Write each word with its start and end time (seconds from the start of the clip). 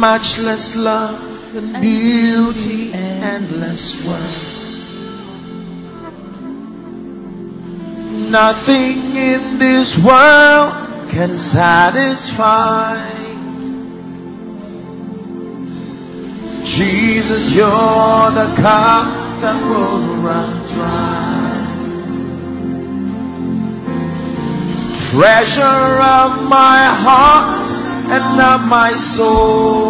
matchless 0.00 0.72
love 0.76 1.20
and 1.54 1.82
beauty, 1.82 2.90
and 2.94 3.44
endless 3.44 3.84
worth. 4.06 4.60
Nothing 8.30 9.12
in 9.12 9.58
this 9.58 9.92
world 10.06 10.72
can 11.10 11.36
satisfy. 11.52 13.20
Jesus, 16.64 17.52
you're 17.52 18.30
the 18.32 18.54
cup 18.56 19.10
that 19.42 19.58
will 19.68 20.22
run 20.22 20.64
dry. 20.76 21.40
Treasure 25.10 25.98
of 25.98 26.48
my 26.48 26.86
heart 27.04 27.60
and 28.12 28.40
of 28.40 28.60
my 28.68 28.92
soul. 29.16 29.89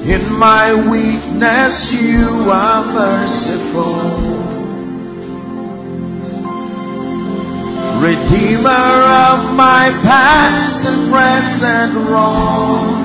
In 0.00 0.32
my 0.38 0.72
weakness, 0.72 1.92
you 1.92 2.48
are 2.50 2.84
merciful. 2.86 4.40
Redeemer 8.00 8.70
of 8.70 9.54
my 9.54 9.92
past 10.02 10.86
and 10.88 11.12
present 11.12 12.08
wrong. 12.08 12.96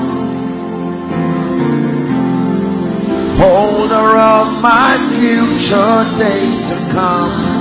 Holder 3.40 4.16
of 4.16 4.64
my 4.64 4.96
future 5.20 6.16
days 6.18 6.56
to 6.72 6.78
come. 6.96 7.56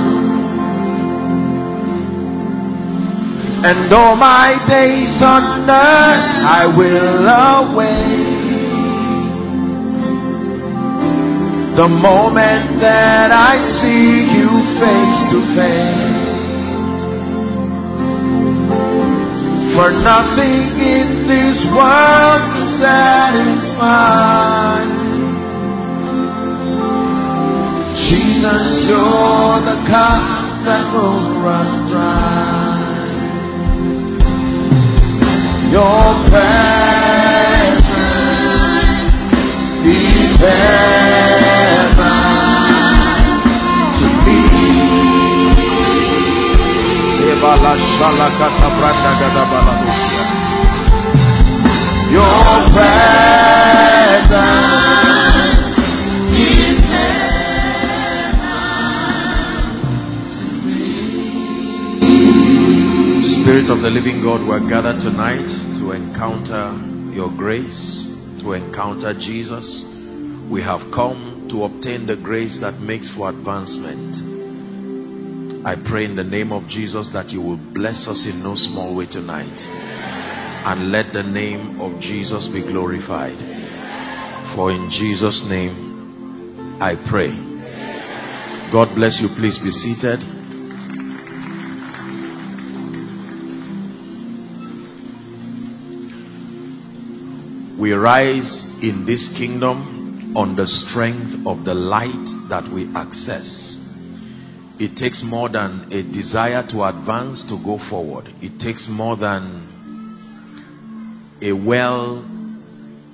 And 3.65 3.93
all 3.93 4.15
my 4.15 4.55
days 4.69 5.21
on 5.21 5.69
earth 5.69 6.25
I 6.47 6.71
will 6.77 7.27
await. 7.27 8.34
The 11.75 11.89
moment 11.89 12.79
that 12.79 13.31
I 13.35 13.59
see 13.83 14.31
you 14.31 14.47
face 14.79 15.19
to 15.35 15.39
face. 15.59 16.23
For 19.75 19.91
nothing 19.91 20.71
in 20.79 21.27
this 21.27 21.59
world 21.75 22.47
can 22.55 22.79
satisfy. 22.79 24.87
Jesus, 28.07 28.87
you're 28.87 29.59
the 29.67 29.75
cup 29.91 30.63
that 30.63 30.87
will 30.95 31.43
run 31.43 31.91
dry. 31.91 32.87
Your 35.75 36.23
presence 36.31 37.83
is 39.83 40.39
heaven 40.39 41.04
Spirit 63.45 63.69
of 63.69 63.85
the 63.85 63.93
living 63.93 64.23
God, 64.25 64.41
we're 64.47 64.67
gathered 64.67 65.05
tonight 65.05 65.45
to 65.77 65.91
encounter 65.91 66.73
your 67.13 67.29
grace, 67.37 68.09
to 68.41 68.53
encounter 68.53 69.13
Jesus. 69.13 69.65
We 70.49 70.63
have 70.63 70.81
come 70.91 71.47
to 71.51 71.65
obtain 71.65 72.07
the 72.07 72.17
grace 72.17 72.57
that 72.61 72.81
makes 72.81 73.07
for 73.15 73.29
advancement. 73.29 74.24
I 75.65 75.73
pray 75.89 76.05
in 76.05 76.15
the 76.15 76.23
name 76.23 76.51
of 76.51 76.69
Jesus 76.69 77.09
that 77.13 77.31
you 77.31 77.41
will 77.41 77.57
bless 77.73 78.07
us 78.07 78.23
in 78.29 78.43
no 78.43 78.53
small 78.55 78.95
way 78.95 79.07
tonight. 79.07 79.49
And 79.49 80.91
let 80.91 81.11
the 81.11 81.23
name 81.23 81.81
of 81.81 81.99
Jesus 81.99 82.47
be 82.53 82.61
glorified. 82.61 83.33
For 84.55 84.69
in 84.69 84.91
Jesus' 84.93 85.43
name 85.49 86.77
I 86.79 86.93
pray. 87.09 87.33
God 88.71 88.93
bless 88.93 89.17
you. 89.19 89.29
Please 89.39 89.57
be 89.57 89.71
seated. 89.71 90.21
We 97.81 97.93
rise 97.93 98.63
in 98.83 99.05
this 99.07 99.33
kingdom 99.35 100.35
on 100.37 100.55
the 100.55 100.67
strength 100.67 101.47
of 101.47 101.65
the 101.65 101.73
light 101.73 102.49
that 102.49 102.71
we 102.71 102.85
access. 102.93 103.64
It 104.77 104.97
takes 104.97 105.23
more 105.23 105.47
than 105.47 105.91
a 105.93 106.03
desire 106.03 106.67
to 106.71 106.83
advance 106.83 107.45
to 107.47 107.57
go 107.63 107.79
forward. 107.89 108.27
It 108.41 108.59
takes 108.59 108.87
more 108.89 109.15
than 109.15 109.71
a 111.41 111.53
well 111.53 112.25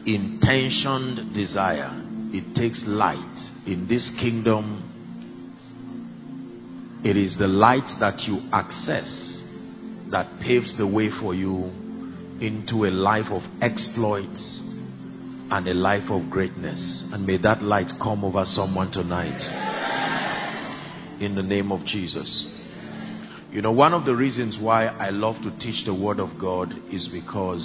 intentioned 0.05 1.35
desire. 1.35 1.91
It 2.33 2.55
takes 2.55 2.83
light. 2.87 3.37
In 3.67 3.85
this 3.87 4.09
kingdom, 4.19 4.87
it 7.03 7.15
is 7.15 7.37
the 7.37 7.47
light 7.47 7.89
that 7.99 8.21
you 8.21 8.39
access 8.51 9.43
that 10.11 10.27
paves 10.41 10.75
the 10.77 10.87
way 10.87 11.09
for 11.21 11.35
you 11.35 11.69
into 12.41 12.85
a 12.85 12.91
life 12.91 13.29
of 13.29 13.43
exploits 13.61 14.61
and 15.51 15.67
a 15.67 15.73
life 15.73 16.09
of 16.09 16.29
greatness. 16.31 17.07
And 17.11 17.27
may 17.27 17.37
that 17.37 17.61
light 17.61 17.91
come 18.01 18.25
over 18.25 18.45
someone 18.45 18.91
tonight. 18.91 19.70
In 21.21 21.35
the 21.35 21.43
name 21.43 21.71
of 21.71 21.85
Jesus. 21.85 22.47
You 23.51 23.61
know, 23.61 23.71
one 23.71 23.93
of 23.93 24.05
the 24.05 24.15
reasons 24.15 24.57
why 24.59 24.87
I 24.87 25.11
love 25.11 25.35
to 25.43 25.55
teach 25.59 25.85
the 25.85 25.93
Word 25.93 26.19
of 26.19 26.41
God 26.41 26.73
is 26.91 27.07
because 27.13 27.61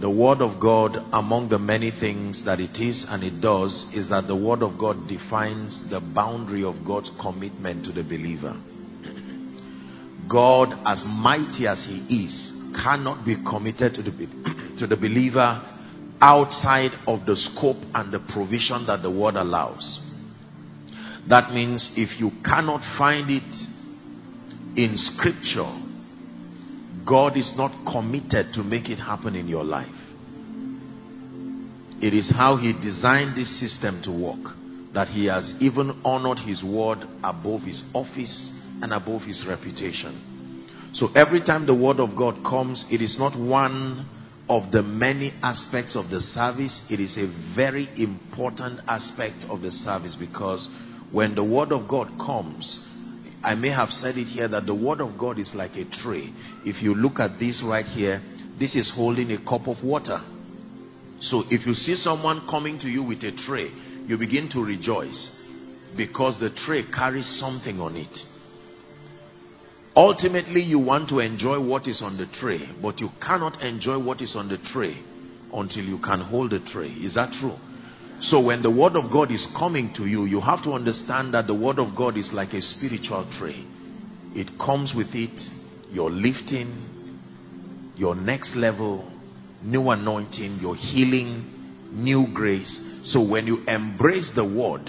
the 0.00 0.08
Word 0.08 0.40
of 0.40 0.62
God, 0.62 0.96
among 1.12 1.48
the 1.48 1.58
many 1.58 1.90
things 1.90 2.44
that 2.44 2.60
it 2.60 2.80
is 2.80 3.04
and 3.08 3.24
it 3.24 3.40
does, 3.40 3.72
is 3.92 4.10
that 4.10 4.28
the 4.28 4.36
Word 4.36 4.62
of 4.62 4.78
God 4.78 5.08
defines 5.08 5.82
the 5.90 5.98
boundary 6.14 6.62
of 6.62 6.76
God's 6.86 7.10
commitment 7.20 7.84
to 7.86 7.92
the 7.92 8.04
believer. 8.04 8.54
God, 10.30 10.68
as 10.86 11.02
mighty 11.04 11.66
as 11.66 11.84
He 11.84 12.26
is, 12.26 12.52
cannot 12.80 13.26
be 13.26 13.34
committed 13.42 13.94
to 13.94 14.02
the, 14.02 14.12
to 14.78 14.86
the 14.86 14.96
believer 14.96 15.66
outside 16.20 16.92
of 17.08 17.26
the 17.26 17.34
scope 17.34 17.82
and 17.92 18.12
the 18.14 18.20
provision 18.32 18.86
that 18.86 19.02
the 19.02 19.10
word 19.10 19.34
allows. 19.34 20.06
That 21.28 21.52
means 21.52 21.92
if 21.96 22.18
you 22.20 22.30
cannot 22.44 22.80
find 22.98 23.30
it 23.30 23.42
in 24.76 24.94
scripture, 24.96 25.70
God 27.06 27.36
is 27.36 27.52
not 27.56 27.72
committed 27.90 28.52
to 28.54 28.62
make 28.62 28.88
it 28.88 28.98
happen 28.98 29.34
in 29.34 29.48
your 29.48 29.64
life. 29.64 29.88
It 32.02 32.14
is 32.14 32.32
how 32.34 32.56
he 32.56 32.72
designed 32.72 33.36
this 33.36 33.60
system 33.60 34.00
to 34.04 34.10
work 34.10 34.56
that 34.94 35.08
he 35.08 35.26
has 35.26 35.52
even 35.60 36.00
honored 36.04 36.38
his 36.38 36.62
word 36.64 36.98
above 37.22 37.62
his 37.62 37.82
office 37.94 38.50
and 38.82 38.92
above 38.92 39.22
his 39.22 39.44
reputation. 39.46 40.90
So 40.94 41.08
every 41.14 41.40
time 41.40 41.66
the 41.66 41.74
word 41.74 42.00
of 42.00 42.16
God 42.16 42.42
comes, 42.42 42.84
it 42.90 43.00
is 43.00 43.16
not 43.18 43.38
one 43.38 44.08
of 44.48 44.72
the 44.72 44.82
many 44.82 45.32
aspects 45.42 45.94
of 45.94 46.10
the 46.10 46.20
service. 46.20 46.82
It 46.90 46.98
is 46.98 47.16
a 47.16 47.30
very 47.54 47.88
important 48.02 48.80
aspect 48.88 49.44
of 49.48 49.60
the 49.60 49.70
service 49.70 50.16
because 50.18 50.68
when 51.12 51.34
the 51.34 51.44
word 51.44 51.72
of 51.72 51.88
God 51.88 52.08
comes, 52.24 52.86
I 53.42 53.54
may 53.54 53.70
have 53.70 53.88
said 53.90 54.16
it 54.16 54.26
here 54.26 54.48
that 54.48 54.66
the 54.66 54.74
word 54.74 55.00
of 55.00 55.18
God 55.18 55.38
is 55.38 55.52
like 55.54 55.72
a 55.72 55.84
tray. 56.02 56.32
If 56.64 56.82
you 56.82 56.94
look 56.94 57.18
at 57.18 57.38
this 57.40 57.62
right 57.66 57.86
here, 57.86 58.20
this 58.58 58.76
is 58.76 58.92
holding 58.94 59.30
a 59.32 59.38
cup 59.38 59.66
of 59.66 59.82
water. 59.82 60.20
So 61.20 61.44
if 61.50 61.66
you 61.66 61.74
see 61.74 61.96
someone 61.96 62.46
coming 62.50 62.78
to 62.80 62.88
you 62.88 63.02
with 63.02 63.18
a 63.24 63.32
tray, 63.46 63.70
you 64.06 64.18
begin 64.18 64.50
to 64.52 64.60
rejoice 64.60 65.36
because 65.96 66.38
the 66.38 66.50
tray 66.66 66.84
carries 66.94 67.38
something 67.40 67.80
on 67.80 67.96
it. 67.96 68.16
Ultimately, 69.96 70.62
you 70.62 70.78
want 70.78 71.08
to 71.08 71.18
enjoy 71.18 71.60
what 71.60 71.88
is 71.88 72.00
on 72.02 72.16
the 72.16 72.26
tray, 72.40 72.60
but 72.80 73.00
you 73.00 73.08
cannot 73.20 73.60
enjoy 73.60 73.98
what 73.98 74.20
is 74.20 74.36
on 74.36 74.48
the 74.48 74.58
tray 74.72 75.02
until 75.52 75.84
you 75.84 75.98
can 75.98 76.20
hold 76.20 76.52
the 76.52 76.60
tray. 76.72 76.88
Is 76.88 77.14
that 77.14 77.32
true? 77.40 77.56
So 78.22 78.40
when 78.40 78.62
the 78.62 78.70
word 78.70 78.96
of 78.96 79.10
God 79.10 79.30
is 79.30 79.46
coming 79.58 79.92
to 79.96 80.04
you, 80.04 80.24
you 80.24 80.40
have 80.40 80.62
to 80.64 80.72
understand 80.72 81.34
that 81.34 81.46
the 81.46 81.54
word 81.54 81.78
of 81.78 81.96
God 81.96 82.16
is 82.16 82.30
like 82.32 82.52
a 82.52 82.60
spiritual 82.60 83.30
tray. 83.38 83.64
It 84.34 84.48
comes 84.58 84.92
with 84.94 85.08
it 85.14 85.40
your 85.90 86.10
lifting, 86.10 87.92
your 87.96 88.14
next 88.14 88.54
level, 88.54 89.10
new 89.62 89.90
anointing, 89.90 90.58
your 90.60 90.76
healing, 90.76 91.90
new 91.92 92.26
grace. 92.32 92.70
So 93.06 93.26
when 93.26 93.46
you 93.46 93.64
embrace 93.66 94.30
the 94.36 94.44
word, 94.44 94.88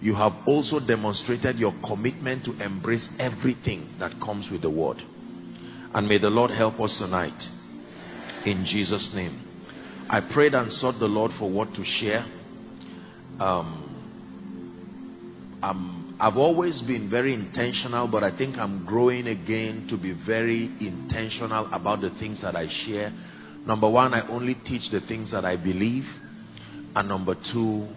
you 0.00 0.14
have 0.14 0.32
also 0.46 0.80
demonstrated 0.80 1.56
your 1.56 1.72
commitment 1.86 2.44
to 2.46 2.64
embrace 2.64 3.08
everything 3.18 3.94
that 4.00 4.12
comes 4.24 4.48
with 4.50 4.62
the 4.62 4.70
word. 4.70 4.98
And 5.94 6.08
may 6.08 6.18
the 6.18 6.28
Lord 6.28 6.50
help 6.50 6.80
us 6.80 6.96
tonight. 6.98 7.40
In 8.44 8.64
Jesus' 8.66 9.12
name. 9.14 9.40
I 10.10 10.20
prayed 10.32 10.54
and 10.54 10.70
sought 10.72 10.98
the 10.98 11.06
Lord 11.06 11.30
for 11.38 11.50
what 11.50 11.72
to 11.74 11.84
share. 11.84 12.26
Um, 13.40 13.84
I've 16.20 16.36
always 16.36 16.80
been 16.82 17.10
very 17.10 17.34
intentional, 17.34 18.08
but 18.08 18.22
I 18.22 18.36
think 18.36 18.56
I'm 18.56 18.86
growing 18.86 19.26
again 19.26 19.86
to 19.90 19.96
be 19.96 20.14
very 20.26 20.70
intentional 20.80 21.68
about 21.72 22.00
the 22.00 22.10
things 22.20 22.42
that 22.42 22.54
I 22.54 22.66
share. 22.86 23.12
Number 23.66 23.88
one, 23.88 24.14
I 24.14 24.28
only 24.28 24.54
teach 24.64 24.90
the 24.90 25.00
things 25.00 25.32
that 25.32 25.44
I 25.44 25.56
believe. 25.56 26.04
And 26.94 27.08
number 27.08 27.34
two, 27.52 27.88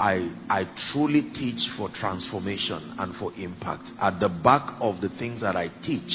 I, 0.00 0.32
I 0.48 0.64
truly 0.90 1.30
teach 1.34 1.60
for 1.76 1.88
transformation 1.92 2.96
and 2.98 3.14
for 3.16 3.32
impact. 3.34 3.90
At 4.00 4.18
the 4.18 4.28
back 4.28 4.76
of 4.80 5.00
the 5.00 5.10
things 5.18 5.42
that 5.42 5.56
I 5.56 5.68
teach, 5.84 6.10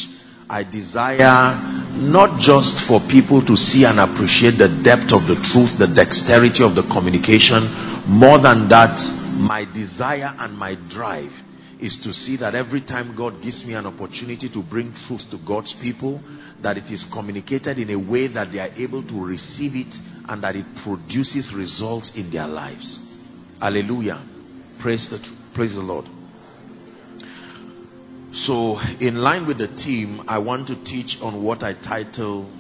I 0.50 0.62
desire 0.62 1.58
not 1.98 2.38
just 2.42 2.86
for 2.86 3.02
people 3.10 3.42
to 3.46 3.56
see 3.58 3.86
and 3.86 3.98
appreciate 3.98 4.62
the 4.62 4.82
depth 4.86 5.10
of 5.10 5.26
the 5.26 5.38
truth, 5.42 5.74
the 5.82 5.90
dexterity 5.90 6.62
of 6.62 6.78
the 6.78 6.86
communication. 6.94 7.95
More 8.08 8.38
than 8.38 8.70
that, 8.70 8.94
my 9.34 9.66
desire 9.66 10.30
and 10.38 10.56
my 10.56 10.76
drive 10.94 11.32
is 11.80 12.00
to 12.04 12.14
see 12.14 12.38
that 12.38 12.54
every 12.54 12.82
time 12.86 13.16
God 13.18 13.42
gives 13.42 13.66
me 13.66 13.74
an 13.74 13.88
opportunity 13.88 14.48
to 14.54 14.62
bring 14.62 14.94
truth 15.08 15.22
to 15.32 15.40
God's 15.46 15.74
people, 15.82 16.22
that 16.62 16.78
it 16.78 16.86
is 16.94 17.04
communicated 17.12 17.80
in 17.80 17.90
a 17.90 17.98
way 17.98 18.28
that 18.32 18.50
they 18.52 18.60
are 18.60 18.70
able 18.78 19.02
to 19.08 19.26
receive 19.26 19.74
it 19.74 19.92
and 20.30 20.44
that 20.44 20.56
it 20.56 20.68
produces 20.86 21.52
results 21.58 22.12
in 22.16 22.30
their 22.32 22.46
lives. 22.46 22.86
Hallelujah. 23.60 24.24
Praise 24.84 25.10
the, 25.10 25.18
praise 25.56 25.74
the 25.74 25.82
Lord. 25.82 26.06
So, 28.46 28.78
in 29.02 29.16
line 29.16 29.48
with 29.48 29.58
the 29.58 29.68
theme, 29.84 30.22
I 30.28 30.38
want 30.38 30.68
to 30.68 30.76
teach 30.84 31.18
on 31.24 31.44
what 31.44 31.64
I 31.64 31.74
title 31.74 32.52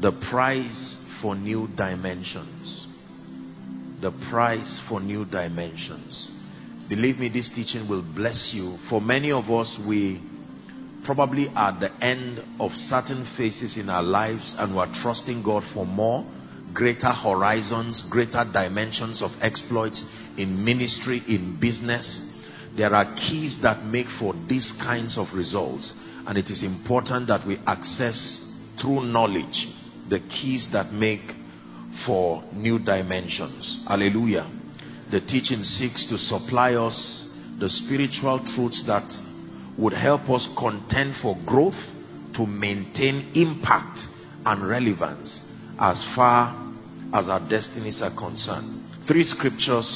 The 0.00 0.12
Price 0.30 0.98
for 1.20 1.34
New 1.34 1.66
Dimensions 1.76 2.86
the 4.00 4.10
price 4.30 4.80
for 4.88 5.00
new 5.00 5.24
dimensions. 5.24 6.30
Believe 6.88 7.18
me, 7.18 7.28
this 7.28 7.50
teaching 7.54 7.88
will 7.88 8.02
bless 8.02 8.50
you. 8.52 8.78
For 8.88 9.00
many 9.00 9.30
of 9.30 9.50
us, 9.50 9.78
we 9.86 10.20
probably 11.04 11.48
are 11.54 11.72
at 11.72 11.80
the 11.80 12.04
end 12.04 12.40
of 12.60 12.72
certain 12.72 13.32
phases 13.36 13.76
in 13.78 13.88
our 13.88 14.02
lives 14.02 14.54
and 14.58 14.74
we're 14.74 14.92
trusting 15.02 15.42
God 15.44 15.62
for 15.72 15.86
more, 15.86 16.24
greater 16.74 17.12
horizons, 17.12 18.02
greater 18.10 18.44
dimensions 18.52 19.22
of 19.22 19.30
exploits 19.40 20.02
in 20.36 20.64
ministry, 20.64 21.22
in 21.28 21.58
business. 21.60 22.20
There 22.76 22.94
are 22.94 23.14
keys 23.14 23.58
that 23.62 23.84
make 23.84 24.06
for 24.18 24.34
these 24.48 24.72
kinds 24.80 25.16
of 25.18 25.26
results. 25.34 25.92
And 26.26 26.36
it 26.36 26.50
is 26.50 26.62
important 26.62 27.28
that 27.28 27.46
we 27.46 27.58
access 27.66 28.44
through 28.80 29.04
knowledge 29.04 29.66
the 30.10 30.18
keys 30.18 30.68
that 30.72 30.92
make 30.92 31.22
for 32.06 32.42
new 32.52 32.78
dimensions. 32.78 33.84
Hallelujah. 33.86 34.50
The 35.10 35.20
teaching 35.20 35.62
seeks 35.62 36.06
to 36.08 36.18
supply 36.18 36.74
us 36.74 36.96
the 37.58 37.68
spiritual 37.68 38.38
truths 38.54 38.84
that 38.86 39.06
would 39.78 39.92
help 39.92 40.28
us 40.30 40.48
contend 40.58 41.14
for 41.22 41.36
growth 41.46 41.78
to 42.34 42.46
maintain 42.46 43.32
impact 43.34 43.98
and 44.46 44.66
relevance 44.66 45.40
as 45.78 46.02
far 46.14 46.54
as 47.12 47.28
our 47.28 47.40
destinies 47.48 48.00
are 48.02 48.14
concerned. 48.16 49.06
Three 49.08 49.24
scriptures 49.24 49.86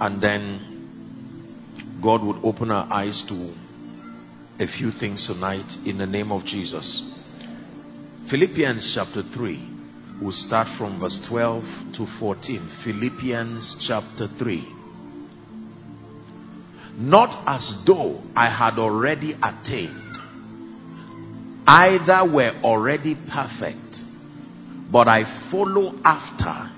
and 0.00 0.22
then 0.22 1.98
God 2.02 2.22
would 2.22 2.36
open 2.44 2.70
our 2.70 2.90
eyes 2.92 3.22
to 3.28 3.54
a 4.60 4.66
few 4.78 4.90
things 4.98 5.26
tonight 5.26 5.66
in 5.84 5.98
the 5.98 6.06
name 6.06 6.30
of 6.30 6.44
Jesus. 6.44 7.14
Philippians 8.30 8.92
chapter 8.94 9.22
3 9.34 9.77
We'll 10.20 10.32
start 10.32 10.66
from 10.76 10.98
verse 10.98 11.24
12 11.28 11.62
to 11.96 12.06
14. 12.18 12.80
Philippians 12.84 13.86
chapter 13.86 14.26
3. 14.36 14.74
Not 16.98 17.44
as 17.46 17.72
though 17.86 18.20
I 18.34 18.50
had 18.50 18.80
already 18.80 19.34
attained, 19.34 20.02
either 21.68 22.34
were 22.34 22.60
already 22.64 23.14
perfect, 23.32 24.02
but 24.90 25.06
I 25.06 25.48
follow 25.52 26.00
after, 26.04 26.74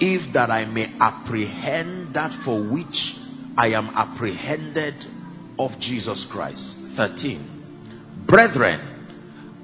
if 0.00 0.34
that 0.34 0.50
I 0.50 0.64
may 0.64 0.92
apprehend 0.98 2.16
that 2.16 2.42
for 2.44 2.60
which 2.72 3.14
I 3.56 3.68
am 3.68 3.90
apprehended 3.94 4.94
of 5.60 5.78
Jesus 5.78 6.26
Christ. 6.32 6.74
13. 6.96 8.24
Brethren, 8.26 8.99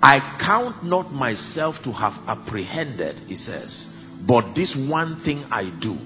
I 0.02 0.38
count 0.44 0.84
not 0.84 1.12
myself 1.12 1.76
to 1.84 1.92
have 1.92 2.12
apprehended, 2.26 3.28
he 3.28 3.36
says, 3.36 3.86
but 4.26 4.54
this 4.54 4.76
one 4.88 5.22
thing 5.24 5.44
I 5.50 5.70
do, 5.80 5.96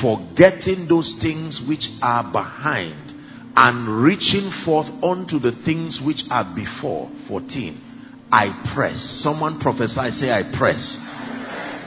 forgetting 0.00 0.86
those 0.88 1.18
things 1.22 1.60
which 1.68 1.88
are 2.02 2.30
behind 2.30 3.14
and 3.56 4.02
reaching 4.02 4.52
forth 4.64 4.86
unto 5.02 5.38
the 5.38 5.52
things 5.64 6.00
which 6.04 6.22
are 6.30 6.46
before. 6.54 7.10
14. 7.26 8.28
I 8.30 8.72
press. 8.74 8.96
Someone 9.22 9.58
prophesy, 9.58 10.10
say, 10.12 10.30
I 10.30 10.42
press. 10.56 10.78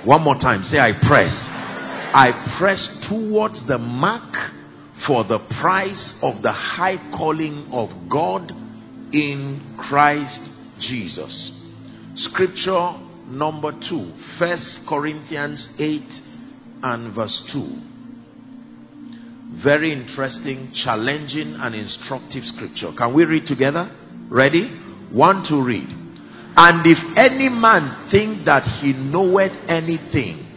One 0.06 0.24
more 0.24 0.36
time, 0.36 0.64
say, 0.64 0.80
I 0.80 0.92
press. 1.08 1.32
I 2.14 2.58
press 2.60 2.90
towards 3.08 3.66
the 3.68 3.78
mark 3.78 4.34
for 5.08 5.24
the 5.24 5.40
price 5.62 6.14
of 6.22 6.42
the 6.42 6.52
high 6.52 6.98
calling 7.16 7.70
of 7.72 7.90
God 8.12 8.52
in 9.14 9.78
Christ 9.78 10.51
Jesus. 10.82 11.52
Scripture 12.16 12.98
number 13.28 13.72
two, 13.72 14.12
First 14.38 14.82
Corinthians 14.90 15.70
8 15.80 16.02
and 16.84 17.16
verse 17.16 17.50
2. 17.54 17.92
Very 19.64 19.94
interesting, 19.94 20.72
challenging, 20.74 21.56
and 21.60 21.76
instructive 21.76 22.44
scripture. 22.44 22.92
Can 22.98 23.14
we 23.14 23.26
read 23.26 23.46
together? 23.46 23.92
Ready? 24.30 24.70
One 25.12 25.44
to 25.50 25.62
read. 25.62 25.88
And 26.56 26.86
if 26.86 26.98
any 27.18 27.50
man 27.50 28.10
think 28.12 28.46
that 28.46 28.64
he 28.82 28.94
knoweth 28.94 29.52
anything, 29.68 30.48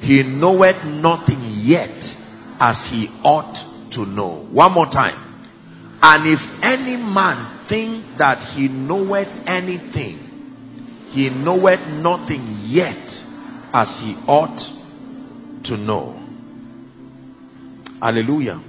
he 0.00 0.22
knoweth 0.22 0.84
nothing 0.84 1.62
yet 1.64 1.96
as 2.60 2.76
he 2.90 3.08
ought 3.24 3.90
to 3.92 4.06
know. 4.06 4.46
One 4.52 4.72
more 4.72 4.86
time. 4.86 5.29
And 6.02 6.26
if 6.26 6.40
any 6.62 6.96
man 6.96 7.66
think 7.68 8.18
that 8.18 8.38
he 8.54 8.68
knoweth 8.68 9.28
anything, 9.46 10.28
he 11.10 11.28
knoweth 11.28 11.86
nothing 11.88 12.64
yet 12.66 13.06
as 13.74 13.88
he 14.00 14.16
ought 14.26 14.58
to 15.64 15.76
know. 15.76 16.16
Hallelujah. 18.00 18.64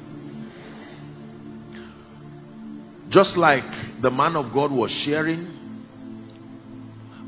Just 3.09 3.37
like 3.37 4.01
the 4.01 4.11
man 4.11 4.35
of 4.35 4.53
God 4.53 4.71
was 4.71 4.91
sharing, 5.05 5.57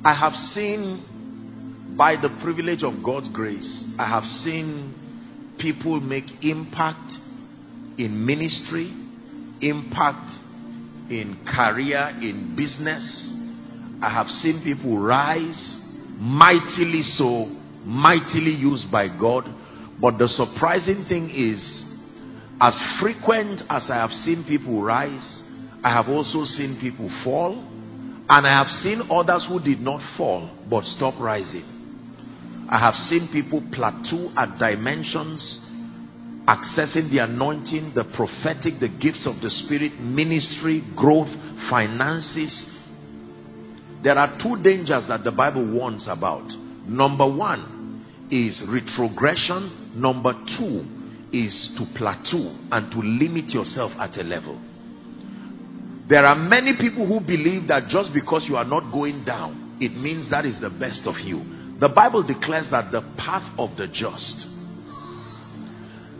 I 0.03 0.13
have 0.13 0.33
seen 0.33 1.95
by 1.97 2.15
the 2.15 2.29
privilege 2.43 2.83
of 2.83 3.03
God's 3.05 3.29
grace, 3.29 3.85
I 3.97 4.09
have 4.09 4.23
seen 4.23 5.55
people 5.59 6.01
make 6.01 6.25
impact 6.41 7.11
in 7.97 8.25
ministry 8.25 9.02
impact 9.69 10.29
in 11.09 11.45
career, 11.47 12.09
in 12.21 12.55
business. 12.55 13.03
I 14.01 14.09
have 14.09 14.27
seen 14.27 14.61
people 14.63 14.97
rise 14.97 15.79
mightily 16.17 17.03
so, 17.03 17.45
mightily 17.83 18.51
used 18.51 18.91
by 18.91 19.07
God. 19.07 19.45
But 20.01 20.17
the 20.17 20.27
surprising 20.27 21.05
thing 21.07 21.29
is, 21.29 21.85
as 22.61 22.79
frequent 23.01 23.61
as 23.69 23.89
I 23.89 23.95
have 23.95 24.11
seen 24.11 24.45
people 24.47 24.81
rise, 24.81 25.41
I 25.83 25.93
have 25.93 26.07
also 26.07 26.45
seen 26.45 26.77
people 26.79 27.09
fall. 27.23 27.69
And 28.29 28.47
I 28.47 28.57
have 28.57 28.67
seen 28.67 29.01
others 29.11 29.45
who 29.49 29.59
did 29.59 29.79
not 29.79 30.01
fall 30.17 30.49
but 30.69 30.85
stop 30.85 31.19
rising. 31.19 31.65
I 32.69 32.79
have 32.79 32.95
seen 32.95 33.27
people 33.31 33.61
plateau 33.73 34.31
at 34.37 34.57
dimensions 34.57 35.59
accessing 36.47 37.09
the 37.09 37.19
anointing, 37.23 37.93
the 37.95 38.03
prophetic, 38.15 38.79
the 38.79 38.89
gifts 38.89 39.25
of 39.25 39.41
the 39.41 39.49
Spirit, 39.49 39.99
ministry, 39.99 40.83
growth, 40.95 41.31
finances. 41.69 42.51
There 44.03 44.17
are 44.17 44.37
two 44.41 44.61
dangers 44.61 45.07
that 45.07 45.23
the 45.23 45.31
Bible 45.31 45.63
warns 45.71 46.07
about. 46.09 46.47
Number 46.85 47.25
one 47.25 48.27
is 48.29 48.61
retrogression. 48.67 49.93
Number 49.95 50.33
two 50.59 50.83
is 51.31 51.71
to 51.77 51.87
plateau 51.97 52.51
and 52.71 52.91
to 52.91 52.99
limit 52.99 53.49
yourself 53.49 53.91
at 53.97 54.17
a 54.17 54.23
level. 54.23 54.59
There 56.09 56.25
are 56.25 56.35
many 56.35 56.75
people 56.77 57.07
who 57.07 57.25
believe 57.25 57.69
that 57.69 57.87
just 57.87 58.13
because 58.13 58.45
you 58.49 58.57
are 58.57 58.65
not 58.65 58.91
going 58.91 59.23
down, 59.23 59.77
it 59.79 59.95
means 59.95 60.29
that 60.29 60.45
is 60.45 60.59
the 60.59 60.69
best 60.69 61.07
of 61.07 61.15
you. 61.23 61.39
The 61.79 61.87
Bible 61.89 62.21
declares 62.23 62.67
that 62.71 62.91
the 62.91 63.01
path 63.17 63.47
of 63.57 63.77
the 63.77 63.87
just 63.87 64.52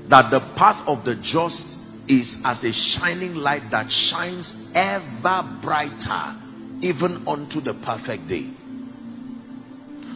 that 0.10 0.30
the 0.32 0.40
path 0.58 0.84
of 0.88 1.06
the 1.06 1.16
just 1.16 1.64
is 2.08 2.36
as 2.44 2.64
a 2.64 2.72
shining 3.00 3.36
light 3.36 3.64
that 3.72 3.88
shines 4.12 4.52
ever 4.76 5.60
brighter 5.64 6.40
even 6.82 7.24
unto 7.28 7.62
the 7.62 7.74
perfect 7.86 8.28
day. 8.28 8.52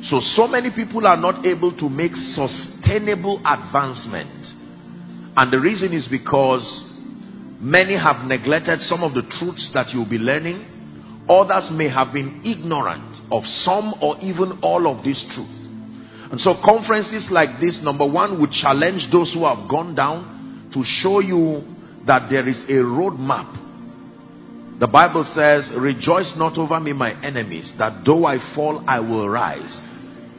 So, 0.03 0.19
so 0.19 0.47
many 0.47 0.69
people 0.69 1.07
are 1.07 1.17
not 1.17 1.45
able 1.45 1.75
to 1.77 1.89
make 1.89 2.13
sustainable 2.13 3.41
advancement. 3.45 4.45
And 5.35 5.51
the 5.51 5.59
reason 5.59 5.93
is 5.93 6.07
because 6.07 6.65
many 7.59 7.97
have 7.97 8.27
neglected 8.27 8.81
some 8.81 9.01
of 9.01 9.13
the 9.13 9.23
truths 9.23 9.71
that 9.73 9.89
you'll 9.93 10.09
be 10.09 10.19
learning. 10.19 11.25
Others 11.29 11.71
may 11.73 11.89
have 11.89 12.13
been 12.13 12.41
ignorant 12.45 13.17
of 13.31 13.43
some 13.63 13.95
or 14.01 14.17
even 14.21 14.59
all 14.61 14.87
of 14.87 15.03
these 15.03 15.23
truths. 15.33 15.66
And 16.31 16.39
so 16.41 16.55
conferences 16.63 17.27
like 17.31 17.59
this, 17.61 17.79
number 17.81 18.05
one, 18.05 18.41
would 18.41 18.51
challenge 18.51 19.07
those 19.11 19.33
who 19.33 19.45
have 19.45 19.69
gone 19.69 19.95
down 19.95 20.69
to 20.73 20.83
show 20.83 21.19
you 21.19 21.63
that 22.05 22.27
there 22.29 22.47
is 22.47 22.63
a 22.67 22.83
roadmap. 22.83 23.65
The 24.79 24.87
Bible 24.87 25.23
says, 25.33 25.71
rejoice 25.79 26.33
not 26.37 26.57
over 26.57 26.79
me, 26.79 26.93
my 26.93 27.15
enemies, 27.23 27.73
that 27.79 28.03
though 28.05 28.25
I 28.25 28.37
fall, 28.53 28.83
I 28.87 28.99
will 28.99 29.27
rise. 29.27 29.81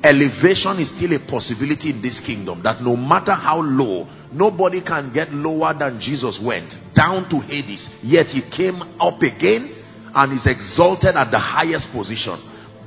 Elevation 0.05 0.79
is 0.79 0.95
still 0.95 1.11
a 1.17 1.19
possibility 1.27 1.91
in 1.91 2.01
this 2.01 2.23
kingdom 2.25 2.63
that 2.63 2.81
no 2.81 2.95
matter 2.95 3.35
how 3.35 3.59
low 3.59 4.07
nobody 4.31 4.79
can 4.81 5.11
get 5.13 5.33
lower 5.33 5.75
than 5.75 5.99
jesus 5.99 6.39
went 6.39 6.71
down 6.95 7.27
to 7.27 7.41
hades. 7.43 7.83
Yet 8.01 8.27
he 8.27 8.47
came 8.55 8.79
up 9.03 9.19
again 9.19 9.75
and 10.15 10.33
is 10.33 10.47
exalted 10.47 11.17
at 11.17 11.33
the 11.35 11.43
highest 11.43 11.91
position 11.91 12.39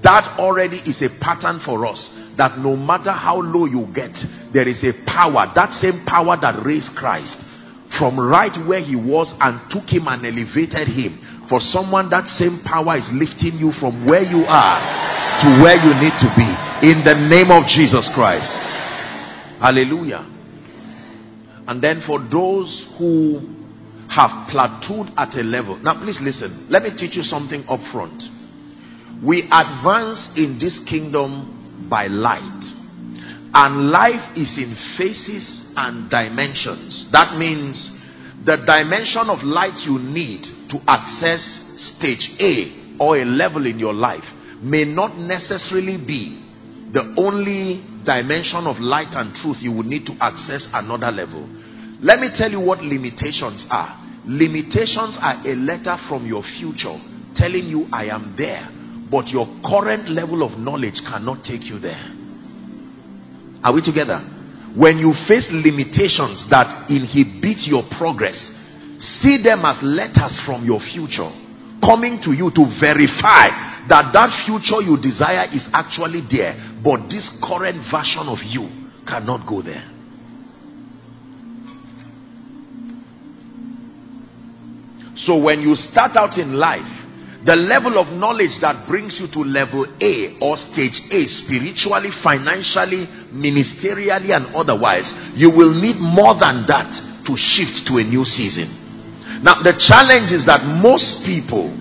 that 0.04 0.38
already 0.40 0.78
is 0.86 1.02
a 1.02 1.10
pattern 1.22 1.62
for 1.64 1.86
us 1.86 2.00
that 2.38 2.58
no 2.58 2.76
matter 2.76 3.12
how 3.12 3.38
low 3.38 3.66
you 3.66 3.86
get 3.94 4.14
there 4.54 4.68
is 4.68 4.84
a 4.84 4.94
power 5.06 5.52
that 5.54 5.72
same 5.82 6.06
power 6.06 6.38
that 6.42 6.58
raised 6.66 6.90
christ 6.98 7.38
from 8.00 8.18
right 8.18 8.56
where 8.68 8.80
he 8.80 8.96
was 8.96 9.34
and 9.42 9.60
took 9.70 9.86
him 9.92 10.08
and 10.08 10.24
elevated 10.24 10.88
him 10.88 11.20
for 11.52 11.60
someone 11.60 12.10
that 12.10 12.24
same 12.40 12.64
power 12.64 12.96
is 12.96 13.08
lifting 13.12 13.60
you 13.60 13.76
from 13.76 14.08
where 14.08 14.24
you 14.24 14.48
are 14.48 14.80
to 15.44 15.60
where 15.60 15.76
you 15.76 15.92
need 16.00 16.16
to 16.24 16.30
be 16.40 16.48
in 16.88 17.04
the 17.04 17.14
name 17.28 17.52
of 17.52 17.68
Jesus 17.68 18.08
Christ. 18.16 18.48
Hallelujah. 19.60 20.24
And 21.68 21.84
then 21.84 22.02
for 22.08 22.20
those 22.20 22.72
who 22.98 23.44
have 24.10 24.48
plateaued 24.52 25.14
at 25.16 25.36
a 25.36 25.44
level. 25.44 25.78
Now, 25.80 26.02
please 26.04 26.20
listen. 26.22 26.68
Let 26.70 26.84
me 26.84 26.92
teach 26.98 27.16
you 27.16 27.24
something 27.24 27.64
up 27.70 27.80
front. 27.94 28.20
We 29.26 29.44
advance 29.52 30.30
in 30.36 30.58
this 30.60 30.80
kingdom 30.90 31.88
by 31.90 32.08
light. 32.08 32.62
And 33.54 33.92
life 33.92 34.38
is 34.38 34.58
in 34.58 34.76
phases 34.98 35.74
and 35.76 36.10
dimensions. 36.10 37.10
That 37.12 37.38
means 37.38 37.76
the 38.46 38.58
dimension 38.66 39.30
of 39.30 39.44
light 39.44 39.78
you 39.86 40.00
need 40.00 40.42
to 40.72 40.80
access 40.88 41.44
stage 41.78 42.32
A 42.40 42.98
or 43.00 43.18
a 43.18 43.26
level 43.26 43.68
in 43.68 43.78
your 43.78 43.94
life 43.94 44.24
may 44.64 44.86
not 44.86 45.18
necessarily 45.18 45.98
be 45.98 46.42
the 46.94 47.14
only 47.18 47.86
dimension 48.06 48.66
of 48.66 48.78
light 48.80 49.14
and 49.14 49.34
truth 49.36 49.58
you 49.62 49.72
would 49.72 49.86
need 49.86 50.06
to 50.06 50.14
access 50.22 50.68
another 50.74 51.12
level. 51.12 51.48
Let 52.02 52.20
me 52.20 52.30
tell 52.36 52.50
you 52.50 52.60
what 52.60 52.82
limitations 52.82 53.68
are. 53.70 54.00
Limitations 54.26 55.18
are 55.22 55.38
a 55.46 55.54
letter 55.54 55.98
from 56.10 56.26
your 56.26 56.42
future 56.58 56.98
telling 57.36 57.70
you, 57.70 57.86
I 57.94 58.06
am 58.06 58.34
there, 58.38 58.70
but 59.12 59.28
your 59.28 59.46
current 59.68 60.08
level 60.08 60.42
of 60.42 60.58
knowledge 60.58 61.04
cannot 61.04 61.44
take 61.44 61.68
you 61.68 61.78
there. 61.78 62.00
Are 63.62 63.76
we 63.76 63.84
together? 63.84 64.24
When 64.72 64.98
you 65.04 65.12
face 65.28 65.52
limitations 65.52 66.48
that 66.50 66.88
inhibit 66.88 67.68
your 67.68 67.84
progress, 68.00 68.40
see 69.20 69.36
them 69.44 69.68
as 69.68 69.84
letters 69.84 70.40
from 70.48 70.64
your 70.64 70.80
future 70.80 71.28
coming 71.84 72.22
to 72.24 72.32
you 72.32 72.54
to 72.54 72.64
verify 72.80 73.50
that 73.90 74.14
that 74.14 74.30
future 74.46 74.80
you 74.86 74.96
desire 75.02 75.50
is 75.50 75.66
actually 75.74 76.22
there 76.30 76.54
but 76.86 77.10
this 77.10 77.26
current 77.42 77.82
version 77.90 78.30
of 78.30 78.38
you 78.46 78.70
cannot 79.10 79.42
go 79.50 79.66
there 79.66 79.90
so 85.18 85.42
when 85.42 85.60
you 85.60 85.74
start 85.74 86.14
out 86.16 86.38
in 86.38 86.54
life 86.54 87.01
the 87.42 87.58
level 87.58 87.98
of 87.98 88.14
knowledge 88.14 88.62
that 88.62 88.86
brings 88.86 89.18
you 89.18 89.26
to 89.34 89.42
level 89.42 89.90
A 89.98 90.38
or 90.38 90.58
stage 90.62 91.02
A 91.10 91.26
spiritually, 91.26 92.14
financially, 92.22 93.10
ministerially 93.34 94.30
and 94.30 94.54
otherwise, 94.54 95.10
you 95.34 95.50
will 95.50 95.74
need 95.74 95.98
more 95.98 96.38
than 96.38 96.70
that 96.70 96.90
to 97.26 97.34
shift 97.34 97.90
to 97.90 97.98
a 97.98 98.06
new 98.06 98.22
season. 98.26 98.70
Now 99.42 99.58
the 99.66 99.74
challenge 99.74 100.30
is 100.30 100.46
that 100.46 100.62
most 100.62 101.26
people 101.26 101.74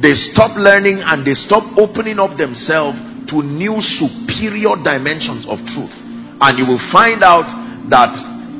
they 0.00 0.16
stop 0.16 0.56
learning 0.58 1.04
and 1.06 1.22
they 1.22 1.36
stop 1.38 1.62
opening 1.78 2.18
up 2.18 2.36
themselves 2.36 2.98
to 3.30 3.40
new 3.40 3.78
superior 3.78 4.74
dimensions 4.82 5.46
of 5.46 5.62
truth. 5.70 5.94
And 6.42 6.52
you 6.58 6.66
will 6.66 6.82
find 6.90 7.22
out 7.22 7.46
that 7.88 8.12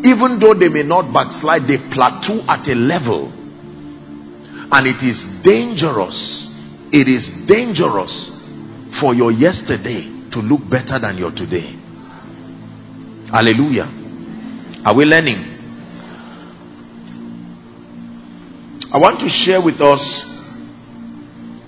even 0.06 0.38
though 0.38 0.54
they 0.54 0.70
may 0.70 0.86
not 0.86 1.10
backslide, 1.12 1.66
they 1.66 1.80
plateau 1.90 2.44
at 2.46 2.64
a 2.70 2.76
level. 2.76 3.32
And 4.70 4.86
it 4.86 5.04
is 5.04 5.20
dangerous. 5.44 6.48
It 6.92 7.08
is 7.08 7.30
dangerous 7.46 8.12
for 9.00 9.14
your 9.14 9.32
yesterday 9.32 10.10
to 10.32 10.38
look 10.40 10.62
better 10.70 10.98
than 11.00 11.18
your 11.18 11.30
today. 11.30 11.74
Hallelujah. 13.30 13.90
Are 14.86 14.94
we 14.96 15.04
learning? 15.04 15.54
I 18.92 18.98
want 18.98 19.18
to 19.20 19.28
share 19.28 19.58
with 19.58 19.80
us 19.80 20.02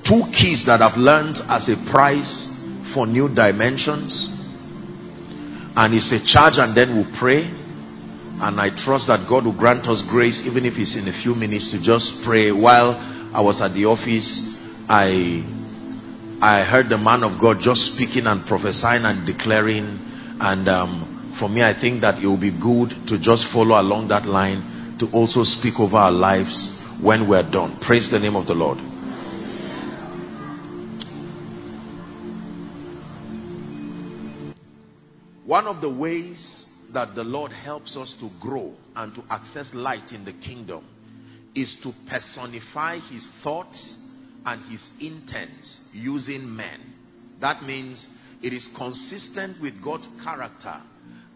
two 0.07 0.23
keys 0.31 0.63
that 0.71 0.79
I've 0.79 0.97
learned 0.97 1.43
as 1.51 1.67
a 1.67 1.75
price 1.91 2.47
for 2.95 3.07
new 3.07 3.27
dimensions. 3.27 4.15
And 5.75 5.93
it's 5.93 6.09
a 6.15 6.23
charge, 6.23 6.55
and 6.63 6.77
then 6.77 6.95
we'll 6.95 7.11
pray. 7.19 7.51
And 8.39 8.61
I 8.61 8.69
trust 8.69 9.09
that 9.09 9.25
God 9.29 9.47
will 9.49 9.57
grant 9.57 9.89
us 9.89 10.05
grace, 10.13 10.43
even 10.45 10.67
if 10.69 10.77
it's 10.77 10.93
in 10.93 11.09
a 11.09 11.17
few 11.25 11.35
minutes, 11.35 11.73
to 11.73 11.81
just 11.81 12.21
pray. 12.25 12.53
While 12.53 12.93
I 13.33 13.41
was 13.41 13.65
at 13.65 13.73
the 13.73 13.89
office, 13.89 14.29
I 14.93 15.41
I 16.45 16.69
heard 16.69 16.93
the 16.93 17.01
man 17.01 17.25
of 17.25 17.41
God 17.41 17.65
just 17.65 17.97
speaking 17.97 18.29
and 18.29 18.45
prophesying 18.45 19.09
and 19.09 19.25
declaring. 19.25 19.89
And 20.37 20.69
um, 20.69 21.37
for 21.41 21.49
me, 21.49 21.63
I 21.63 21.73
think 21.81 22.03
that 22.03 22.21
it 22.21 22.27
will 22.27 22.41
be 22.41 22.53
good 22.53 22.93
to 23.09 23.17
just 23.17 23.49
follow 23.57 23.81
along 23.81 24.09
that 24.09 24.29
line 24.29 25.01
to 25.01 25.09
also 25.17 25.41
speak 25.45 25.81
over 25.81 25.97
our 25.97 26.13
lives 26.13 26.53
when 27.01 27.29
we're 27.29 27.49
done. 27.51 27.81
Praise 27.81 28.09
the 28.13 28.19
name 28.19 28.37
of 28.37 28.47
the 28.47 28.53
Lord. 28.53 28.77
One 35.47 35.67
of 35.67 35.81
the 35.81 35.89
ways 35.89 36.66
that 36.93 37.15
the 37.15 37.25
Lord 37.25 37.53
helps 37.53 37.97
us 37.97 38.15
to 38.21 38.31
grow 38.41 38.75
and 38.95 39.15
to 39.15 39.23
access 39.31 39.71
light 39.75 40.13
in 40.13 40.25
the 40.25 40.33
kingdom 40.33 40.85
is 41.55 41.75
to 41.83 41.93
personify 42.09 42.99
his 43.11 43.27
thoughts 43.43 43.97
and 44.45 44.71
his 44.71 44.83
intents 45.01 45.81
using 45.93 46.55
men. 46.55 46.95
That 47.41 47.63
means 47.63 48.07
it 48.43 48.53
is 48.53 48.69
consistent 48.77 49.61
with 49.61 49.83
God's 49.83 50.09
character 50.23 50.81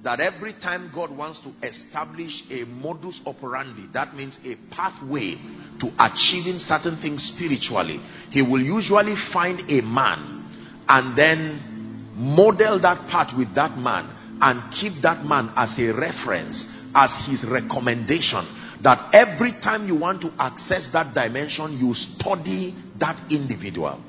that 0.03 0.21
every 0.21 0.55
time 0.55 0.91
God 0.95 1.15
wants 1.15 1.41
to 1.41 1.67
establish 1.67 2.33
a 2.51 2.65
modus 2.65 3.21
operandi, 3.27 3.87
that 3.93 4.15
means 4.15 4.39
a 4.45 4.57
pathway 4.75 5.35
to 5.81 5.89
achieving 5.99 6.59
certain 6.61 7.01
things 7.03 7.33
spiritually, 7.35 8.01
he 8.31 8.41
will 8.41 8.63
usually 8.63 9.15
find 9.33 9.61
a 9.71 9.83
man 9.83 10.85
and 10.89 11.19
then 11.19 12.15
model 12.15 12.81
that 12.81 13.09
path 13.11 13.33
with 13.37 13.55
that 13.55 13.77
man 13.77 14.20
and 14.41 14.73
keep 14.73 15.03
that 15.03 15.25
man 15.25 15.53
as 15.57 15.77
a 15.79 15.93
reference, 15.93 16.65
as 16.95 17.11
his 17.29 17.45
recommendation. 17.51 18.81
That 18.83 19.13
every 19.13 19.53
time 19.61 19.87
you 19.87 19.97
want 19.97 20.23
to 20.23 20.33
access 20.39 20.89
that 20.93 21.15
dimension, 21.15 21.77
you 21.77 21.93
study 21.95 22.75
that 22.99 23.31
individual. 23.31 24.03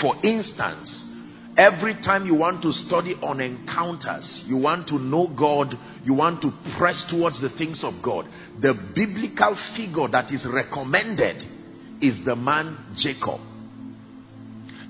For 0.00 0.16
instance, 0.26 0.90
every 1.56 1.94
time 1.94 2.26
you 2.26 2.34
want 2.34 2.62
to 2.62 2.72
study 2.72 3.14
on 3.22 3.40
encounters, 3.40 4.42
you 4.46 4.56
want 4.56 4.88
to 4.88 4.98
know 4.98 5.32
God, 5.38 5.74
you 6.02 6.14
want 6.14 6.42
to 6.42 6.50
press 6.76 7.06
towards 7.08 7.40
the 7.40 7.50
things 7.56 7.82
of 7.84 7.94
God, 8.04 8.26
the 8.60 8.74
biblical 8.94 9.56
figure 9.76 10.08
that 10.10 10.32
is 10.32 10.46
recommended 10.52 11.36
is 12.02 12.18
the 12.24 12.36
man 12.36 12.94
Jacob. 12.98 13.40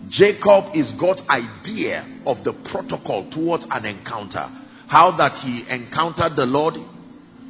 Jacob 0.09 0.75
is 0.75 0.93
God's 0.99 1.23
idea 1.29 2.23
of 2.27 2.45
the 2.45 2.53
protocol 2.71 3.29
towards 3.31 3.67
an 3.71 3.85
encounter. 3.85 4.47
How 4.89 5.17
that 5.17 5.43
he 5.43 5.65
encountered 5.69 6.37
the 6.37 6.47
Lord. 6.47 6.75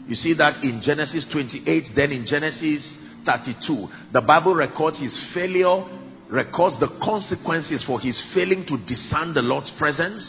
You 0.06 0.14
see 0.14 0.34
that 0.38 0.62
in 0.62 0.80
Genesis 0.82 1.26
28, 1.32 1.94
then 1.94 2.12
in 2.12 2.24
Genesis 2.26 2.96
32. 3.26 4.12
The 4.12 4.22
Bible 4.22 4.54
records 4.54 5.00
his 5.00 5.12
failure, 5.34 5.84
records 6.30 6.78
the 6.80 6.88
consequences 7.02 7.84
for 7.84 8.00
his 8.00 8.16
failing 8.32 8.64
to 8.68 8.78
discern 8.86 9.34
the 9.34 9.42
Lord's 9.42 9.72
presence, 9.78 10.22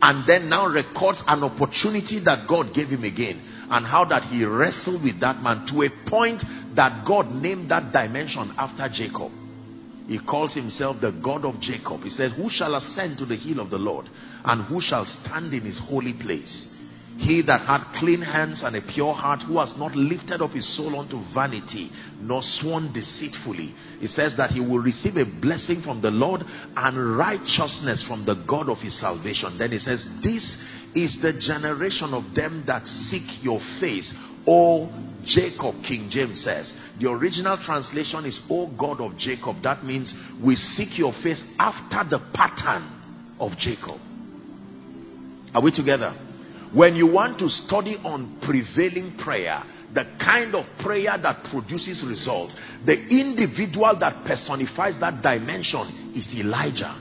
and 0.00 0.28
then 0.28 0.48
now 0.48 0.66
records 0.66 1.22
an 1.26 1.42
opportunity 1.44 2.20
that 2.24 2.46
God 2.48 2.74
gave 2.74 2.88
him 2.88 3.04
again, 3.04 3.66
and 3.70 3.84
how 3.86 4.04
that 4.06 4.22
he 4.24 4.44
wrestled 4.44 5.02
with 5.02 5.20
that 5.20 5.42
man 5.42 5.66
to 5.70 5.82
a 5.82 5.90
point 6.08 6.42
that 6.76 7.04
God 7.06 7.30
named 7.30 7.70
that 7.70 7.92
dimension 7.92 8.52
after 8.56 8.88
Jacob. 8.88 9.43
He 10.06 10.18
calls 10.18 10.54
himself 10.54 10.96
the 11.00 11.18
God 11.24 11.44
of 11.44 11.60
Jacob. 11.60 12.02
He 12.02 12.10
said, 12.10 12.32
Who 12.32 12.48
shall 12.50 12.74
ascend 12.74 13.18
to 13.18 13.26
the 13.26 13.36
hill 13.36 13.60
of 13.60 13.70
the 13.70 13.78
Lord? 13.78 14.06
And 14.44 14.64
who 14.66 14.80
shall 14.80 15.06
stand 15.06 15.54
in 15.54 15.62
his 15.62 15.80
holy 15.88 16.12
place? 16.12 16.70
He 17.16 17.42
that 17.46 17.60
had 17.60 17.98
clean 18.00 18.20
hands 18.20 18.62
and 18.64 18.74
a 18.74 18.82
pure 18.82 19.14
heart, 19.14 19.40
who 19.46 19.58
has 19.60 19.72
not 19.78 19.94
lifted 19.94 20.42
up 20.42 20.50
his 20.50 20.76
soul 20.76 20.98
unto 20.98 21.22
vanity, 21.32 21.90
nor 22.20 22.42
sworn 22.42 22.92
deceitfully. 22.92 23.72
He 24.00 24.08
says 24.08 24.34
that 24.36 24.50
he 24.50 24.60
will 24.60 24.80
receive 24.80 25.16
a 25.16 25.40
blessing 25.40 25.80
from 25.82 26.02
the 26.02 26.10
Lord 26.10 26.42
and 26.76 27.16
righteousness 27.16 28.04
from 28.06 28.26
the 28.26 28.44
God 28.48 28.68
of 28.68 28.78
his 28.78 29.00
salvation. 29.00 29.56
Then 29.58 29.70
he 29.70 29.78
says, 29.78 30.04
This 30.22 30.42
is 30.94 31.18
the 31.22 31.32
generation 31.40 32.12
of 32.12 32.34
them 32.34 32.64
that 32.66 32.86
seek 32.86 33.42
your 33.42 33.60
face, 33.80 34.12
O 34.46 34.90
Jacob, 35.26 35.74
King 35.86 36.08
James 36.10 36.42
says. 36.42 36.72
The 37.00 37.10
original 37.10 37.58
translation 37.64 38.24
is, 38.24 38.38
O 38.50 38.70
God 38.78 39.00
of 39.00 39.16
Jacob. 39.18 39.62
That 39.62 39.84
means 39.84 40.12
we 40.44 40.56
seek 40.56 40.98
your 40.98 41.12
face 41.22 41.42
after 41.58 42.08
the 42.08 42.20
pattern 42.34 43.36
of 43.40 43.52
Jacob. 43.58 44.00
Are 45.54 45.62
we 45.62 45.70
together? 45.70 46.12
When 46.74 46.96
you 46.96 47.06
want 47.06 47.38
to 47.38 47.48
study 47.48 47.96
on 48.04 48.40
prevailing 48.42 49.16
prayer, 49.22 49.62
the 49.94 50.04
kind 50.18 50.54
of 50.56 50.66
prayer 50.82 51.16
that 51.22 51.46
produces 51.50 52.04
results, 52.04 52.52
the 52.84 52.98
individual 53.08 53.96
that 54.00 54.26
personifies 54.26 54.98
that 54.98 55.22
dimension 55.22 56.14
is 56.16 56.26
Elijah. 56.34 57.00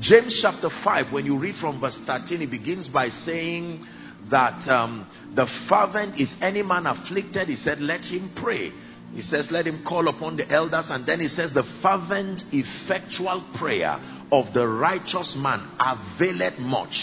James 0.00 0.38
chapter 0.42 0.68
5, 0.84 1.12
when 1.14 1.24
you 1.24 1.38
read 1.38 1.54
from 1.58 1.80
verse 1.80 1.98
13, 2.06 2.42
it 2.42 2.50
begins 2.50 2.88
by 2.88 3.08
saying 3.08 3.82
that 4.30 4.68
um, 4.68 5.06
the 5.34 5.46
fervent 5.68 6.20
is 6.20 6.32
any 6.40 6.62
man 6.62 6.86
afflicted. 6.86 7.48
He 7.48 7.56
said, 7.56 7.80
Let 7.80 8.00
him 8.00 8.34
pray. 8.42 8.70
He 9.12 9.22
says, 9.22 9.48
Let 9.50 9.66
him 9.66 9.84
call 9.86 10.08
upon 10.08 10.36
the 10.36 10.50
elders. 10.50 10.86
And 10.88 11.06
then 11.06 11.20
he 11.20 11.28
says, 11.28 11.52
The 11.52 11.64
fervent, 11.82 12.42
effectual 12.52 13.46
prayer 13.58 13.96
of 14.32 14.52
the 14.54 14.66
righteous 14.66 15.36
man 15.38 15.76
availeth 15.78 16.58
much. 16.58 16.94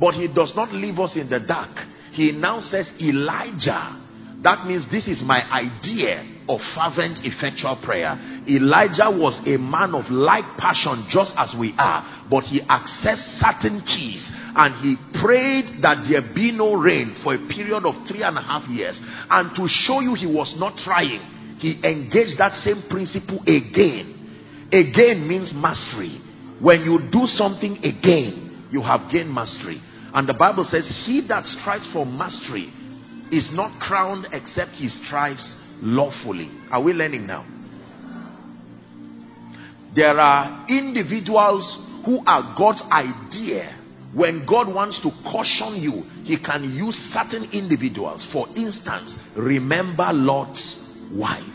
But 0.00 0.14
he 0.14 0.28
does 0.32 0.52
not 0.54 0.72
leave 0.72 0.98
us 0.98 1.16
in 1.16 1.28
the 1.28 1.40
dark. 1.40 1.76
He 2.12 2.32
now 2.32 2.60
says, 2.60 2.90
Elijah. 3.00 4.04
That 4.42 4.66
means 4.66 4.86
this 4.90 5.08
is 5.08 5.20
my 5.24 5.42
idea 5.50 6.22
of 6.48 6.60
fervent, 6.74 7.18
effectual 7.26 7.80
prayer. 7.84 8.14
Elijah 8.48 9.10
was 9.10 9.34
a 9.44 9.58
man 9.58 9.94
of 9.94 10.06
like 10.10 10.46
passion, 10.56 11.06
just 11.10 11.32
as 11.36 11.54
we 11.58 11.74
are, 11.76 12.24
but 12.30 12.44
he 12.44 12.62
accessed 12.62 13.42
certain 13.42 13.82
keys 13.82 14.22
and 14.58 14.74
he 14.82 14.98
prayed 15.22 15.78
that 15.86 16.02
there 16.10 16.34
be 16.34 16.50
no 16.50 16.74
rain 16.74 17.14
for 17.22 17.32
a 17.32 17.38
period 17.46 17.86
of 17.86 17.94
three 18.10 18.26
and 18.26 18.36
a 18.36 18.42
half 18.42 18.68
years. 18.68 18.98
And 19.30 19.54
to 19.54 19.68
show 19.70 20.00
you 20.00 20.18
he 20.18 20.26
was 20.26 20.52
not 20.58 20.76
trying, 20.82 21.22
he 21.62 21.78
engaged 21.86 22.42
that 22.42 22.58
same 22.66 22.82
principle 22.90 23.38
again. 23.46 24.66
Again 24.74 25.28
means 25.30 25.52
mastery. 25.54 26.18
When 26.60 26.82
you 26.82 26.98
do 27.12 27.30
something 27.38 27.78
again, 27.86 28.66
you 28.72 28.82
have 28.82 29.06
gained 29.12 29.32
mastery. 29.32 29.80
And 30.12 30.28
the 30.28 30.34
Bible 30.34 30.64
says, 30.64 30.90
He 31.06 31.22
that 31.28 31.46
strives 31.46 31.88
for 31.92 32.04
mastery 32.04 32.74
is 33.30 33.50
not 33.52 33.78
crowned 33.80 34.26
except 34.32 34.72
he 34.72 34.88
strives 34.88 35.54
lawfully. 35.80 36.50
Are 36.72 36.82
we 36.82 36.92
learning 36.92 37.28
now? 37.28 37.46
There 39.94 40.18
are 40.18 40.66
individuals 40.68 41.62
who 42.04 42.24
are 42.26 42.56
God's 42.58 42.82
idea. 42.90 43.77
When 44.18 44.44
God 44.44 44.66
wants 44.66 44.98
to 45.06 45.10
caution 45.22 45.78
you, 45.78 46.02
He 46.26 46.42
can 46.42 46.64
use 46.74 46.96
certain 47.14 47.50
individuals. 47.52 48.26
For 48.32 48.48
instance, 48.48 49.14
remember 49.36 50.10
Lot's 50.10 50.58
wife. 51.14 51.46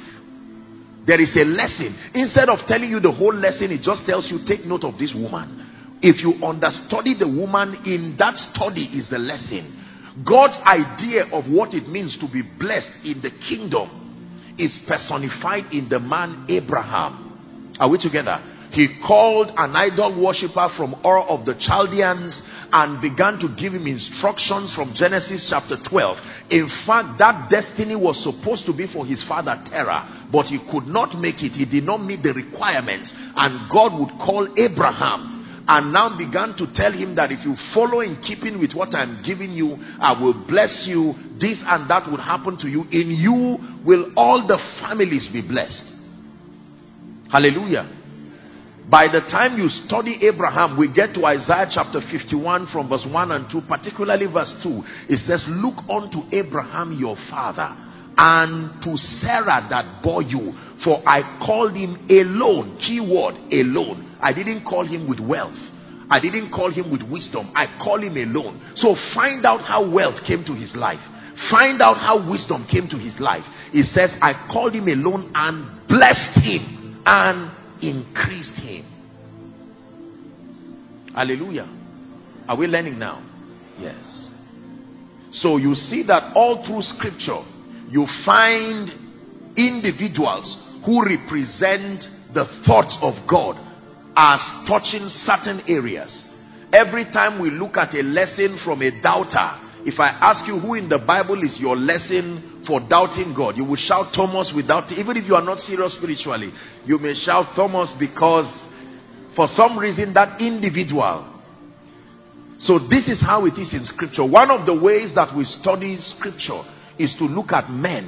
There 1.06 1.20
is 1.20 1.36
a 1.36 1.44
lesson. 1.44 1.92
Instead 2.16 2.48
of 2.48 2.60
telling 2.66 2.90
you 2.90 3.02
the 3.02 3.12
whole 3.12 3.36
lesson, 3.36 3.72
it 3.72 3.82
just 3.82 4.06
tells 4.06 4.32
you, 4.32 4.40
take 4.48 4.64
note 4.64 4.86
of 4.86 4.98
this 4.98 5.12
woman. 5.14 6.00
If 6.02 6.24
you 6.24 6.40
understudy 6.40 7.20
the 7.20 7.28
woman, 7.28 7.84
in 7.84 8.16
that 8.20 8.36
study 8.56 8.88
is 8.96 9.10
the 9.10 9.20
lesson. 9.20 10.24
God's 10.24 10.56
idea 10.64 11.28
of 11.36 11.52
what 11.52 11.74
it 11.74 11.90
means 11.90 12.16
to 12.22 12.32
be 12.32 12.44
blessed 12.60 13.04
in 13.04 13.20
the 13.20 13.32
kingdom 13.44 14.56
is 14.58 14.80
personified 14.88 15.74
in 15.74 15.90
the 15.90 16.00
man 16.00 16.46
Abraham. 16.48 17.76
Are 17.80 17.90
we 17.90 17.98
together? 17.98 18.40
He 18.74 19.00
called 19.06 19.50
an 19.56 19.76
idol 19.76 20.18
worshiper 20.22 20.70
from 20.76 20.96
Ur 21.06 21.20
of 21.30 21.46
the 21.46 21.54
Chaldeans 21.60 22.42
and 22.74 23.00
began 23.00 23.38
to 23.38 23.48
give 23.54 23.78
him 23.78 23.86
instructions 23.86 24.74
from 24.74 24.98
Genesis 24.98 25.46
chapter 25.46 25.78
12. 25.78 26.50
In 26.50 26.66
fact, 26.90 27.22
that 27.22 27.46
destiny 27.46 27.96
was 27.96 28.18
supposed 28.26 28.66
to 28.66 28.74
be 28.74 28.90
for 28.90 29.06
his 29.06 29.24
father 29.30 29.54
Terah, 29.70 30.28
but 30.34 30.50
he 30.50 30.58
could 30.74 30.90
not 30.90 31.14
make 31.14 31.46
it. 31.46 31.54
He 31.54 31.70
did 31.70 31.86
not 31.86 32.02
meet 32.02 32.26
the 32.26 32.34
requirements, 32.34 33.14
and 33.14 33.70
God 33.70 33.94
would 33.94 34.18
call 34.18 34.50
Abraham 34.58 35.34
and 35.68 35.94
now 35.94 36.18
began 36.18 36.58
to 36.58 36.68
tell 36.76 36.92
him 36.92 37.16
that 37.16 37.32
if 37.32 37.46
you 37.46 37.56
follow 37.74 38.02
in 38.02 38.20
keeping 38.22 38.60
with 38.60 38.74
what 38.74 38.94
I'm 38.94 39.24
giving 39.24 39.52
you, 39.52 39.78
I 39.80 40.12
will 40.20 40.44
bless 40.48 40.84
you. 40.90 41.14
This 41.40 41.62
and 41.64 41.90
that 41.90 42.10
will 42.10 42.20
happen 42.20 42.58
to 42.60 42.68
you. 42.68 42.84
In 42.92 43.14
you 43.16 43.58
will 43.86 44.12
all 44.18 44.46
the 44.46 44.60
families 44.82 45.30
be 45.32 45.42
blessed. 45.42 45.86
Hallelujah. 47.32 48.03
By 48.90 49.08
the 49.08 49.22
time 49.32 49.58
you 49.58 49.70
study 49.70 50.20
Abraham, 50.28 50.78
we 50.78 50.92
get 50.92 51.14
to 51.16 51.26
Isaiah 51.26 51.68
chapter 51.72 52.02
51 52.02 52.68
from 52.72 52.90
verse 52.90 53.08
1 53.10 53.32
and 53.32 53.50
2, 53.50 53.62
particularly 53.68 54.28
verse 54.28 54.54
2. 54.62 54.84
It 55.10 55.20
says, 55.20 55.46
Look 55.48 55.76
unto 55.90 56.28
Abraham 56.36 56.92
your 56.92 57.16
father 57.30 57.76
and 58.18 58.82
to 58.84 58.96
Sarah 58.98 59.66
that 59.70 60.04
bore 60.04 60.22
you, 60.22 60.54
for 60.84 61.02
I 61.08 61.40
called 61.44 61.76
him 61.76 62.06
alone. 62.10 62.78
Key 62.78 63.00
word, 63.00 63.36
alone 63.52 64.14
I 64.24 64.32
didn't 64.32 64.64
call 64.64 64.88
him 64.88 65.10
with 65.10 65.20
wealth. 65.20 65.60
I 66.10 66.20
didn't 66.20 66.52
call 66.52 66.72
him 66.72 66.90
with 66.92 67.04
wisdom. 67.04 67.52
I 67.54 67.68
call 67.84 68.00
him 68.00 68.16
alone. 68.16 68.74
So 68.76 68.96
find 69.14 69.46
out 69.46 69.62
how 69.62 69.84
wealth 69.90 70.24
came 70.26 70.46
to 70.46 70.54
his 70.54 70.74
life. 70.76 71.04
Find 71.52 71.82
out 71.82 71.98
how 71.98 72.30
wisdom 72.30 72.66
came 72.72 72.88
to 72.90 72.98
his 72.98 73.20
life. 73.20 73.44
He 73.72 73.84
says, 73.84 74.12
I 74.22 74.48
called 74.52 74.74
him 74.74 74.88
alone 74.88 75.32
and 75.36 75.88
blessed 75.90 76.40
him 76.40 77.02
and 77.06 77.52
increased 77.90 78.56
him. 78.56 78.86
Hallelujah. 81.14 81.68
Are 82.48 82.58
we 82.58 82.68
learning 82.68 82.98
now? 82.98 83.22
Yes. 83.80 84.32
So 85.32 85.58
you 85.58 85.76
see 85.76 86.04
that 86.08 86.34
all 86.36 86.66
through 86.66 86.82
scripture, 86.82 87.42
you 87.90 88.08
find 88.26 88.90
individuals 89.58 90.58
who 90.86 91.06
represent 91.06 92.04
the 92.34 92.46
thoughts 92.66 92.98
of 93.02 93.14
God 93.30 93.58
as 94.16 94.40
touching 94.68 95.08
certain 95.26 95.62
areas. 95.68 96.26
Every 96.74 97.06
time 97.06 97.40
we 97.40 97.52
look 97.52 97.78
at 97.78 97.94
a 97.94 98.02
lesson 98.02 98.60
from 98.64 98.82
a 98.82 98.90
doubter, 99.02 99.63
if 99.86 100.00
I 100.00 100.10
ask 100.10 100.48
you 100.48 100.60
who 100.60 100.76
in 100.76 100.88
the 100.88 101.00
Bible 101.00 101.44
is 101.44 101.58
your 101.60 101.76
lesson 101.76 102.64
for 102.66 102.80
doubting 102.80 103.34
God, 103.36 103.58
you 103.58 103.66
will 103.66 103.80
shout 103.80 104.14
Thomas 104.16 104.52
without, 104.56 104.92
even 104.92 105.18
if 105.18 105.28
you 105.28 105.36
are 105.36 105.44
not 105.44 105.60
serious 105.60 105.98
spiritually, 105.98 106.52
you 106.86 106.98
may 106.98 107.14
shout 107.14 107.56
Thomas 107.56 107.92
because 108.00 108.48
for 109.36 109.48
some 109.52 109.78
reason 109.78 110.14
that 110.14 110.40
individual. 110.40 111.30
So 112.60 112.80
this 112.80 113.10
is 113.10 113.20
how 113.20 113.46
it 113.46 113.60
is 113.60 113.74
in 113.74 113.84
scripture. 113.84 114.24
One 114.24 114.50
of 114.52 114.66
the 114.66 114.76
ways 114.76 115.12
that 115.16 115.36
we 115.36 115.44
study 115.44 115.98
scripture 116.00 116.64
is 116.98 117.14
to 117.20 117.26
look 117.26 117.52
at 117.52 117.70
men 117.70 118.08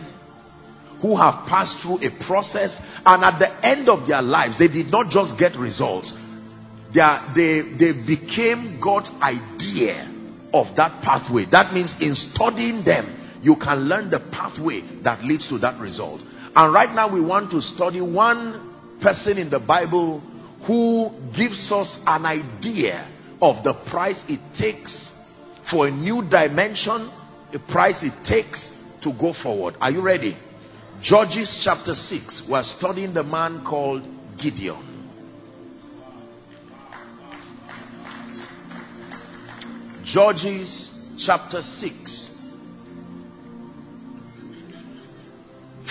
who 1.01 1.17
have 1.19 1.45
passed 1.49 1.75
through 1.83 1.99
a 2.07 2.11
process 2.25 2.71
and 3.05 3.23
at 3.23 3.37
the 3.37 3.51
end 3.67 3.89
of 3.89 4.07
their 4.07 4.21
lives 4.21 4.57
they 4.57 4.69
did 4.69 4.87
not 4.87 5.09
just 5.09 5.37
get 5.37 5.57
results 5.59 6.13
they, 6.93 7.01
are, 7.01 7.33
they, 7.35 7.75
they 7.77 7.91
became 8.07 8.79
God's 8.81 9.09
idea 9.21 10.14
of 10.55 10.75
that 10.77 11.03
pathway. 11.03 11.45
That 11.51 11.73
means 11.73 11.93
in 11.99 12.15
studying 12.15 12.85
them 12.85 13.39
you 13.43 13.55
can 13.61 13.89
learn 13.89 14.09
the 14.09 14.19
pathway 14.31 14.81
that 15.03 15.23
leads 15.23 15.47
to 15.49 15.59
that 15.59 15.79
result. 15.79 16.21
And 16.55 16.73
right 16.73 16.93
now 16.95 17.13
we 17.13 17.19
want 17.19 17.51
to 17.51 17.61
study 17.61 17.99
one 17.99 18.97
person 19.01 19.37
in 19.37 19.49
the 19.49 19.59
Bible 19.59 20.21
who 20.65 21.11
gives 21.35 21.71
us 21.71 21.99
an 22.07 22.25
idea 22.25 23.11
of 23.41 23.63
the 23.65 23.73
price 23.91 24.23
it 24.29 24.39
takes 24.57 25.11
for 25.69 25.87
a 25.87 25.91
new 25.91 26.23
dimension 26.29 27.11
the 27.51 27.59
price 27.71 27.95
it 28.01 28.13
takes 28.27 28.71
to 29.03 29.13
go 29.19 29.33
forward. 29.43 29.75
Are 29.79 29.91
you 29.91 30.01
ready? 30.01 30.37
Judges 31.01 31.61
chapter 31.63 31.93
6, 31.93 32.47
we're 32.49 32.63
studying 32.63 33.13
the 33.13 33.23
man 33.23 33.63
called 33.67 34.03
Gideon. 34.41 34.94
Judges 40.05 40.91
chapter 41.25 41.61
6. 41.61 42.31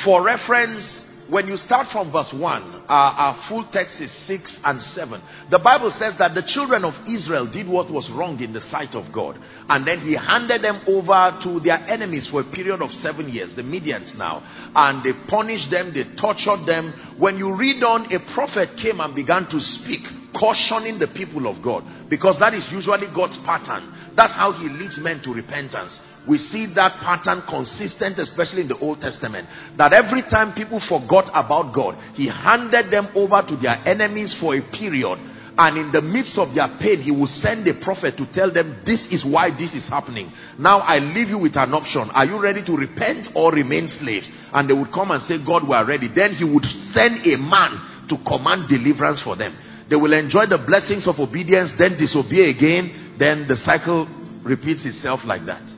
For 0.04 0.22
reference, 0.22 1.03
when 1.30 1.46
you 1.46 1.56
start 1.56 1.88
from 1.92 2.12
verse 2.12 2.32
1, 2.32 2.84
our, 2.88 3.12
our 3.12 3.48
full 3.48 3.66
text 3.72 4.00
is 4.00 4.12
6 4.28 4.60
and 4.64 4.80
7. 4.82 5.22
The 5.50 5.58
Bible 5.58 5.90
says 5.96 6.14
that 6.18 6.34
the 6.34 6.44
children 6.44 6.84
of 6.84 6.92
Israel 7.08 7.50
did 7.50 7.68
what 7.68 7.90
was 7.90 8.10
wrong 8.12 8.40
in 8.40 8.52
the 8.52 8.60
sight 8.60 8.94
of 8.94 9.12
God. 9.12 9.38
And 9.68 9.86
then 9.86 10.00
he 10.00 10.16
handed 10.16 10.62
them 10.62 10.84
over 10.86 11.32
to 11.44 11.60
their 11.64 11.80
enemies 11.88 12.28
for 12.30 12.42
a 12.42 12.50
period 12.52 12.82
of 12.82 12.90
seven 13.00 13.28
years, 13.32 13.54
the 13.56 13.64
Midians 13.64 14.12
now. 14.18 14.44
And 14.74 15.00
they 15.00 15.16
punished 15.28 15.70
them, 15.70 15.96
they 15.96 16.04
tortured 16.20 16.68
them. 16.68 16.92
When 17.16 17.38
you 17.38 17.56
read 17.56 17.82
on, 17.82 18.12
a 18.12 18.20
prophet 18.36 18.76
came 18.76 19.00
and 19.00 19.14
began 19.14 19.48
to 19.48 19.58
speak, 19.80 20.04
cautioning 20.36 21.00
the 21.00 21.08
people 21.16 21.48
of 21.48 21.64
God. 21.64 21.88
Because 22.10 22.36
that 22.44 22.52
is 22.52 22.68
usually 22.68 23.08
God's 23.16 23.40
pattern. 23.48 23.88
That's 24.16 24.34
how 24.36 24.52
he 24.52 24.68
leads 24.68 25.00
men 25.00 25.24
to 25.24 25.32
repentance 25.32 25.96
we 26.28 26.38
see 26.38 26.72
that 26.74 27.00
pattern 27.04 27.42
consistent, 27.48 28.18
especially 28.18 28.62
in 28.62 28.68
the 28.68 28.78
Old 28.78 29.00
Testament. 29.00 29.48
That 29.76 29.92
every 29.92 30.22
time 30.22 30.56
people 30.56 30.80
forgot 30.80 31.28
about 31.32 31.74
God, 31.74 31.96
He 32.14 32.28
handed 32.28 32.90
them 32.90 33.12
over 33.14 33.44
to 33.44 33.56
their 33.60 33.76
enemies 33.86 34.34
for 34.40 34.56
a 34.56 34.62
period. 34.72 35.18
And 35.56 35.78
in 35.78 35.92
the 35.92 36.02
midst 36.02 36.34
of 36.34 36.50
their 36.56 36.66
pain, 36.80 37.04
He 37.04 37.12
will 37.12 37.30
send 37.30 37.68
a 37.68 37.76
prophet 37.76 38.16
to 38.16 38.26
tell 38.32 38.50
them, 38.50 38.82
This 38.88 39.06
is 39.12 39.22
why 39.22 39.52
this 39.52 39.76
is 39.76 39.86
happening. 39.86 40.32
Now 40.58 40.80
I 40.80 40.98
leave 40.98 41.28
you 41.28 41.38
with 41.38 41.56
an 41.60 41.74
option. 41.76 42.08
Are 42.10 42.26
you 42.26 42.40
ready 42.40 42.64
to 42.64 42.72
repent 42.72 43.28
or 43.36 43.52
remain 43.52 43.86
slaves? 43.86 44.32
And 44.52 44.68
they 44.68 44.74
would 44.74 44.92
come 44.92 45.12
and 45.12 45.22
say, 45.22 45.36
God, 45.44 45.68
we 45.68 45.76
are 45.76 45.86
ready. 45.86 46.08
Then 46.08 46.32
He 46.32 46.48
would 46.48 46.64
send 46.96 47.20
a 47.22 47.36
man 47.36 48.06
to 48.08 48.16
command 48.24 48.72
deliverance 48.72 49.20
for 49.22 49.36
them. 49.36 49.52
They 49.88 49.96
will 49.96 50.16
enjoy 50.16 50.48
the 50.48 50.58
blessings 50.58 51.06
of 51.06 51.20
obedience, 51.20 51.72
then 51.76 52.00
disobey 52.00 52.48
again. 52.48 53.16
Then 53.20 53.44
the 53.44 53.56
cycle 53.56 54.08
repeats 54.42 54.88
itself 54.88 55.20
like 55.24 55.44
that. 55.46 55.73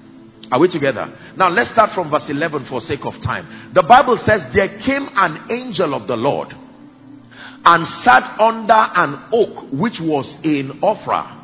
Are 0.50 0.60
we 0.60 0.68
together? 0.68 1.06
Now 1.36 1.48
let's 1.48 1.70
start 1.72 1.90
from 1.94 2.10
verse 2.10 2.26
11 2.28 2.66
for 2.68 2.80
sake 2.80 3.04
of 3.04 3.14
time. 3.24 3.72
The 3.74 3.82
Bible 3.82 4.18
says, 4.24 4.42
There 4.54 4.68
came 4.84 5.08
an 5.14 5.50
angel 5.50 5.94
of 5.94 6.06
the 6.06 6.16
Lord 6.16 6.48
and 7.64 7.86
sat 8.04 8.38
under 8.38 8.78
an 8.94 9.26
oak 9.32 9.72
which 9.72 9.98
was 10.00 10.38
in 10.44 10.80
Ophrah 10.82 11.36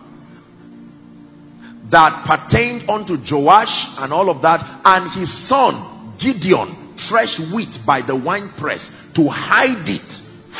that 1.91 2.25
pertained 2.25 2.89
unto 2.89 3.15
Joash 3.21 3.75
and 3.99 4.13
all 4.13 4.31
of 4.31 4.41
that, 4.43 4.81
and 4.85 5.13
his 5.19 5.29
son 5.49 6.17
Gideon 6.19 6.97
threshed 7.09 7.41
wheat 7.55 7.85
by 7.87 8.01
the 8.07 8.17
winepress 8.17 8.89
to 9.17 9.29
hide 9.29 9.89
it 9.89 10.09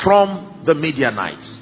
from 0.05 0.63
the 0.67 0.75
Midianites. 0.75 1.59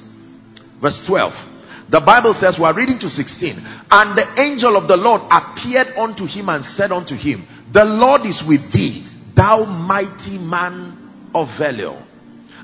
Verse 0.81 1.01
12. 1.07 1.50
The 1.91 1.99
Bible 1.99 2.33
says, 2.39 2.55
we 2.57 2.63
are 2.63 2.73
reading 2.73 2.99
to 3.03 3.09
16. 3.09 3.59
And 3.91 4.17
the 4.17 4.23
angel 4.39 4.77
of 4.79 4.87
the 4.87 4.95
Lord 4.95 5.27
appeared 5.27 5.91
unto 5.99 6.23
him 6.23 6.47
and 6.47 6.63
said 6.63 6.89
unto 6.89 7.15
him, 7.19 7.43
The 7.73 7.83
Lord 7.83 8.25
is 8.25 8.41
with 8.47 8.71
thee, 8.71 9.03
thou 9.35 9.65
mighty 9.65 10.39
man 10.39 11.29
of 11.35 11.51
valor. 11.59 11.99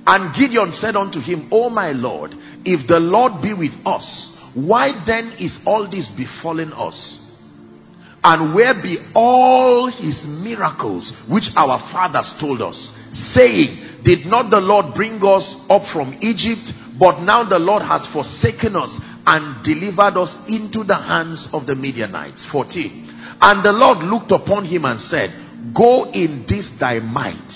And 0.07 0.31
Gideon 0.33 0.71
said 0.71 0.95
unto 0.95 1.19
him, 1.19 1.49
O 1.51 1.69
my 1.69 1.91
Lord, 1.91 2.31
if 2.63 2.87
the 2.87 3.03
Lord 3.03 3.41
be 3.43 3.51
with 3.51 3.75
us, 3.85 4.07
why 4.55 4.95
then 5.05 5.35
is 5.37 5.59
all 5.65 5.91
this 5.91 6.09
befallen 6.15 6.71
us? 6.71 6.95
And 8.23 8.55
where 8.55 8.73
be 8.73 9.11
all 9.13 9.91
his 9.91 10.23
miracles 10.25 11.11
which 11.29 11.51
our 11.57 11.79
fathers 11.91 12.33
told 12.39 12.61
us, 12.61 12.79
saying, 13.35 14.03
Did 14.03 14.25
not 14.25 14.49
the 14.49 14.63
Lord 14.63 14.95
bring 14.95 15.19
us 15.19 15.43
up 15.69 15.83
from 15.91 16.17
Egypt? 16.23 16.71
But 16.97 17.21
now 17.21 17.47
the 17.47 17.59
Lord 17.59 17.83
has 17.83 18.07
forsaken 18.11 18.75
us 18.75 18.89
and 19.27 19.63
delivered 19.63 20.15
us 20.15 20.33
into 20.47 20.85
the 20.87 20.95
hands 20.95 21.49
of 21.51 21.67
the 21.67 21.75
Midianites. 21.75 22.47
14. 22.49 23.35
And 23.41 23.59
the 23.63 23.73
Lord 23.75 23.99
looked 23.99 24.31
upon 24.31 24.63
him 24.65 24.85
and 24.85 24.99
said, 25.01 25.35
Go 25.75 26.09
in 26.11 26.45
this 26.47 26.71
thy 26.79 26.99
might, 26.99 27.51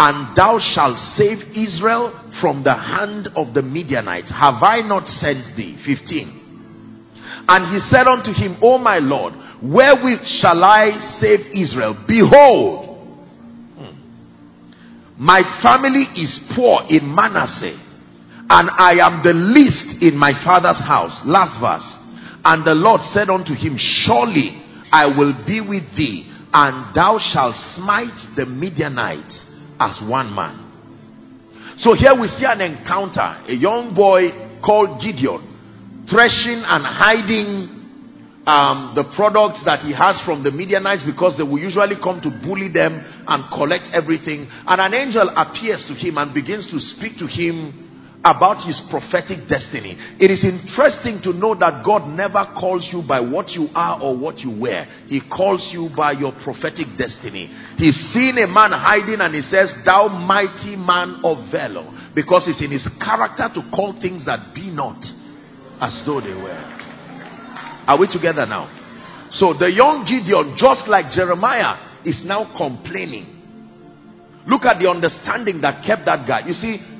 and 0.00 0.34
thou 0.34 0.58
shalt 0.58 0.96
save 1.12 1.52
Israel 1.52 2.08
from 2.40 2.64
the 2.64 2.72
hand 2.72 3.28
of 3.36 3.52
the 3.52 3.60
Midianites. 3.60 4.32
Have 4.32 4.64
I 4.64 4.80
not 4.80 5.06
sent 5.06 5.54
thee? 5.56 5.76
15. 5.84 6.40
And 7.48 7.74
he 7.74 7.78
said 7.92 8.08
unto 8.08 8.32
him, 8.32 8.56
O 8.62 8.78
my 8.78 8.96
Lord, 8.96 9.34
wherewith 9.60 10.24
shall 10.40 10.64
I 10.64 10.96
save 11.20 11.52
Israel? 11.52 12.02
Behold, 12.08 12.96
hmm, 13.76 15.20
my 15.20 15.42
family 15.60 16.08
is 16.16 16.40
poor 16.56 16.88
in 16.88 17.14
Manasseh 17.14 17.83
and 18.50 18.70
I 18.70 19.00
am 19.00 19.22
the 19.24 19.32
least 19.32 20.02
in 20.02 20.16
my 20.16 20.32
father's 20.44 20.80
house. 20.80 21.22
Last 21.24 21.56
verse. 21.60 21.86
And 22.44 22.64
the 22.64 22.74
Lord 22.74 23.00
said 23.12 23.30
unto 23.30 23.54
him, 23.54 23.76
Surely 23.78 24.60
I 24.92 25.06
will 25.06 25.32
be 25.46 25.60
with 25.64 25.84
thee, 25.96 26.28
and 26.52 26.94
thou 26.94 27.18
shalt 27.18 27.56
smite 27.74 28.36
the 28.36 28.44
Midianites 28.44 29.48
as 29.80 29.98
one 30.04 30.34
man. 30.34 30.60
So 31.78 31.94
here 31.94 32.12
we 32.20 32.28
see 32.28 32.44
an 32.44 32.60
encounter. 32.60 33.42
A 33.48 33.54
young 33.54 33.94
boy 33.96 34.60
called 34.60 35.00
Gideon 35.00 35.54
threshing 36.08 36.60
and 36.60 36.84
hiding 36.84 37.72
um, 38.44 38.92
the 38.92 39.08
products 39.16 39.64
that 39.64 39.80
he 39.80 39.96
has 39.96 40.20
from 40.28 40.44
the 40.44 40.52
Midianites 40.52 41.02
because 41.02 41.40
they 41.40 41.42
will 41.42 41.58
usually 41.58 41.96
come 41.96 42.20
to 42.20 42.28
bully 42.44 42.68
them 42.68 43.00
and 43.24 43.40
collect 43.48 43.88
everything. 43.96 44.44
And 44.68 44.84
an 44.84 44.92
angel 44.92 45.32
appears 45.32 45.88
to 45.88 45.96
him 45.96 46.20
and 46.20 46.36
begins 46.36 46.68
to 46.68 46.76
speak 46.76 47.16
to 47.18 47.26
him 47.26 47.83
about 48.24 48.64
his 48.64 48.80
prophetic 48.88 49.44
destiny. 49.52 50.00
It 50.16 50.32
is 50.32 50.48
interesting 50.48 51.20
to 51.28 51.36
know 51.36 51.52
that 51.60 51.84
God 51.84 52.08
never 52.08 52.40
calls 52.56 52.88
you 52.88 53.04
by 53.06 53.20
what 53.20 53.52
you 53.52 53.68
are 53.76 54.00
or 54.00 54.16
what 54.16 54.40
you 54.40 54.48
wear. 54.48 54.88
He 55.12 55.20
calls 55.20 55.68
you 55.76 55.92
by 55.94 56.12
your 56.12 56.32
prophetic 56.40 56.88
destiny. 56.96 57.52
He's 57.76 58.00
seen 58.16 58.40
a 58.40 58.48
man 58.48 58.72
hiding 58.72 59.20
and 59.20 59.34
he 59.34 59.44
says, 59.44 59.68
Thou 59.84 60.08
mighty 60.08 60.72
man 60.72 61.20
of 61.20 61.52
valor. 61.52 61.84
Because 62.16 62.48
it's 62.48 62.64
in 62.64 62.72
his 62.72 62.88
character 62.96 63.52
to 63.52 63.60
call 63.68 63.92
things 64.00 64.24
that 64.24 64.56
be 64.56 64.72
not 64.72 65.04
as 65.84 65.92
though 66.08 66.24
they 66.24 66.32
were. 66.32 66.64
Are 67.84 68.00
we 68.00 68.08
together 68.08 68.48
now? 68.48 68.72
So 69.36 69.52
the 69.52 69.68
young 69.68 70.08
Gideon, 70.08 70.56
just 70.56 70.88
like 70.88 71.12
Jeremiah, 71.12 72.00
is 72.08 72.22
now 72.24 72.48
complaining. 72.56 73.28
Look 74.46 74.64
at 74.64 74.80
the 74.80 74.88
understanding 74.88 75.60
that 75.60 75.84
kept 75.84 76.04
that 76.06 76.28
guy. 76.28 76.46
You 76.46 76.54
see, 76.54 76.93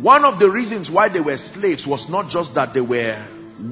one 0.00 0.24
of 0.24 0.38
the 0.38 0.50
reasons 0.50 0.90
why 0.90 1.08
they 1.08 1.20
were 1.20 1.38
slaves 1.54 1.84
was 1.86 2.06
not 2.10 2.30
just 2.30 2.54
that 2.54 2.74
they 2.74 2.80
were 2.80 3.14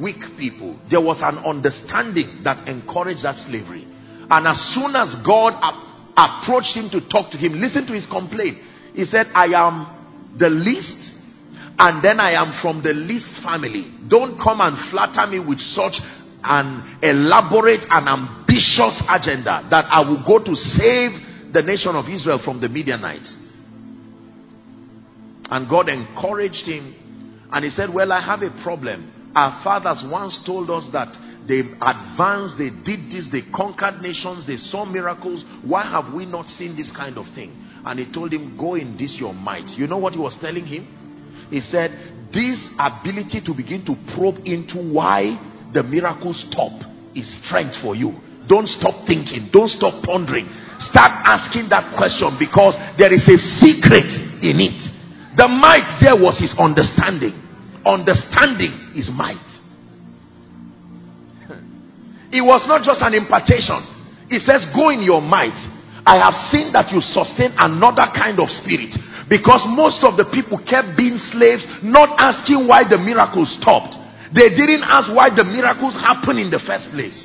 weak 0.01 0.23
people. 0.39 0.79
There 0.91 1.01
was 1.01 1.19
an 1.19 1.39
understanding 1.43 2.43
that 2.45 2.69
encouraged 2.69 3.25
that 3.25 3.37
slavery. 3.49 3.85
And 4.31 4.47
as 4.47 4.59
soon 4.75 4.95
as 4.95 5.19
God 5.27 5.59
approached 6.15 6.79
him 6.79 6.89
to 6.95 7.03
talk 7.11 7.33
to 7.33 7.39
him, 7.39 7.59
listen 7.59 7.87
to 7.87 7.93
his 7.93 8.07
complaint. 8.07 8.59
He 8.95 9.05
said, 9.05 9.27
I 9.35 9.51
am 9.51 10.39
the 10.39 10.49
least 10.49 11.13
and 11.79 12.05
then 12.05 12.21
I 12.21 12.39
am 12.39 12.55
from 12.63 12.83
the 12.83 12.93
least 12.93 13.43
family. 13.43 13.91
Don't 14.07 14.39
come 14.39 14.61
and 14.61 14.79
flatter 14.91 15.27
me 15.27 15.41
with 15.41 15.59
such 15.75 15.99
an 16.45 16.99
elaborate 17.03 17.83
and 17.91 18.07
ambitious 18.07 19.03
agenda 19.11 19.67
that 19.71 19.87
I 19.91 20.07
will 20.07 20.23
go 20.23 20.39
to 20.39 20.55
save 20.55 21.53
the 21.53 21.63
nation 21.63 21.97
of 21.97 22.07
Israel 22.09 22.41
from 22.45 22.61
the 22.61 22.69
Midianites. 22.69 23.42
And 25.53 25.69
God 25.69 25.91
encouraged 25.91 26.65
him. 26.65 26.97
And 27.53 27.63
he 27.63 27.71
said, 27.71 27.93
Well, 27.93 28.11
I 28.11 28.25
have 28.25 28.41
a 28.41 28.49
problem. 28.65 29.33
Our 29.37 29.63
fathers 29.63 30.03
once 30.09 30.41
told 30.47 30.71
us 30.71 30.89
that 30.97 31.13
they 31.47 31.61
advanced, 31.61 32.57
they 32.57 32.73
did 32.73 33.13
this, 33.13 33.29
they 33.29 33.45
conquered 33.53 34.01
nations, 34.01 34.47
they 34.47 34.57
saw 34.57 34.87
miracles. 34.87 35.45
Why 35.61 35.85
have 35.85 36.15
we 36.15 36.25
not 36.25 36.47
seen 36.47 36.75
this 36.75 36.91
kind 36.97 37.19
of 37.19 37.27
thing? 37.35 37.53
And 37.85 38.01
he 38.01 38.09
told 38.09 38.33
him, 38.33 38.57
Go 38.57 38.77
in 38.77 38.97
this 38.97 39.21
your 39.21 39.35
might. 39.35 39.69
You 39.77 39.87
know 39.87 39.99
what 39.99 40.15
he 40.15 40.19
was 40.19 40.39
telling 40.41 40.65
him? 40.65 40.89
He 41.51 41.61
said, 41.61 41.93
This 42.33 42.57
ability 42.81 43.45
to 43.45 43.53
begin 43.53 43.85
to 43.85 43.95
probe 44.17 44.41
into 44.49 44.81
why 44.81 45.37
the 45.77 45.83
miracles 45.83 46.41
stop 46.49 46.73
is 47.13 47.29
strength 47.45 47.77
for 47.85 47.93
you. 47.93 48.17
Don't 48.49 48.67
stop 48.67 49.05
thinking, 49.05 49.53
don't 49.53 49.69
stop 49.69 50.01
pondering. 50.03 50.49
Start 50.89 51.13
asking 51.29 51.69
that 51.69 51.93
question 51.93 52.41
because 52.41 52.73
there 52.97 53.13
is 53.13 53.29
a 53.29 53.37
secret 53.61 54.09
in 54.41 54.57
it. 54.57 54.92
The 55.37 55.49
might 55.49 56.01
there 56.05 56.17
was 56.17 56.37
his 56.37 56.53
understanding. 56.61 57.33
Understanding 57.85 58.93
is 58.95 59.09
might. 59.09 59.41
it 62.33 62.45
was 62.45 62.65
not 62.69 62.85
just 62.85 63.01
an 63.01 63.17
impartation. 63.17 63.81
It 64.29 64.45
says, 64.45 64.65
Go 64.73 64.89
in 64.89 65.05
your 65.05 65.21
might. 65.21 65.57
I 66.03 66.19
have 66.19 66.35
seen 66.51 66.73
that 66.75 66.91
you 66.91 66.99
sustain 67.01 67.55
another 67.61 68.11
kind 68.13 68.41
of 68.43 68.51
spirit. 68.51 68.93
Because 69.31 69.63
most 69.71 70.03
of 70.03 70.19
the 70.19 70.27
people 70.29 70.59
kept 70.67 70.99
being 70.99 71.17
slaves, 71.31 71.63
not 71.85 72.19
asking 72.19 72.67
why 72.67 72.85
the 72.85 72.99
miracles 72.99 73.55
stopped. 73.63 73.95
They 74.35 74.51
didn't 74.51 74.83
ask 74.83 75.13
why 75.13 75.31
the 75.31 75.45
miracles 75.45 75.95
happened 75.95 76.41
in 76.41 76.51
the 76.51 76.59
first 76.59 76.91
place. 76.91 77.17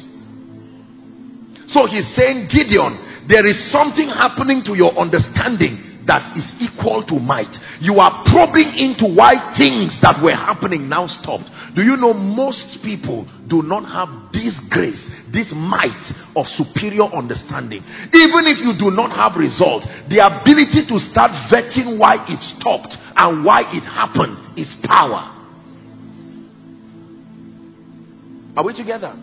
So 1.71 1.87
he's 1.87 2.07
saying, 2.15 2.47
Gideon, 2.51 3.27
there 3.27 3.43
is 3.47 3.71
something 3.71 4.07
happening 4.07 4.63
to 4.67 4.75
your 4.75 4.95
understanding 4.95 5.96
that 6.07 6.35
is 6.39 6.47
equal 6.63 7.03
to 7.11 7.19
might. 7.19 7.51
You 7.83 7.99
are 7.99 8.23
probing 8.31 8.73
into 8.79 9.11
why 9.11 9.55
things 9.59 9.99
that 10.01 10.23
were 10.23 10.35
happening 10.35 10.87
now 10.87 11.07
stopped. 11.07 11.51
Do 11.75 11.83
you 11.83 11.99
know 11.99 12.15
most 12.15 12.79
people 12.81 13.27
do 13.47 13.61
not 13.61 13.83
have 13.87 14.31
this 14.31 14.55
grace, 14.71 15.03
this 15.31 15.51
might 15.55 16.11
of 16.35 16.47
superior 16.55 17.07
understanding. 17.11 17.83
Even 18.11 18.43
if 18.47 18.59
you 18.63 18.75
do 18.79 18.91
not 18.91 19.11
have 19.11 19.39
results, 19.39 19.87
the 20.07 20.19
ability 20.23 20.87
to 20.87 20.97
start 21.11 21.31
vetting 21.51 21.99
why 21.99 22.23
it 22.27 22.39
stopped 22.59 22.95
and 22.95 23.43
why 23.43 23.63
it 23.71 23.83
happened 23.83 24.57
is 24.59 24.67
power. 24.83 25.37
Are 28.55 28.65
we 28.65 28.73
together? 28.73 29.13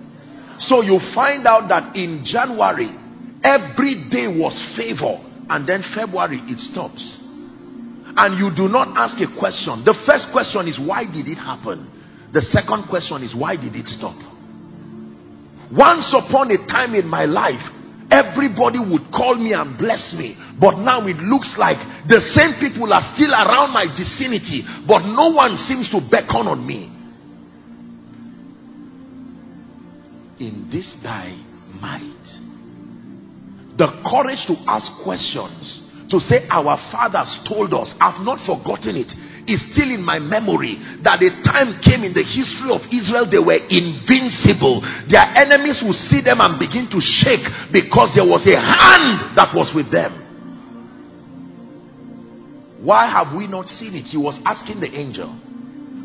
So 0.61 0.83
you 0.83 1.01
find 1.15 1.47
out 1.47 1.69
that 1.69 1.97
in 1.97 2.23
January, 2.25 2.89
every 3.43 4.07
day 4.11 4.31
was 4.31 4.55
favor, 4.79 5.19
and 5.51 5.69
then 5.69 5.83
February 5.95 6.41
it 6.49 6.61
stops. 6.61 7.03
And 8.17 8.39
you 8.39 8.55
do 8.55 8.71
not 8.71 8.95
ask 8.97 9.19
a 9.19 9.29
question. 9.39 9.83
The 9.83 9.97
first 10.07 10.31
question 10.31 10.69
is, 10.69 10.79
why 10.79 11.05
did 11.05 11.27
it 11.27 11.39
happen? 11.39 11.91
The 12.33 12.43
second 12.55 12.87
question 12.89 13.23
is, 13.23 13.35
why 13.35 13.57
did 13.57 13.75
it 13.75 13.87
stop? 13.91 14.15
Once 15.75 16.07
upon 16.15 16.51
a 16.55 16.59
time 16.71 16.95
in 16.95 17.07
my 17.07 17.27
life, 17.27 17.63
everybody 18.11 18.79
would 18.79 19.11
call 19.11 19.35
me 19.35 19.53
and 19.53 19.75
bless 19.77 20.15
me. 20.15 20.39
But 20.61 20.79
now 20.79 21.03
it 21.11 21.19
looks 21.19 21.55
like 21.59 21.81
the 22.07 22.23
same 22.39 22.55
people 22.63 22.93
are 22.93 23.03
still 23.19 23.35
around 23.35 23.75
my 23.75 23.91
vicinity, 23.91 24.63
but 24.87 25.03
no 25.03 25.35
one 25.35 25.59
seems 25.67 25.91
to 25.91 25.99
beckon 25.99 26.47
on 26.47 26.63
me. 26.63 26.95
in 30.41 30.69
this 30.71 30.95
thy 31.03 31.31
might. 31.81 32.54
The 33.77 33.91
courage 34.07 34.47
to 34.47 34.55
ask 34.71 34.87
questions, 35.03 35.83
to 36.11 36.21
say, 36.21 36.47
Our 36.51 36.79
fathers 36.93 37.31
told 37.49 37.75
us, 37.75 37.91
I've 37.99 38.23
not 38.23 38.39
forgotten 38.47 38.95
it, 38.95 39.11
is 39.51 39.61
still 39.73 39.91
in 39.91 40.01
my 40.01 40.19
memory 40.19 40.79
that 41.05 41.21
a 41.21 41.31
time 41.45 41.77
came 41.85 42.01
in 42.07 42.17
the 42.17 42.25
history 42.25 42.73
of 42.73 42.81
Israel 42.89 43.29
they 43.29 43.43
were 43.43 43.61
invincible. 43.69 44.81
Their 45.11 45.27
enemies 45.37 45.85
would 45.85 45.99
see 46.09 46.25
them 46.25 46.41
and 46.41 46.57
begin 46.57 46.89
to 46.93 47.01
shake 47.03 47.45
because 47.69 48.15
there 48.17 48.25
was 48.25 48.47
a 48.49 48.57
hand 48.57 49.37
that 49.37 49.53
was 49.53 49.69
with 49.75 49.93
them. 49.93 50.25
Why 52.85 53.09
have 53.09 53.37
we 53.37 53.49
not 53.49 53.69
seen 53.69 53.95
it? 53.97 54.05
He 54.13 54.17
was 54.21 54.39
asking 54.45 54.81
the 54.81 54.93
angel. 54.93 55.33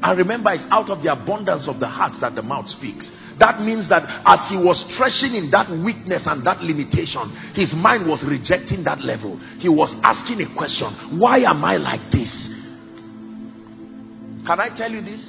And 0.02 0.18
remember, 0.18 0.52
it's 0.52 0.64
out 0.72 0.90
of 0.90 1.04
the 1.04 1.12
abundance 1.12 1.68
of 1.68 1.80
the 1.80 1.88
heart 1.88 2.14
that 2.22 2.36
the 2.36 2.42
mouth 2.42 2.68
speaks. 2.72 3.12
That 3.40 3.64
means 3.64 3.88
that 3.88 4.04
as 4.28 4.52
he 4.52 4.60
was 4.60 4.84
stretching 4.92 5.36
in 5.36 5.50
that 5.52 5.72
weakness 5.72 6.28
and 6.28 6.46
that 6.46 6.60
limitation, 6.60 7.32
his 7.56 7.72
mind 7.74 8.04
was 8.04 8.20
rejecting 8.28 8.84
that 8.84 9.00
level. 9.00 9.40
He 9.64 9.70
was 9.72 9.96
asking 10.04 10.44
a 10.44 10.50
question 10.56 11.20
Why 11.20 11.48
am 11.48 11.64
I 11.64 11.78
like 11.78 12.12
this? 12.12 12.32
Can 14.46 14.60
I 14.60 14.76
tell 14.76 14.92
you 14.92 15.02
this? 15.02 15.24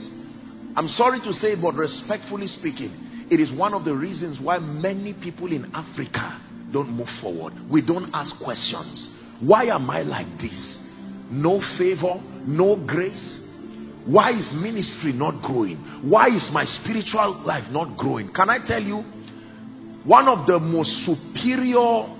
I'm 0.76 0.88
sorry 0.88 1.20
to 1.20 1.32
say, 1.32 1.54
but 1.60 1.74
respectfully 1.74 2.46
speaking, 2.46 3.26
it 3.30 3.38
is 3.38 3.50
one 3.56 3.74
of 3.74 3.84
the 3.84 3.94
reasons 3.94 4.40
why 4.40 4.58
many 4.58 5.14
people 5.14 5.52
in 5.52 5.70
Africa 5.74 6.40
don't 6.72 6.90
move 6.90 7.08
forward. 7.20 7.52
We 7.70 7.84
don't 7.84 8.10
ask 8.14 8.34
questions. 8.42 9.08
Why 9.40 9.64
am 9.66 9.90
I 9.90 10.02
like 10.02 10.38
this? 10.40 10.78
No 11.30 11.60
favor, 11.78 12.20
no 12.46 12.84
grace, 12.86 13.39
why 14.06 14.30
is 14.30 14.52
ministry 14.54 15.12
not 15.12 15.42
growing? 15.42 15.76
Why 16.02 16.28
is 16.28 16.48
my 16.52 16.64
spiritual 16.64 17.42
life 17.44 17.70
not 17.70 17.98
growing? 17.98 18.32
Can 18.32 18.48
I 18.48 18.58
tell 18.64 18.82
you? 18.82 19.02
One 20.04 20.28
of 20.28 20.46
the 20.46 20.58
most 20.58 21.04
superior 21.04 22.16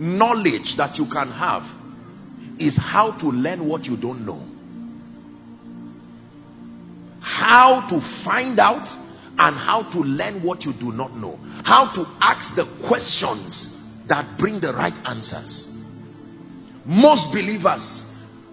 knowledge 0.00 0.74
that 0.78 0.96
you 0.96 1.06
can 1.12 1.30
have 1.30 1.62
is 2.58 2.78
how 2.78 3.18
to 3.20 3.26
learn 3.26 3.68
what 3.68 3.84
you 3.84 3.96
don't 3.98 4.24
know. 4.24 4.46
How 7.20 7.86
to 7.90 8.24
find 8.24 8.58
out 8.58 8.86
and 9.38 9.56
how 9.56 9.90
to 9.92 9.98
learn 9.98 10.42
what 10.42 10.62
you 10.62 10.72
do 10.72 10.92
not 10.92 11.14
know. 11.14 11.38
How 11.64 11.92
to 11.94 12.04
ask 12.20 12.56
the 12.56 12.64
questions 12.88 13.76
that 14.08 14.38
bring 14.38 14.60
the 14.60 14.72
right 14.72 14.94
answers. 15.06 15.69
Most 16.86 17.32
believers 17.32 17.84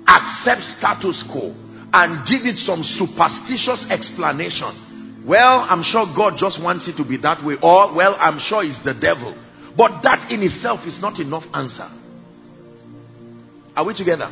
accept 0.07 0.61
status 0.77 1.23
quo 1.31 1.55
and 1.93 2.27
give 2.27 2.43
it 2.43 2.57
some 2.63 2.83
superstitious 2.83 3.87
explanation. 3.89 5.23
Well, 5.27 5.67
I'm 5.67 5.83
sure 5.83 6.07
God 6.15 6.35
just 6.39 6.61
wants 6.61 6.87
it 6.87 6.95
to 6.97 7.07
be 7.07 7.17
that 7.19 7.43
way. 7.43 7.55
Or, 7.61 7.95
well, 7.95 8.15
I'm 8.15 8.39
sure 8.39 8.63
it's 8.63 8.79
the 8.83 8.95
devil. 8.95 9.35
But 9.75 10.01
that 10.03 10.31
in 10.31 10.41
itself 10.41 10.87
is 10.87 10.99
not 11.01 11.19
enough 11.19 11.43
answer. 11.53 11.87
Are 13.75 13.85
we 13.85 13.93
together? 13.93 14.31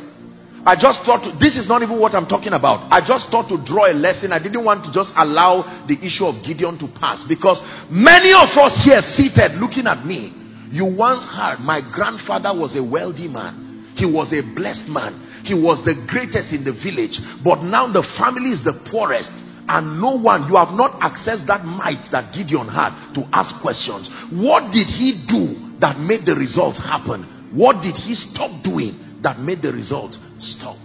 I 0.66 0.74
just 0.74 1.06
thought, 1.06 1.22
to, 1.22 1.30
this 1.38 1.54
is 1.54 1.68
not 1.68 1.82
even 1.86 2.00
what 2.00 2.16
I'm 2.16 2.26
talking 2.26 2.52
about. 2.52 2.90
I 2.90 2.98
just 2.98 3.30
thought 3.30 3.46
to 3.54 3.60
draw 3.62 3.86
a 3.86 3.94
lesson. 3.94 4.32
I 4.32 4.42
didn't 4.42 4.64
want 4.64 4.82
to 4.82 4.90
just 4.90 5.14
allow 5.14 5.86
the 5.86 5.94
issue 6.02 6.26
of 6.26 6.42
Gideon 6.42 6.74
to 6.82 6.88
pass. 6.98 7.22
Because 7.28 7.62
many 7.86 8.34
of 8.34 8.50
us 8.50 8.74
here 8.82 8.98
seated 9.14 9.62
looking 9.62 9.86
at 9.86 10.02
me, 10.02 10.34
you 10.74 10.84
once 10.90 11.22
heard 11.22 11.62
my 11.62 11.78
grandfather 11.78 12.50
was 12.50 12.74
a 12.74 12.82
wealthy 12.82 13.28
man. 13.28 13.65
He 13.96 14.04
was 14.04 14.32
a 14.32 14.44
blessed 14.54 14.86
man. 14.92 15.42
He 15.44 15.56
was 15.56 15.80
the 15.88 15.96
greatest 16.06 16.52
in 16.52 16.62
the 16.62 16.76
village. 16.76 17.16
But 17.42 17.64
now 17.64 17.88
the 17.88 18.04
family 18.20 18.52
is 18.52 18.62
the 18.62 18.76
poorest. 18.92 19.32
And 19.66 19.98
no 20.00 20.14
one, 20.14 20.46
you 20.46 20.54
have 20.54 20.76
not 20.78 21.00
accessed 21.02 21.48
that 21.50 21.64
might 21.66 22.06
that 22.12 22.30
Gideon 22.30 22.68
had 22.68 22.94
to 23.18 23.26
ask 23.32 23.50
questions. 23.60 24.06
What 24.30 24.70
did 24.70 24.86
he 24.86 25.26
do 25.26 25.74
that 25.80 25.98
made 25.98 26.22
the 26.22 26.36
results 26.38 26.78
happen? 26.78 27.50
What 27.50 27.82
did 27.82 27.96
he 27.98 28.14
stop 28.14 28.62
doing 28.62 29.20
that 29.22 29.40
made 29.40 29.62
the 29.62 29.72
results 29.72 30.14
stop? 30.38 30.78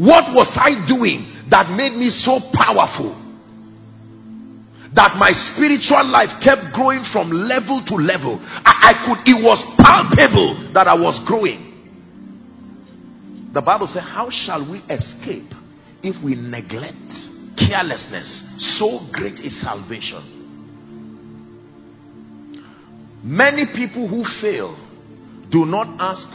What 0.00 0.32
was 0.32 0.48
I 0.56 0.88
doing 0.88 1.28
that 1.50 1.68
made 1.76 1.92
me 1.92 2.08
so 2.08 2.40
powerful? 2.56 3.21
That 4.94 5.16
my 5.16 5.32
spiritual 5.52 6.04
life 6.04 6.28
kept 6.44 6.74
growing 6.74 7.04
from 7.12 7.30
level 7.32 7.82
to 7.86 7.94
level. 7.96 8.38
I, 8.42 8.92
I, 8.92 8.92
could, 9.06 9.24
it 9.24 9.40
was 9.40 9.56
palpable 9.80 10.72
that 10.74 10.86
I 10.86 10.94
was 10.94 11.20
growing. 11.26 11.72
The 13.54 13.62
Bible 13.62 13.86
says, 13.86 14.02
How 14.04 14.28
shall 14.30 14.68
we 14.70 14.78
escape 14.92 15.48
if 16.02 16.22
we 16.22 16.34
neglect 16.36 17.08
carelessness? 17.56 18.28
So 18.78 19.08
great 19.12 19.40
is 19.40 19.60
salvation. 19.62 20.40
Many 23.24 23.66
people 23.74 24.08
who 24.08 24.24
fail 24.40 24.76
do 25.50 25.64
not 25.64 25.86
ask 26.00 26.26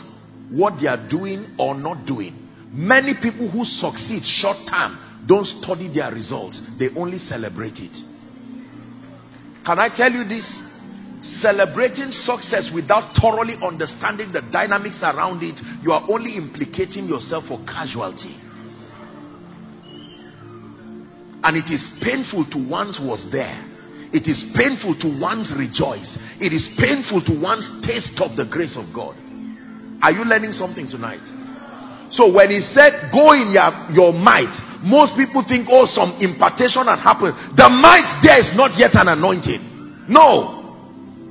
what 0.50 0.80
they 0.82 0.88
are 0.88 1.10
doing 1.10 1.56
or 1.60 1.76
not 1.76 2.06
doing. 2.08 2.48
Many 2.72 3.14
people 3.22 3.52
who 3.52 3.66
succeed 3.66 4.24
short 4.24 4.58
term 4.70 5.26
don't 5.28 5.46
study 5.46 5.94
their 5.94 6.12
results, 6.12 6.62
they 6.80 6.88
only 6.96 7.18
celebrate 7.18 7.78
it. 7.78 8.17
Can 9.68 9.80
I 9.80 9.92
tell 9.92 10.10
you 10.10 10.24
this? 10.24 10.48
Celebrating 11.44 12.08
success 12.12 12.72
without 12.74 13.12
thoroughly 13.20 13.56
understanding 13.62 14.32
the 14.32 14.40
dynamics 14.40 15.04
around 15.04 15.44
it, 15.44 15.60
you 15.84 15.92
are 15.92 16.08
only 16.08 16.38
implicating 16.38 17.04
yourself 17.04 17.44
for 17.52 17.60
casualty. 17.68 18.40
And 21.44 21.60
it 21.60 21.68
is 21.68 21.84
painful 22.00 22.48
to 22.56 22.58
one's 22.64 22.98
was 23.02 23.28
there. 23.30 23.60
It 24.16 24.24
is 24.32 24.40
painful 24.56 24.96
to 25.04 25.20
one's 25.20 25.52
rejoice. 25.52 26.16
It 26.40 26.56
is 26.56 26.64
painful 26.80 27.28
to 27.28 27.36
one's 27.36 27.68
taste 27.84 28.24
of 28.24 28.38
the 28.38 28.48
grace 28.48 28.80
of 28.80 28.88
God. 28.96 29.20
Are 30.00 30.16
you 30.16 30.24
learning 30.24 30.54
something 30.54 30.88
tonight? 30.88 31.28
So 32.12 32.32
when 32.32 32.50
he 32.50 32.64
said, 32.72 33.12
go 33.12 33.36
in 33.36 33.52
your, 33.52 33.72
your 33.92 34.12
might, 34.16 34.52
most 34.86 35.20
people 35.20 35.44
think, 35.44 35.68
oh, 35.68 35.84
some 35.90 36.16
impartation 36.24 36.88
had 36.88 37.04
happened. 37.04 37.36
The 37.60 37.68
might 37.68 38.24
there 38.24 38.40
is 38.40 38.56
not 38.56 38.78
yet 38.80 38.96
an 38.96 39.12
anointing. 39.12 40.08
No. 40.08 40.56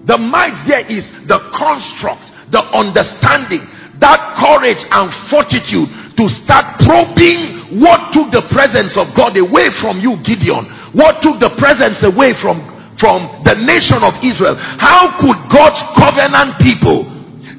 The 0.04 0.20
might 0.20 0.68
there 0.68 0.84
is 0.84 1.02
the 1.26 1.40
construct, 1.56 2.52
the 2.52 2.62
understanding, 2.76 3.64
that 3.98 4.20
courage 4.36 4.84
and 4.92 5.08
fortitude 5.32 5.88
to 6.20 6.24
start 6.44 6.78
probing 6.84 7.80
what 7.80 8.12
took 8.12 8.28
the 8.28 8.44
presence 8.52 8.92
of 9.00 9.16
God 9.16 9.34
away 9.40 9.72
from 9.80 9.98
you, 9.98 10.20
Gideon. 10.20 10.68
What 10.92 11.24
took 11.24 11.40
the 11.40 11.56
presence 11.56 12.04
away 12.04 12.36
from, 12.38 12.60
from 13.00 13.42
the 13.42 13.56
nation 13.56 14.04
of 14.04 14.14
Israel. 14.20 14.54
How 14.76 15.16
could 15.16 15.38
God's 15.48 15.80
covenant 15.96 16.60
people, 16.60 17.15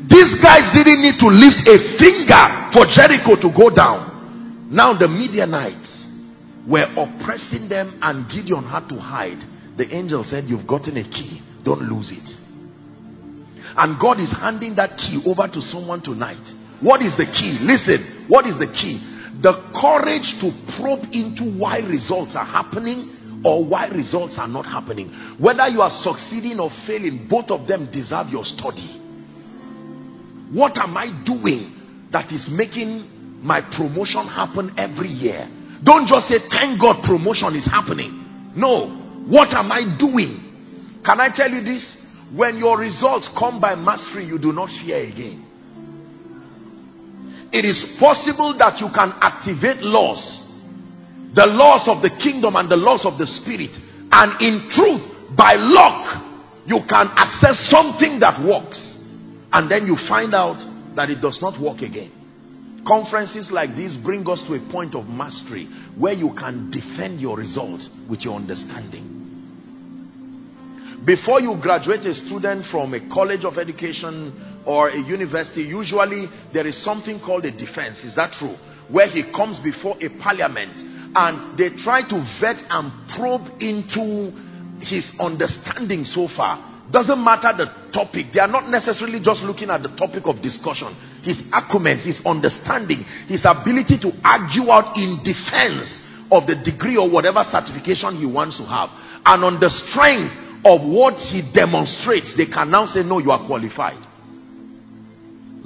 these 0.07 0.39
guys 0.39 0.63
didn't 0.71 1.03
need 1.03 1.19
to 1.19 1.27
lift 1.27 1.67
a 1.67 1.77
finger 1.99 2.43
for 2.71 2.87
Jericho 2.87 3.35
to 3.35 3.49
go 3.51 3.67
down. 3.73 4.69
Now 4.71 4.97
the 4.97 5.07
Midianites 5.07 6.07
were 6.67 6.87
oppressing 6.95 7.67
them 7.67 7.99
and 8.01 8.27
Gideon 8.31 8.63
had 8.63 8.87
to 8.89 8.95
hide. 8.95 9.39
The 9.77 9.87
angel 9.93 10.23
said, 10.23 10.45
You've 10.47 10.67
gotten 10.67 10.97
a 10.97 11.03
key. 11.03 11.41
Don't 11.63 11.81
lose 11.83 12.11
it. 12.11 12.27
And 13.75 13.99
God 13.99 14.19
is 14.19 14.31
handing 14.31 14.75
that 14.75 14.95
key 14.97 15.21
over 15.25 15.47
to 15.47 15.61
someone 15.61 16.01
tonight. 16.01 16.43
What 16.81 17.01
is 17.01 17.15
the 17.17 17.25
key? 17.27 17.59
Listen, 17.61 18.25
what 18.27 18.47
is 18.47 18.55
the 18.59 18.67
key? 18.71 19.03
The 19.41 19.53
courage 19.75 20.27
to 20.41 20.49
probe 20.79 21.11
into 21.11 21.45
why 21.59 21.79
results 21.79 22.33
are 22.35 22.45
happening 22.45 23.43
or 23.45 23.65
why 23.65 23.87
results 23.87 24.35
are 24.39 24.47
not 24.47 24.65
happening. 24.65 25.11
Whether 25.39 25.67
you 25.67 25.81
are 25.81 25.91
succeeding 25.91 26.59
or 26.59 26.71
failing, 26.87 27.27
both 27.29 27.51
of 27.51 27.67
them 27.67 27.89
deserve 27.91 28.29
your 28.29 28.45
study. 28.45 29.06
What 30.51 30.77
am 30.77 30.95
I 30.95 31.23
doing 31.25 32.07
that 32.11 32.31
is 32.31 32.47
making 32.51 33.41
my 33.43 33.61
promotion 33.61 34.27
happen 34.27 34.73
every 34.77 35.09
year? 35.09 35.47
Don't 35.83 36.07
just 36.07 36.27
say, 36.27 36.39
thank 36.49 36.81
God 36.81 37.03
promotion 37.03 37.55
is 37.55 37.65
happening. 37.65 38.53
No. 38.55 39.25
What 39.27 39.49
am 39.53 39.71
I 39.71 39.97
doing? 39.99 41.01
Can 41.05 41.19
I 41.19 41.29
tell 41.35 41.49
you 41.49 41.63
this? 41.63 41.83
When 42.35 42.57
your 42.57 42.79
results 42.79 43.29
come 43.37 43.61
by 43.61 43.75
mastery, 43.75 44.25
you 44.25 44.39
do 44.39 44.51
not 44.51 44.69
fear 44.83 45.03
again. 45.03 45.45
It 47.51 47.63
is 47.63 47.95
possible 47.99 48.55
that 48.59 48.79
you 48.79 48.87
can 48.91 49.15
activate 49.23 49.79
laws, 49.79 50.19
the 51.31 51.47
laws 51.47 51.87
of 51.87 52.03
the 52.03 52.11
kingdom 52.19 52.55
and 52.57 52.67
the 52.67 52.75
laws 52.75 53.05
of 53.07 53.15
the 53.17 53.27
spirit, 53.27 53.71
and 54.11 54.29
in 54.43 54.67
truth, 54.75 54.99
by 55.37 55.55
luck, 55.55 56.67
you 56.67 56.83
can 56.91 57.07
access 57.15 57.55
something 57.71 58.19
that 58.19 58.43
works, 58.43 58.75
and 59.51 59.71
then 59.71 59.85
you 59.85 59.97
find 60.07 60.33
out 60.35 60.57
that 60.95 61.09
it 61.09 61.21
does 61.21 61.39
not 61.41 61.61
work 61.61 61.81
again. 61.81 62.11
Conferences 62.87 63.49
like 63.51 63.75
this 63.75 63.97
bring 64.03 64.27
us 64.27 64.41
to 64.47 64.53
a 64.53 64.71
point 64.71 64.95
of 64.95 65.07
mastery 65.07 65.67
where 65.97 66.13
you 66.13 66.33
can 66.37 66.71
defend 66.71 67.19
your 67.19 67.37
result 67.37 67.81
with 68.09 68.21
your 68.21 68.35
understanding. 68.35 69.17
Before 71.05 71.39
you 71.39 71.57
graduate 71.61 72.05
a 72.05 72.13
student 72.13 72.65
from 72.71 72.93
a 72.93 72.99
college 73.13 73.45
of 73.45 73.57
education 73.57 74.63
or 74.65 74.89
a 74.89 74.99
university, 74.99 75.61
usually 75.61 76.25
there 76.53 76.67
is 76.67 76.83
something 76.83 77.19
called 77.19 77.45
a 77.45 77.51
defense. 77.51 77.99
Is 78.03 78.15
that 78.15 78.33
true? 78.39 78.55
Where 78.91 79.07
he 79.07 79.23
comes 79.35 79.59
before 79.63 79.95
a 80.01 80.09
parliament 80.21 80.75
and 81.15 81.57
they 81.57 81.69
try 81.83 82.01
to 82.07 82.17
vet 82.41 82.57
and 82.69 82.91
probe 83.15 83.61
into 83.61 84.31
his 84.83 85.11
understanding 85.19 86.03
so 86.03 86.27
far. 86.35 86.76
Doesn't 86.91 87.19
matter 87.19 87.51
the 87.51 87.67
topic. 87.91 88.31
They 88.33 88.39
are 88.39 88.47
not 88.47 88.69
necessarily 88.69 89.19
just 89.19 89.43
looking 89.43 89.69
at 89.69 89.83
the 89.83 89.91
topic 89.99 90.23
of 90.23 90.39
discussion. 90.39 90.95
His 91.19 91.35
acumen, 91.51 91.99
his 91.99 92.21
understanding, 92.23 93.03
his 93.27 93.43
ability 93.43 93.99
to 94.07 94.15
argue 94.23 94.71
out 94.71 94.95
in 94.95 95.19
defense 95.19 95.91
of 96.31 96.47
the 96.47 96.55
degree 96.55 96.95
or 96.95 97.11
whatever 97.11 97.43
certification 97.43 98.15
he 98.15 98.25
wants 98.25 98.55
to 98.57 98.63
have. 98.63 98.87
And 99.27 99.43
on 99.43 99.59
the 99.59 99.67
strength 99.67 100.31
of 100.63 100.79
what 100.87 101.19
he 101.19 101.43
demonstrates, 101.51 102.31
they 102.39 102.47
can 102.47 102.71
now 102.71 102.87
say, 102.87 103.03
No, 103.03 103.19
you 103.19 103.31
are 103.31 103.43
qualified. 103.43 103.99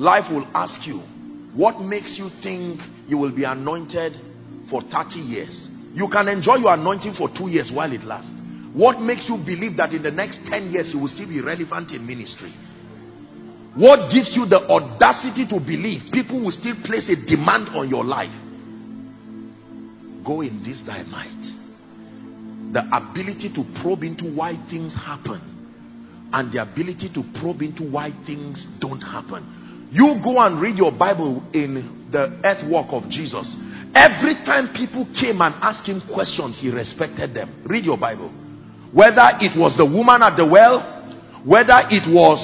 Life 0.02 0.26
will 0.34 0.50
ask 0.58 0.82
you, 0.90 1.06
What 1.54 1.82
makes 1.86 2.18
you 2.18 2.34
think 2.42 2.82
you 3.06 3.22
will 3.22 3.34
be 3.36 3.44
anointed 3.44 4.18
for 4.74 4.82
30 4.82 5.22
years? 5.22 5.54
You 5.94 6.10
can 6.10 6.28
enjoy 6.28 6.56
your 6.56 6.74
anointing 6.74 7.14
for 7.14 7.30
two 7.30 7.46
years 7.46 7.70
while 7.70 7.92
it 7.94 8.02
lasts. 8.04 8.34
What 8.74 9.02
makes 9.02 9.28
you 9.28 9.38
believe 9.38 9.78
that 9.78 9.92
in 9.92 10.04
the 10.04 10.12
next 10.12 10.40
10 10.50 10.72
years 10.72 10.92
you 10.94 11.00
will 11.00 11.10
still 11.10 11.28
be 11.28 11.42
relevant 11.42 11.92
in 11.92 12.06
ministry? 12.06 12.54
What 13.76 14.12
gives 14.12 14.36
you 14.36 14.46
the 14.46 14.64
audacity 14.68 15.48
to 15.48 15.60
believe 15.60 16.12
people 16.12 16.44
will 16.44 16.52
still 16.52 16.76
place 16.84 17.08
a 17.10 17.16
demand 17.16 17.70
on 17.76 17.90
your 17.90 18.04
life? 18.04 18.32
Go 20.26 20.42
in 20.42 20.64
this 20.64 20.84
thy 20.86 21.04
might 21.04 21.62
the 22.74 22.84
ability 22.96 23.52
to 23.54 23.64
probe 23.84 24.04
into 24.04 24.32
why 24.34 24.56
things 24.70 24.96
happen 24.96 25.44
and 26.34 26.52
the 26.54 26.62
ability 26.62 27.12
to 27.14 27.24
probe 27.42 27.62
into 27.62 27.84
why 27.84 28.12
things 28.26 28.66
don't 28.80 29.02
happen. 29.02 29.90
You 29.92 30.22
go 30.24 30.40
and 30.40 30.62
read 30.62 30.78
your 30.78 30.92
Bible 30.92 31.44
in 31.54 32.08
the 32.12 32.40
earth 32.46 32.64
walk 32.72 32.96
of 32.96 33.10
Jesus. 33.10 33.44
Every 33.94 34.36
time 34.48 34.72
people 34.72 35.04
came 35.20 35.42
and 35.42 35.54
asked 35.60 35.88
him 35.88 36.02
questions, 36.14 36.60
he 36.62 36.72
respected 36.72 37.34
them. 37.34 37.64
Read 37.68 37.84
your 37.84 37.98
Bible. 37.98 38.32
Whether 38.94 39.40
it 39.40 39.58
was 39.58 39.78
the 39.78 39.86
woman 39.86 40.22
at 40.22 40.36
the 40.36 40.46
well, 40.46 40.84
whether 41.46 41.88
it 41.90 42.06
was 42.12 42.40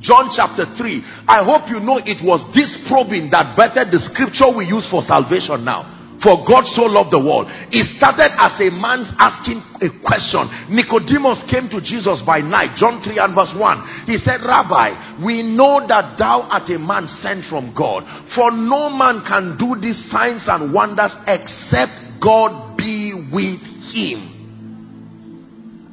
John 0.00 0.28
chapter 0.28 0.68
3. 0.76 1.26
I 1.26 1.40
hope 1.40 1.72
you 1.72 1.80
know 1.80 1.96
it 1.98 2.20
was 2.20 2.44
this 2.52 2.76
probing 2.86 3.32
that 3.32 3.56
bettered 3.56 3.88
the 3.88 4.00
scripture 4.12 4.52
we 4.52 4.68
use 4.68 4.84
for 4.92 5.00
salvation 5.02 5.64
now. 5.64 5.96
For 6.20 6.48
God 6.48 6.64
so 6.72 6.88
loved 6.88 7.12
the 7.12 7.20
world. 7.20 7.48
It 7.68 7.84
started 8.00 8.32
as 8.40 8.56
a 8.56 8.72
man 8.72 9.04
asking 9.20 9.60
a 9.84 9.88
question. 10.00 10.48
Nicodemus 10.72 11.44
came 11.44 11.68
to 11.68 11.80
Jesus 11.84 12.24
by 12.24 12.40
night. 12.40 12.72
John 12.76 13.04
3 13.04 13.20
and 13.20 13.36
verse 13.36 13.52
1. 13.52 14.08
He 14.08 14.16
said, 14.16 14.40
Rabbi, 14.40 15.20
we 15.20 15.44
know 15.44 15.84
that 15.84 16.16
thou 16.16 16.48
art 16.48 16.72
a 16.72 16.80
man 16.80 17.04
sent 17.20 17.44
from 17.52 17.76
God. 17.76 18.04
For 18.32 18.48
no 18.48 18.88
man 18.88 19.28
can 19.28 19.60
do 19.60 19.76
these 19.76 20.00
signs 20.08 20.48
and 20.48 20.72
wonders 20.72 21.12
except 21.28 21.92
God 22.16 22.76
be 22.80 23.28
with 23.28 23.60
him. 23.92 24.35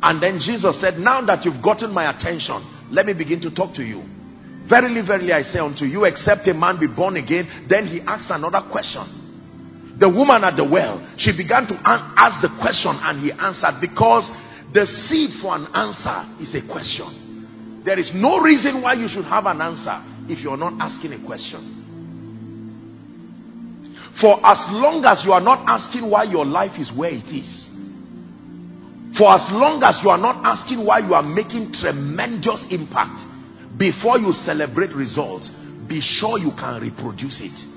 And 0.04 0.22
then 0.22 0.40
Jesus 0.44 0.80
said, 0.82 1.00
Now 1.00 1.26
that 1.26 1.46
you've 1.46 1.64
gotten 1.64 1.92
my 1.92 2.12
attention, 2.12 2.92
let 2.92 3.06
me 3.06 3.14
begin 3.14 3.40
to 3.42 3.56
talk 3.56 3.74
to 3.76 3.84
you. 3.84 4.04
Verily, 4.70 5.02
verily, 5.06 5.32
I 5.32 5.44
say 5.44 5.60
unto 5.60 5.86
you, 5.86 6.06
except 6.06 6.48
a 6.48 6.54
man 6.54 6.80
be 6.80 6.88
born 6.88 7.16
again, 7.18 7.68
then 7.70 7.88
he 7.88 8.02
asks 8.02 8.28
another 8.30 8.62
question 8.72 9.24
the 10.00 10.10
woman 10.10 10.44
at 10.44 10.58
the 10.58 10.66
well, 10.66 10.98
she 11.18 11.32
began 11.38 11.68
to 11.70 11.78
ask 11.86 12.42
the 12.42 12.50
question 12.58 12.98
and 12.98 13.22
he 13.22 13.32
answered 13.32 13.78
because 13.80 14.26
the 14.74 14.90
seed 14.90 15.38
for 15.42 15.54
an 15.54 15.70
answer 15.70 16.26
is 16.42 16.50
a 16.58 16.66
question. 16.66 17.84
There 17.86 18.00
is 18.00 18.10
no 18.16 18.42
reason 18.42 18.82
why 18.82 18.94
you 18.94 19.08
should 19.08 19.26
have 19.26 19.46
an 19.46 19.62
answer 19.62 20.02
if 20.26 20.42
you're 20.42 20.58
not 20.58 20.74
asking 20.82 21.14
a 21.14 21.22
question. 21.26 21.80
For 24.20 24.34
as 24.42 24.60
long 24.74 25.06
as 25.06 25.22
you 25.26 25.32
are 25.32 25.42
not 25.42 25.66
asking 25.70 26.10
why 26.10 26.24
your 26.24 26.46
life 26.46 26.80
is 26.80 26.92
where 26.96 27.12
it 27.14 27.30
is, 27.30 27.63
for 29.18 29.34
as 29.36 29.46
long 29.52 29.82
as 29.84 30.00
you 30.04 30.10
are 30.10 30.18
not 30.18 30.42
asking 30.46 30.86
why 30.86 31.00
you 31.00 31.14
are 31.14 31.24
making 31.24 31.74
tremendous 31.74 32.66
impact 32.70 33.22
before 33.78 34.18
you 34.18 34.32
celebrate 34.32 34.94
results, 34.94 35.50
be 35.88 36.02
sure 36.02 36.40
you 36.40 36.52
can 36.58 36.82
reproduce 36.82 37.42
it 37.42 37.74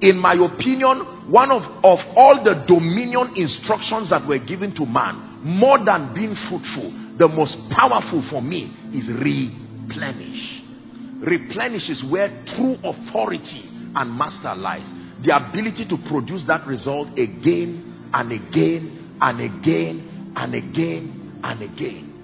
in 0.00 0.16
my 0.16 0.34
opinion, 0.34 1.26
one 1.30 1.50
of, 1.50 1.62
of 1.82 1.98
all 2.14 2.38
the 2.44 2.62
dominion 2.66 3.34
instructions 3.34 4.10
that 4.10 4.22
were 4.26 4.38
given 4.38 4.74
to 4.76 4.86
man, 4.86 5.42
more 5.42 5.78
than 5.82 6.14
being 6.14 6.34
fruitful, 6.46 7.18
the 7.18 7.26
most 7.26 7.58
powerful 7.74 8.22
for 8.30 8.40
me 8.40 8.70
is 8.94 9.10
replenish. 9.10 10.62
Replenish 11.18 11.90
is 11.90 12.04
where 12.06 12.30
true 12.54 12.78
authority 12.86 13.66
and 13.98 14.06
master 14.14 14.54
lies. 14.54 14.86
The 15.26 15.34
ability 15.34 15.90
to 15.90 15.98
produce 16.06 16.46
that 16.46 16.62
result 16.66 17.10
again 17.18 18.10
and 18.14 18.30
again 18.30 19.18
and 19.18 19.42
again 19.42 20.07
and 20.36 20.54
again 20.54 21.40
and 21.42 21.62
again. 21.62 22.18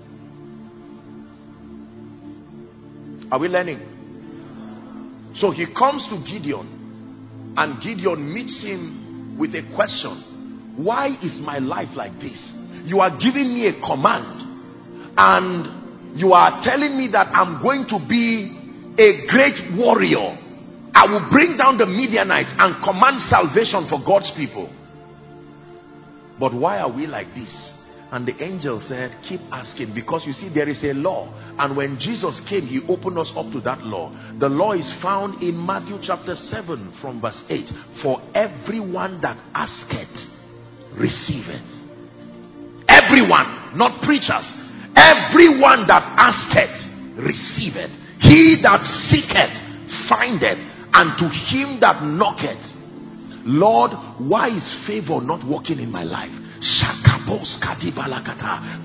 Are 3.31 3.39
we 3.39 3.49
learning? 3.49 3.81
So 5.37 5.51
he 5.51 5.67
comes 5.77 6.07
to 6.11 6.23
Gideon 6.31 7.55
and 7.57 7.83
Gideon 7.83 8.33
meets 8.33 8.63
him 8.63 9.37
with 9.39 9.55
a 9.55 9.63
question. 9.75 10.75
Why 10.77 11.09
is 11.23 11.41
my 11.43 11.59
life 11.59 11.91
like 11.97 12.15
this? 12.19 12.53
You 12.85 13.01
are 13.01 13.11
giving 13.19 13.55
me 13.55 13.67
a 13.69 13.75
command 13.87 15.15
and 15.17 16.19
you 16.19 16.33
are 16.33 16.63
telling 16.65 16.97
me 16.97 17.09
that 17.13 17.29
I'm 17.35 17.63
going 17.63 17.87
to 17.89 17.99
be 18.09 18.95
a 18.99 19.27
great 19.27 19.77
warrior. 19.77 20.39
I 20.95 21.07
will 21.11 21.29
bring 21.31 21.57
down 21.57 21.79
the 21.79 21.87
Midianites 21.87 22.55
and 22.57 22.83
command 22.85 23.21
salvation 23.29 23.89
for 23.91 23.99
God's 24.07 24.31
people. 24.37 24.71
But 26.39 26.55
why 26.55 26.79
are 26.79 26.91
we 26.95 27.07
like 27.07 27.29
this? 27.35 27.74
And 28.15 28.29
the 28.29 28.45
angel 28.45 28.79
said, 28.79 29.11
Keep 29.29 29.41
asking 29.51 29.93
because 29.93 30.23
you 30.25 30.33
see, 30.33 30.49
there 30.55 30.69
is 30.69 30.79
a 30.85 30.95
law. 30.95 31.35
And 31.59 31.77
when 31.77 31.99
Jesus 31.99 32.41
came, 32.49 32.63
he 32.63 32.79
opened 32.89 33.19
us 33.19 33.33
up 33.35 33.51
to 33.51 33.61
that 33.63 33.83
law. 33.83 34.15
The 34.39 34.49
law 34.49 34.71
is 34.71 34.87
found 35.03 35.43
in 35.43 35.59
Matthew 35.59 35.99
chapter 36.01 36.37
7 36.37 36.99
from 37.03 37.21
verse 37.21 37.43
8. 37.51 37.67
For 38.07 38.23
everyone 38.39 39.19
that 39.23 39.35
asketh, 39.51 40.15
receiveth. 40.95 41.67
Everyone, 42.87 43.75
not 43.75 43.99
preachers. 44.07 44.47
Everyone 44.95 45.83
that 45.91 46.07
asketh, 46.15 47.19
receiveth. 47.19 47.91
He 48.23 48.63
that 48.63 48.87
seeketh, 49.11 49.59
findeth. 50.07 50.63
And 50.95 51.19
to 51.19 51.27
him 51.27 51.83
that 51.83 52.07
knocketh, 52.07 52.63
Lord, 53.43 53.91
why 54.23 54.55
is 54.55 54.87
favor 54.87 55.19
not 55.21 55.43
working 55.43 55.81
in 55.81 55.91
my 55.91 56.05
life? 56.05 56.44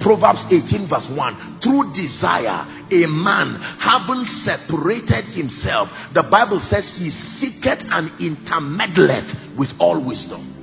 Proverbs 0.02 0.44
18 0.52 0.89
verse 0.89 1.08
1. 1.15 1.60
Through 1.63 1.94
desire, 1.94 2.68
a 2.92 3.08
man 3.08 3.56
having 3.80 4.26
separated 4.44 5.32
himself, 5.32 5.88
the 6.13 6.24
Bible 6.24 6.60
says 6.60 6.92
he 6.98 7.10
seeketh 7.39 7.80
and 7.88 8.12
intermeddleth 8.20 9.58
with 9.58 9.70
all 9.80 10.04
wisdom. 10.04 10.60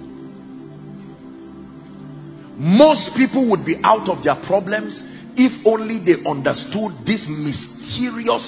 Most 2.58 3.10
people 3.16 3.50
would 3.50 3.64
be 3.64 3.76
out 3.84 4.08
of 4.08 4.24
their 4.24 4.36
problems 4.46 5.00
if 5.36 5.52
only 5.66 6.00
they 6.04 6.24
understood 6.28 7.04
this 7.04 7.24
mysterious 7.28 8.44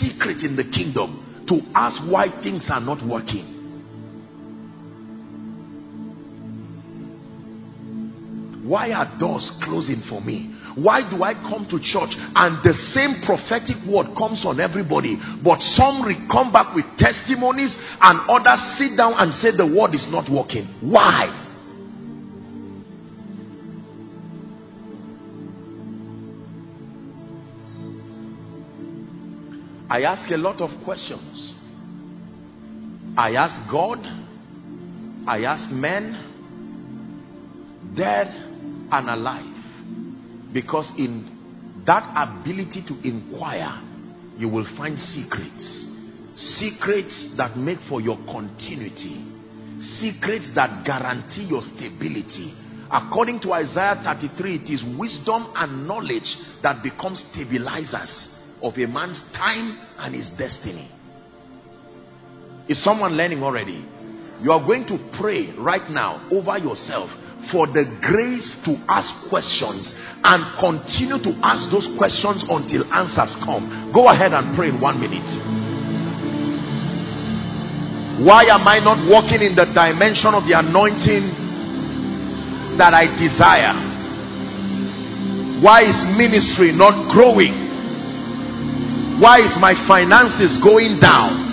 secret 0.00 0.42
in 0.42 0.56
the 0.56 0.64
kingdom 0.64 1.44
to 1.48 1.60
ask 1.74 2.00
why 2.10 2.28
things 2.42 2.66
are 2.70 2.80
not 2.80 3.04
working. 3.06 3.53
Why 8.64 8.92
are 8.92 9.18
doors 9.18 9.52
closing 9.62 10.00
for 10.08 10.22
me? 10.22 10.56
Why 10.74 11.02
do 11.04 11.22
I 11.22 11.34
come 11.34 11.68
to 11.68 11.76
church 11.76 12.16
and 12.16 12.64
the 12.64 12.72
same 12.96 13.20
prophetic 13.20 13.76
word 13.84 14.16
comes 14.16 14.40
on 14.46 14.58
everybody, 14.58 15.20
but 15.44 15.60
some 15.76 16.00
come 16.32 16.50
back 16.50 16.74
with 16.74 16.86
testimonies 16.96 17.76
and 18.00 18.20
others 18.24 18.64
sit 18.78 18.96
down 18.96 19.12
and 19.18 19.34
say 19.34 19.54
the 19.54 19.66
word 19.66 19.92
is 19.94 20.08
not 20.08 20.32
working? 20.32 20.64
Why? 20.80 21.28
I 29.90 30.04
ask 30.04 30.30
a 30.30 30.38
lot 30.38 30.62
of 30.62 30.70
questions. 30.84 31.52
I 33.14 33.34
ask 33.34 33.70
God, 33.70 33.98
I 35.28 35.44
ask 35.44 35.70
men, 35.70 36.32
dead 37.94 38.52
and 38.90 39.08
alive. 39.08 40.52
Because 40.52 40.90
in 40.98 41.82
that 41.86 42.04
ability 42.16 42.84
to 42.88 42.94
inquire, 43.06 43.82
you 44.36 44.48
will 44.48 44.66
find 44.76 44.98
secrets. 44.98 45.90
Secrets 46.36 47.34
that 47.36 47.56
make 47.56 47.78
for 47.88 48.00
your 48.00 48.16
continuity. 48.26 49.30
Secrets 50.00 50.50
that 50.54 50.84
guarantee 50.84 51.44
your 51.44 51.62
stability. 51.62 52.54
According 52.90 53.40
to 53.40 53.52
Isaiah 53.52 54.00
33, 54.04 54.56
it 54.56 54.70
is 54.70 54.84
wisdom 54.98 55.52
and 55.56 55.86
knowledge 55.86 56.28
that 56.62 56.82
become 56.82 57.16
stabilizers 57.16 58.28
of 58.62 58.74
a 58.74 58.86
man's 58.86 59.20
time 59.32 59.76
and 59.98 60.14
his 60.14 60.28
destiny. 60.38 60.90
Is 62.68 62.82
someone 62.82 63.12
learning 63.16 63.42
already? 63.42 63.84
You 64.42 64.52
are 64.52 64.64
going 64.64 64.86
to 64.88 64.98
pray 65.20 65.52
right 65.58 65.88
now 65.90 66.28
over 66.30 66.58
yourself 66.58 67.10
for 67.52 67.68
the 67.68 67.84
grace 68.00 68.48
to 68.64 68.72
ask 68.88 69.12
questions 69.28 69.92
and 70.24 70.40
continue 70.56 71.20
to 71.20 71.32
ask 71.44 71.68
those 71.68 71.84
questions 72.00 72.40
until 72.48 72.88
answers 72.92 73.36
come. 73.44 73.92
Go 73.92 74.08
ahead 74.08 74.32
and 74.32 74.56
pray 74.56 74.72
in 74.72 74.80
one 74.80 74.96
minute. 75.00 75.28
Why 78.24 78.46
am 78.46 78.62
I 78.62 78.78
not 78.78 79.02
walking 79.10 79.42
in 79.42 79.58
the 79.58 79.66
dimension 79.74 80.32
of 80.32 80.46
the 80.46 80.54
anointing 80.54 82.78
that 82.78 82.94
I 82.94 83.10
desire? 83.18 83.74
Why 85.60 85.82
is 85.82 85.98
ministry 86.16 86.72
not 86.72 87.10
growing? 87.10 87.58
Why 89.20 89.42
is 89.42 89.58
my 89.60 89.74
finances 89.86 90.56
going 90.62 91.02
down? 91.02 91.43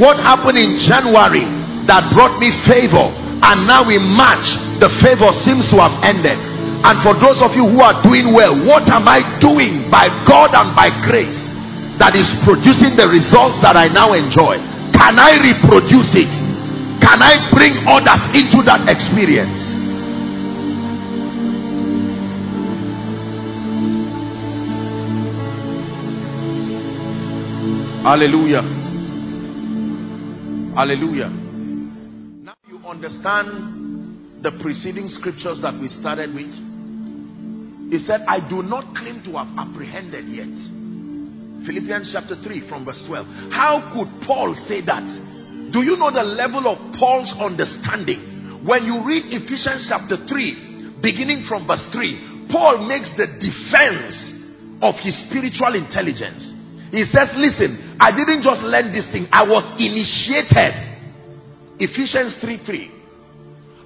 What 0.00 0.16
happened 0.16 0.56
in 0.56 0.80
January 0.80 1.44
that 1.84 2.08
brought 2.16 2.40
me 2.40 2.48
favor 2.64 3.04
and 3.04 3.68
now 3.68 3.84
in 3.84 4.00
March 4.00 4.48
the 4.80 4.88
favor 5.04 5.28
seems 5.44 5.68
to 5.68 5.76
have 5.76 5.92
ended. 6.00 6.40
And 6.80 6.96
for 7.04 7.12
those 7.20 7.36
of 7.44 7.52
you 7.52 7.68
who 7.68 7.84
are 7.84 8.00
doing 8.00 8.32
well 8.32 8.56
what 8.64 8.88
am 8.88 9.04
I 9.04 9.20
doing 9.44 9.92
by 9.92 10.08
God 10.24 10.56
and 10.56 10.72
by 10.72 10.88
grace 11.04 11.36
that 12.00 12.16
is 12.16 12.24
producing 12.48 12.96
the 12.96 13.12
results 13.12 13.60
that 13.60 13.76
I 13.76 13.92
now 13.92 14.16
enjoy? 14.16 14.56
Can 14.96 15.20
I 15.20 15.36
reproduce 15.36 16.16
it? 16.16 16.32
Can 17.04 17.20
I 17.20 17.36
bring 17.52 17.84
others 17.84 18.24
into 18.32 18.64
that 18.64 18.88
experience? 18.88 19.60
Hallelujah 28.00 28.79
hallelujah 30.80 31.28
Now 32.40 32.56
you 32.64 32.80
understand 32.88 34.40
the 34.40 34.56
preceding 34.64 35.12
scriptures 35.12 35.60
that 35.60 35.76
we 35.76 35.92
started 35.92 36.32
with? 36.32 36.48
He 37.92 38.00
said, 38.00 38.24
I 38.24 38.40
do 38.40 38.64
not 38.64 38.96
claim 38.96 39.20
to 39.28 39.36
have 39.36 39.52
apprehended 39.60 40.24
yet. 40.24 40.48
Philippians 41.68 42.08
chapter 42.16 42.40
3 42.40 42.64
from 42.72 42.88
verse 42.88 43.02
12. 43.04 43.52
How 43.52 43.92
could 43.92 44.08
Paul 44.24 44.56
say 44.64 44.80
that? 44.88 45.04
Do 45.68 45.84
you 45.84 46.00
know 46.00 46.08
the 46.08 46.24
level 46.24 46.64
of 46.64 46.80
Paul's 46.96 47.28
understanding? 47.36 48.64
When 48.64 48.88
you 48.88 49.04
read 49.04 49.28
Ephesians 49.28 49.84
chapter 49.84 50.16
3, 50.24 51.04
beginning 51.04 51.44
from 51.44 51.68
verse 51.68 51.84
3, 51.92 52.48
Paul 52.48 52.88
makes 52.88 53.12
the 53.20 53.28
defense 53.36 54.16
of 54.80 54.96
his 55.04 55.12
spiritual 55.28 55.76
intelligence. 55.76 56.40
He 56.90 57.04
says, 57.06 57.30
Listen, 57.38 57.96
I 57.98 58.10
didn't 58.10 58.42
just 58.42 58.62
learn 58.62 58.92
this 58.92 59.06
thing, 59.10 59.26
I 59.30 59.42
was 59.46 59.64
initiated 59.78 60.90
Ephesians 61.80 62.36
3 62.40 62.60
3. 62.66 63.00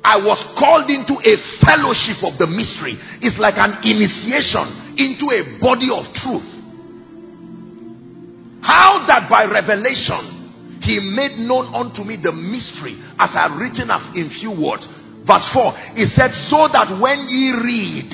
I 0.04 0.20
was 0.20 0.36
called 0.60 0.92
into 0.92 1.16
a 1.16 1.34
fellowship 1.64 2.20
of 2.20 2.36
the 2.36 2.44
mystery. 2.44 3.00
It's 3.24 3.40
like 3.40 3.56
an 3.56 3.80
initiation 3.80 5.00
into 5.00 5.32
a 5.32 5.56
body 5.56 5.88
of 5.88 6.04
truth. 6.12 6.44
How 8.60 9.08
that 9.08 9.32
by 9.32 9.48
revelation 9.48 10.44
he 10.84 11.00
made 11.00 11.40
known 11.40 11.72
unto 11.72 12.04
me 12.04 12.20
the 12.20 12.32
mystery 12.32 13.00
as 13.16 13.32
I 13.32 13.48
have 13.48 13.56
written 13.56 13.88
in 14.12 14.28
few 14.28 14.52
words. 14.52 14.84
Verse 15.24 15.48
4 15.56 15.96
He 15.96 16.04
said, 16.12 16.36
So 16.52 16.68
that 16.68 16.92
when 17.00 17.24
ye 17.30 17.56
read, 17.56 18.10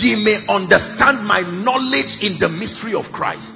ye 0.00 0.16
may 0.16 0.48
understand 0.48 1.26
my 1.28 1.44
knowledge 1.44 2.24
in 2.24 2.40
the 2.40 2.48
mystery 2.48 2.96
of 2.96 3.04
Christ. 3.12 3.52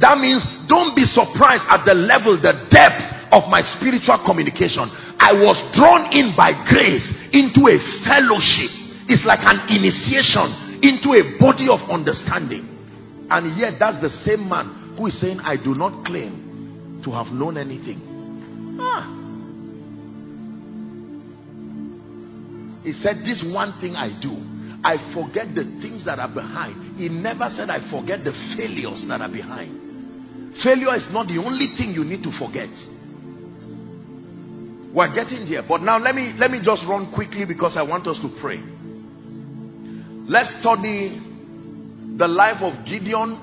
That 0.00 0.20
means 0.20 0.44
don't 0.68 0.92
be 0.92 1.08
surprised 1.08 1.64
at 1.72 1.88
the 1.88 1.96
level, 1.96 2.36
the 2.36 2.68
depth 2.68 3.32
of 3.32 3.48
my 3.48 3.64
spiritual 3.80 4.20
communication. 4.28 4.92
I 5.16 5.32
was 5.32 5.56
drawn 5.72 6.12
in 6.12 6.36
by 6.36 6.52
grace 6.68 7.06
into 7.32 7.64
a 7.72 7.80
fellowship. 8.04 8.70
It's 9.08 9.24
like 9.24 9.40
an 9.48 9.72
initiation 9.72 10.84
into 10.84 11.16
a 11.16 11.40
body 11.40 11.72
of 11.72 11.80
understanding. 11.88 12.68
And 13.30 13.56
yet, 13.58 13.80
that's 13.80 14.00
the 14.04 14.10
same 14.22 14.48
man 14.48 14.94
who 14.98 15.06
is 15.06 15.20
saying, 15.20 15.40
I 15.40 15.56
do 15.56 15.74
not 15.74 16.04
claim 16.04 17.00
to 17.02 17.10
have 17.12 17.32
known 17.32 17.56
anything. 17.56 18.76
Ah. 18.78 19.16
He 22.84 22.92
said, 22.92 23.24
This 23.24 23.42
one 23.42 23.80
thing 23.80 23.96
I 23.96 24.12
do, 24.20 24.36
I 24.84 25.00
forget 25.16 25.54
the 25.54 25.64
things 25.82 26.04
that 26.04 26.18
are 26.20 26.32
behind. 26.32 26.98
He 26.98 27.08
never 27.08 27.48
said, 27.50 27.70
I 27.70 27.80
forget 27.90 28.22
the 28.22 28.32
failures 28.56 29.04
that 29.08 29.20
are 29.20 29.32
behind. 29.32 29.85
Failure 30.62 30.94
is 30.96 31.06
not 31.10 31.26
the 31.26 31.38
only 31.38 31.74
thing 31.76 31.92
you 31.92 32.04
need 32.04 32.22
to 32.22 32.32
forget. 32.38 32.70
We're 34.94 35.12
getting 35.12 35.48
there. 35.50 35.62
But 35.68 35.82
now 35.82 35.98
let 35.98 36.14
me 36.14 36.32
let 36.38 36.50
me 36.50 36.60
just 36.64 36.82
run 36.88 37.12
quickly 37.12 37.44
because 37.44 37.76
I 37.76 37.82
want 37.82 38.06
us 38.06 38.18
to 38.22 38.28
pray. 38.40 38.62
Let's 40.28 40.56
study 40.60 41.20
the 42.16 42.26
life 42.26 42.62
of 42.62 42.86
Gideon 42.86 43.38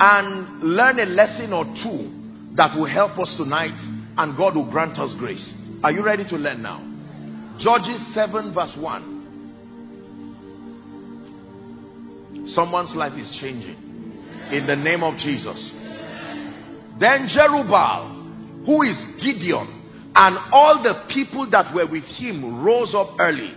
and 0.00 0.62
learn 0.62 0.98
a 0.98 1.04
lesson 1.04 1.52
or 1.52 1.64
two 1.84 2.10
that 2.56 2.74
will 2.74 2.86
help 2.86 3.18
us 3.18 3.34
tonight 3.36 3.76
and 4.16 4.36
God 4.36 4.56
will 4.56 4.70
grant 4.70 4.98
us 4.98 5.14
grace. 5.18 5.52
Are 5.82 5.92
you 5.92 6.02
ready 6.02 6.24
to 6.30 6.36
learn 6.36 6.62
now? 6.62 6.80
Judges 7.58 8.14
7 8.14 8.54
verse 8.54 8.74
1. 8.80 9.14
Someone's 12.48 12.94
life 12.94 13.18
is 13.18 13.38
changing. 13.40 13.76
In 14.50 14.66
the 14.66 14.76
name 14.76 15.02
of 15.02 15.16
Jesus. 15.18 15.83
Then 16.98 17.28
Jerubbaal, 17.28 18.66
who 18.66 18.82
is 18.82 18.96
Gideon, 19.22 19.82
and 20.14 20.38
all 20.52 20.82
the 20.82 21.06
people 21.12 21.50
that 21.50 21.74
were 21.74 21.90
with 21.90 22.04
him 22.04 22.64
rose 22.64 22.94
up 22.94 23.16
early 23.18 23.54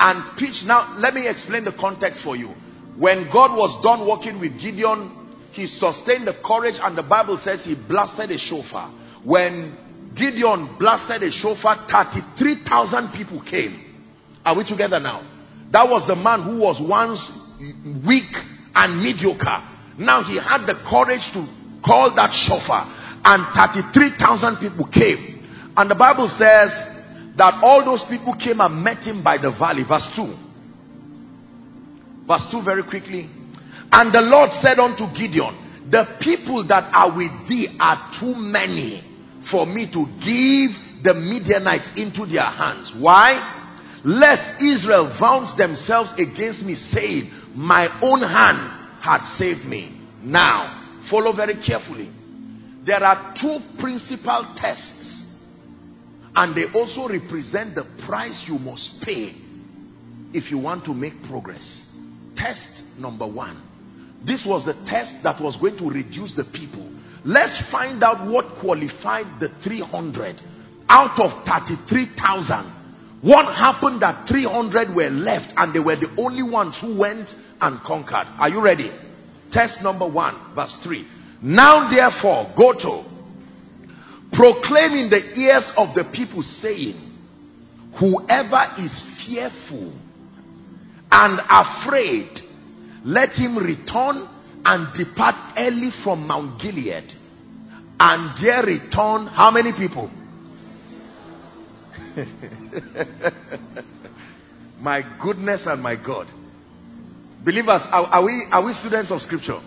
and 0.00 0.38
pitched. 0.38 0.64
Now, 0.64 0.96
let 0.98 1.12
me 1.14 1.28
explain 1.28 1.64
the 1.64 1.76
context 1.78 2.22
for 2.24 2.34
you. 2.36 2.48
When 2.96 3.28
God 3.32 3.52
was 3.52 3.82
done 3.82 4.08
working 4.08 4.40
with 4.40 4.60
Gideon, 4.60 5.14
he 5.52 5.66
sustained 5.66 6.26
the 6.26 6.34
courage, 6.44 6.74
and 6.80 6.96
the 6.96 7.02
Bible 7.02 7.38
says 7.44 7.62
he 7.64 7.74
blasted 7.74 8.30
a 8.30 8.38
shofar. 8.38 8.90
When 9.24 9.76
Gideon 10.16 10.76
blasted 10.78 11.22
a 11.22 11.30
shofar, 11.30 11.86
33,000 11.90 13.12
people 13.12 13.42
came. 13.48 13.84
Are 14.44 14.56
we 14.56 14.64
together 14.64 14.98
now? 14.98 15.20
That 15.72 15.86
was 15.88 16.08
the 16.08 16.16
man 16.16 16.42
who 16.42 16.58
was 16.58 16.80
once 16.80 17.20
weak 18.06 18.32
and 18.74 19.02
mediocre. 19.02 19.60
Now 19.98 20.22
he 20.22 20.36
had 20.36 20.64
the 20.64 20.78
courage 20.88 21.26
to 21.34 21.44
call 21.84 22.14
that 22.16 22.32
shofar 22.32 22.98
and 23.24 23.46
33,000 23.54 24.56
people 24.56 24.88
came. 24.88 25.44
And 25.76 25.90
the 25.90 25.94
Bible 25.94 26.28
says 26.28 26.70
that 27.36 27.60
all 27.62 27.84
those 27.84 28.04
people 28.08 28.34
came 28.34 28.60
and 28.60 28.82
met 28.82 29.04
him 29.04 29.22
by 29.22 29.38
the 29.38 29.50
valley. 29.50 29.84
Verse 29.86 30.08
2. 30.16 30.24
Verse 32.26 32.46
2 32.50 32.62
very 32.64 32.82
quickly. 32.82 33.28
And 33.90 34.12
the 34.12 34.20
Lord 34.20 34.50
said 34.60 34.78
unto 34.78 35.06
Gideon, 35.16 35.88
The 35.90 36.04
people 36.20 36.66
that 36.68 36.90
are 36.92 37.14
with 37.14 37.32
thee 37.48 37.76
are 37.80 38.12
too 38.20 38.34
many 38.34 39.04
for 39.50 39.66
me 39.66 39.90
to 39.92 40.04
give 40.20 41.04
the 41.04 41.14
Midianites 41.14 41.88
into 41.96 42.26
their 42.26 42.48
hands. 42.48 42.92
Why? 42.98 43.54
Lest 44.04 44.62
Israel 44.62 45.16
vaunt 45.18 45.56
themselves 45.56 46.10
against 46.18 46.62
me, 46.62 46.74
saying, 46.74 47.30
My 47.54 47.88
own 48.02 48.20
hand 48.20 49.00
had 49.00 49.24
saved 49.38 49.64
me. 49.64 49.94
Now, 50.22 50.78
follow 51.10 51.34
very 51.34 51.54
carefully 51.64 52.12
there 52.86 53.02
are 53.02 53.34
two 53.40 53.58
principal 53.80 54.54
tests 54.56 55.08
And 56.38 56.54
they 56.56 56.66
also 56.72 57.08
represent 57.08 57.74
the 57.74 57.82
price 58.06 58.44
you 58.46 58.60
must 58.60 59.02
pay 59.02 59.34
if 60.32 60.52
you 60.52 60.58
want 60.58 60.84
to 60.84 60.94
make 60.94 61.14
progress. 61.28 61.82
Test 62.36 62.68
number 62.96 63.26
one. 63.26 63.60
This 64.24 64.44
was 64.46 64.64
the 64.64 64.74
test 64.86 65.14
that 65.24 65.42
was 65.42 65.56
going 65.56 65.78
to 65.78 65.90
reduce 65.90 66.36
the 66.36 66.44
people. 66.44 66.88
Let's 67.24 67.60
find 67.72 68.04
out 68.04 68.30
what 68.30 68.60
qualified 68.60 69.40
the 69.40 69.48
300 69.64 70.40
out 70.88 71.18
of 71.18 71.44
33,000. 71.44 73.18
What 73.22 73.46
happened 73.46 74.02
that 74.02 74.28
300 74.28 74.94
were 74.94 75.10
left 75.10 75.52
and 75.56 75.74
they 75.74 75.80
were 75.80 75.96
the 75.96 76.14
only 76.18 76.44
ones 76.44 76.78
who 76.80 76.96
went 76.96 77.28
and 77.60 77.80
conquered. 77.82 78.28
Are 78.38 78.48
you 78.48 78.62
ready? 78.62 78.92
Test 79.52 79.82
number 79.82 80.08
one, 80.08 80.54
verse 80.54 80.74
3. 80.84 81.06
Now 81.42 81.88
therefore, 81.88 82.52
go 82.56 82.72
to 82.72 83.08
proclaim 84.32 84.92
in 84.92 85.10
the 85.10 85.40
ears 85.40 85.70
of 85.76 85.94
the 85.94 86.04
people 86.12 86.42
saying, 86.42 87.04
whoever 87.98 88.74
is 88.78 89.02
fearful 89.26 89.92
and 91.10 91.40
afraid, 91.48 92.28
let 93.04 93.30
him 93.30 93.56
return 93.56 94.28
and 94.64 94.88
depart 94.96 95.34
early 95.56 95.90
from 96.04 96.26
Mount 96.26 96.60
Gilead. 96.60 97.10
And 98.00 98.44
there 98.44 98.64
return 98.64 99.26
how 99.26 99.50
many 99.50 99.72
people? 99.72 100.08
my 104.80 105.02
goodness 105.22 105.62
and 105.66 105.82
my 105.82 105.96
God. 105.96 106.28
Believers, 107.44 107.82
are, 107.90 108.06
are, 108.18 108.24
we, 108.24 108.34
are 108.50 108.64
we 108.64 108.72
students 108.74 109.10
of 109.10 109.20
scripture? 109.22 109.60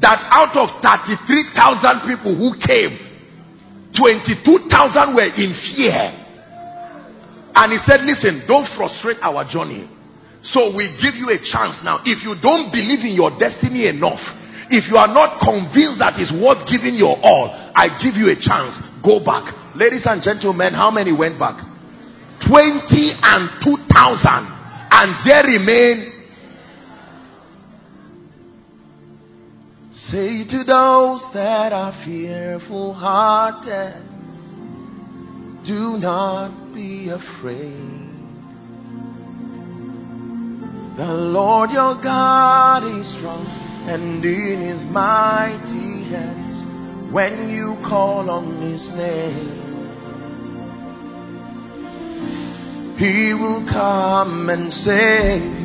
That 0.00 0.18
out 0.32 0.56
of 0.56 0.82
33,000 0.82 2.08
people 2.08 2.34
who 2.34 2.56
came, 2.58 2.98
22,000 3.94 5.14
were 5.14 5.30
in 5.38 5.54
fear. 5.70 6.24
And 7.54 7.70
he 7.70 7.78
said, 7.86 8.02
listen, 8.02 8.42
don't 8.48 8.66
frustrate 8.74 9.22
our 9.22 9.46
journey. 9.46 9.86
So 10.42 10.74
we 10.74 10.90
give 10.98 11.14
you 11.14 11.30
a 11.30 11.38
chance 11.38 11.78
now. 11.86 12.02
If 12.04 12.26
you 12.26 12.34
don't 12.42 12.74
believe 12.74 13.06
in 13.06 13.14
your 13.14 13.30
destiny 13.38 13.86
enough, 13.86 14.20
if 14.68 14.90
you 14.90 14.96
are 14.96 15.08
not 15.08 15.38
convinced 15.40 16.02
that 16.02 16.18
it's 16.18 16.32
worth 16.34 16.66
giving 16.66 16.98
your 16.98 17.16
all, 17.22 17.52
I 17.76 17.94
give 18.02 18.16
you 18.18 18.32
a 18.32 18.36
chance. 18.36 18.74
Go 19.04 19.22
back. 19.22 19.76
Ladies 19.76 20.04
and 20.04 20.20
gentlemen, 20.20 20.74
how 20.74 20.90
many 20.90 21.14
went 21.14 21.38
back? 21.38 21.60
20 22.48 22.60
and 23.22 23.42
2,000. 23.62 23.80
And 24.90 25.08
there 25.22 25.46
remain. 25.46 26.13
Say 30.14 30.44
to 30.44 30.62
those 30.62 31.26
that 31.34 31.72
are 31.72 31.92
fearful 32.04 32.94
hearted, 32.94 34.00
do 35.66 35.98
not 35.98 36.72
be 36.72 37.08
afraid. 37.08 38.12
The 40.96 41.12
Lord 41.14 41.70
your 41.72 42.00
God 42.00 42.84
is 42.84 43.10
strong 43.18 43.44
and 43.88 44.24
in 44.24 44.60
his 44.60 44.84
mighty 44.92 46.04
hands 46.08 47.12
when 47.12 47.50
you 47.50 47.74
call 47.84 48.30
on 48.30 48.70
his 48.70 48.88
name. 48.94 49.62
He 52.98 53.34
will 53.34 53.66
come 53.68 54.48
and 54.48 54.72
save 54.72 55.42
you. 55.42 55.63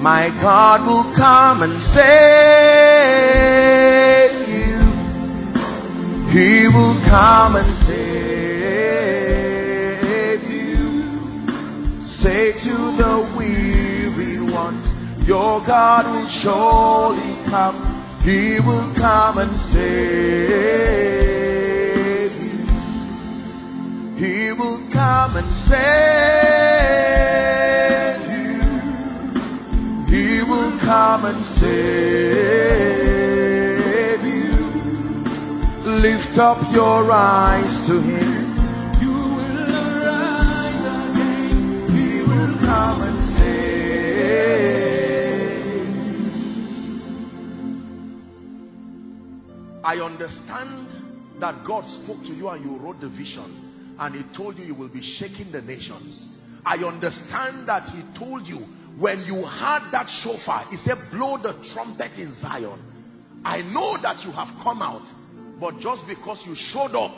My 0.00 0.28
God 0.40 0.86
will 0.86 1.12
come 1.14 1.62
and 1.62 1.82
save 1.92 2.00
you. 4.48 4.80
He 6.32 6.68
will 6.72 6.96
come 7.06 7.56
and 7.56 7.74
save 7.84 8.00
you. 10.48 11.04
Say 12.22 12.52
to 12.64 12.96
the 12.96 13.28
weary 13.36 14.40
ones, 14.50 14.86
Your 15.28 15.60
God 15.66 16.06
will 16.06 16.28
surely 16.42 17.36
come. 17.50 17.76
He 18.24 18.58
will 18.64 18.94
come 18.96 19.36
and 19.38 19.58
save 19.72 19.80
you. 22.40 22.66
he 24.16 24.52
will 24.52 24.80
come 24.92 25.36
and 25.36 25.50
save 25.68 27.69
come 31.00 31.24
and 31.24 31.40
save 31.56 33.00
you. 34.20 34.52
Lift 36.04 36.36
up 36.38 36.60
your 36.74 37.10
eyes 37.10 37.88
to 37.88 37.94
Him. 38.02 38.44
You 39.00 39.16
will 39.32 39.56
arise 39.80 40.84
again. 41.00 41.88
He 41.96 42.20
will 42.20 42.54
come 42.68 43.00
and 43.08 43.18
save. 43.38 43.80
I 49.82 49.94
understand 50.04 51.40
that 51.40 51.64
God 51.66 51.84
spoke 52.04 52.22
to 52.24 52.34
you 52.34 52.50
and 52.50 52.62
you 52.62 52.76
wrote 52.76 53.00
the 53.00 53.08
vision 53.08 53.96
and 53.98 54.14
he 54.14 54.22
told 54.36 54.58
you 54.58 54.64
you 54.64 54.74
will 54.74 54.92
be 54.92 55.00
shaking 55.18 55.50
the 55.50 55.62
nations. 55.62 56.28
I 56.66 56.76
understand 56.76 57.66
that 57.68 57.84
he 57.88 58.02
told 58.18 58.46
you 58.46 58.66
when 59.00 59.20
you 59.22 59.42
heard 59.46 59.90
that 59.92 60.06
shofar, 60.22 60.66
he 60.68 60.76
said, 60.84 60.98
blow 61.10 61.38
the 61.38 61.54
trumpet 61.72 62.12
in 62.20 62.36
Zion. 62.42 62.78
I 63.42 63.62
know 63.62 63.96
that 64.02 64.22
you 64.26 64.30
have 64.32 64.48
come 64.62 64.82
out, 64.82 65.06
but 65.58 65.78
just 65.80 66.02
because 66.06 66.38
you 66.44 66.54
showed 66.54 66.94
up 66.94 67.16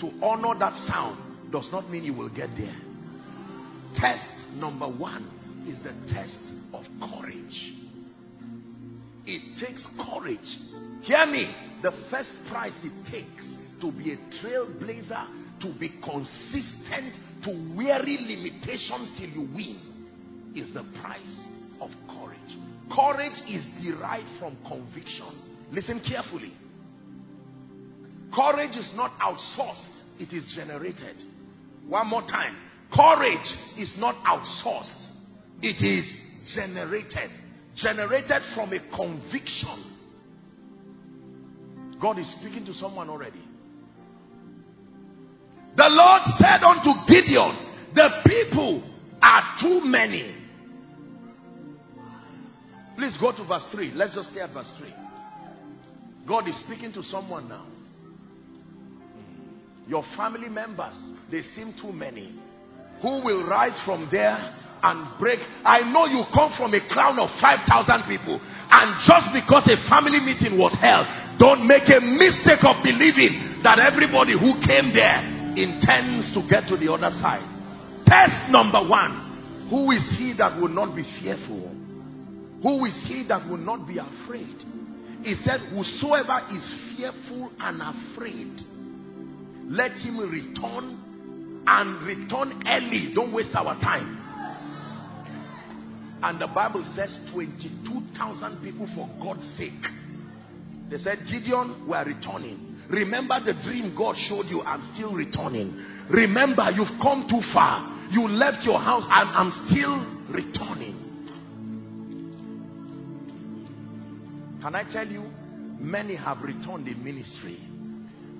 to 0.00 0.10
honor 0.20 0.58
that 0.58 0.74
sound 0.88 1.52
does 1.52 1.68
not 1.70 1.88
mean 1.88 2.02
you 2.02 2.12
will 2.12 2.28
get 2.28 2.48
there. 2.58 2.76
Test 3.94 4.28
number 4.56 4.88
one 4.88 5.22
is 5.68 5.80
the 5.84 5.92
test 6.12 6.40
of 6.74 6.84
courage. 6.98 7.72
It 9.24 9.64
takes 9.64 9.86
courage. 10.12 10.40
Hear 11.02 11.26
me. 11.26 11.54
The 11.82 11.92
first 12.10 12.30
price 12.50 12.74
it 12.82 13.10
takes 13.10 13.46
to 13.80 13.92
be 13.92 14.14
a 14.14 14.16
trailblazer 14.42 15.60
to 15.60 15.78
be 15.78 15.90
consistent 16.02 17.14
to 17.44 17.76
weary 17.76 18.18
limitations 18.18 19.16
till 19.18 19.28
you 19.28 19.48
win 19.54 19.91
is 20.54 20.72
the 20.74 20.84
price 21.00 21.48
of 21.80 21.90
courage. 22.08 22.38
Courage 22.94 23.38
is 23.48 23.64
derived 23.82 24.28
from 24.38 24.56
conviction. 24.66 25.52
Listen 25.72 26.00
carefully. 26.06 26.52
Courage 28.34 28.76
is 28.76 28.90
not 28.94 29.12
outsourced, 29.20 30.02
it 30.18 30.32
is 30.32 30.44
generated. 30.56 31.16
One 31.86 32.08
more 32.08 32.22
time. 32.22 32.56
Courage 32.94 33.46
is 33.78 33.92
not 33.98 34.14
outsourced, 34.24 35.08
it 35.60 35.84
is 35.84 36.06
generated. 36.54 37.30
Generated 37.74 38.42
from 38.54 38.72
a 38.72 38.80
conviction. 38.94 39.92
God 42.00 42.18
is 42.18 42.30
speaking 42.38 42.66
to 42.66 42.74
someone 42.74 43.08
already. 43.08 43.42
The 45.76 45.88
Lord 45.88 46.22
said 46.36 46.62
unto 46.62 46.90
Gideon, 47.06 47.92
the 47.94 48.08
people 48.26 48.82
are 49.22 49.56
too 49.60 49.80
many. 49.84 50.41
Please 52.96 53.16
go 53.20 53.32
to 53.32 53.44
verse 53.44 53.66
3. 53.72 53.92
Let's 53.94 54.14
just 54.14 54.30
stay 54.30 54.40
at 54.40 54.52
verse 54.52 54.72
3. 54.78 54.92
God 56.26 56.48
is 56.48 56.58
speaking 56.64 56.92
to 56.92 57.02
someone 57.02 57.48
now. 57.48 57.66
Your 59.88 60.04
family 60.16 60.48
members, 60.48 60.94
they 61.30 61.42
seem 61.56 61.74
too 61.80 61.92
many. 61.92 62.38
Who 63.02 63.24
will 63.24 63.48
rise 63.48 63.74
from 63.84 64.08
there 64.12 64.38
and 64.82 65.18
break? 65.18 65.40
I 65.64 65.82
know 65.90 66.06
you 66.06 66.22
come 66.32 66.54
from 66.56 66.72
a 66.74 66.80
crowd 66.88 67.18
of 67.18 67.28
5,000 67.40 68.06
people. 68.06 68.38
And 68.38 68.88
just 69.02 69.34
because 69.34 69.66
a 69.66 69.76
family 69.90 70.22
meeting 70.22 70.54
was 70.54 70.76
held, 70.78 71.10
don't 71.40 71.66
make 71.66 71.90
a 71.90 71.98
mistake 71.98 72.62
of 72.62 72.78
believing 72.86 73.62
that 73.66 73.82
everybody 73.82 74.38
who 74.38 74.54
came 74.62 74.94
there 74.94 75.18
intends 75.58 76.30
to 76.38 76.46
get 76.46 76.70
to 76.70 76.76
the 76.78 76.86
other 76.86 77.10
side. 77.18 77.42
Test 78.06 78.52
number 78.52 78.78
one. 78.86 79.66
Who 79.68 79.90
is 79.90 80.04
he 80.16 80.34
that 80.38 80.60
will 80.60 80.68
not 80.68 80.94
be 80.94 81.02
fearful? 81.18 81.81
Who 82.62 82.84
is 82.84 83.04
he 83.08 83.24
that 83.28 83.48
will 83.48 83.58
not 83.58 83.86
be 83.86 83.98
afraid? 83.98 84.56
He 85.22 85.34
said, 85.44 85.60
whosoever 85.70 86.46
is 86.50 86.96
fearful 86.96 87.50
and 87.58 87.82
afraid, 87.82 88.60
let 89.68 89.92
him 89.92 90.18
return 90.18 91.64
and 91.66 92.06
return 92.06 92.62
early. 92.66 93.12
Don't 93.14 93.32
waste 93.32 93.54
our 93.54 93.78
time. 93.80 94.18
And 96.22 96.40
the 96.40 96.46
Bible 96.46 96.84
says 96.94 97.16
22,000 97.32 98.62
people 98.62 98.86
for 98.94 99.08
God's 99.20 99.46
sake. 99.56 99.72
They 100.88 100.98
said, 100.98 101.18
Gideon, 101.30 101.86
we 101.88 101.94
are 101.94 102.04
returning. 102.04 102.76
Remember 102.90 103.40
the 103.40 103.54
dream 103.64 103.94
God 103.96 104.14
showed 104.28 104.46
you. 104.46 104.60
I'm 104.62 104.92
still 104.94 105.14
returning. 105.14 105.74
Remember, 106.10 106.70
you've 106.70 107.00
come 107.00 107.26
too 107.28 107.40
far. 107.52 108.08
You 108.10 108.28
left 108.28 108.62
your 108.64 108.78
house. 108.78 109.04
I'm, 109.08 109.28
I'm 109.28 109.66
still 109.66 109.96
returning. 110.34 111.01
Can 114.62 114.76
I 114.76 114.84
tell 114.92 115.06
you? 115.06 115.24
Many 115.80 116.14
have 116.14 116.38
returned 116.42 116.86
in 116.86 117.02
ministry. 117.02 117.58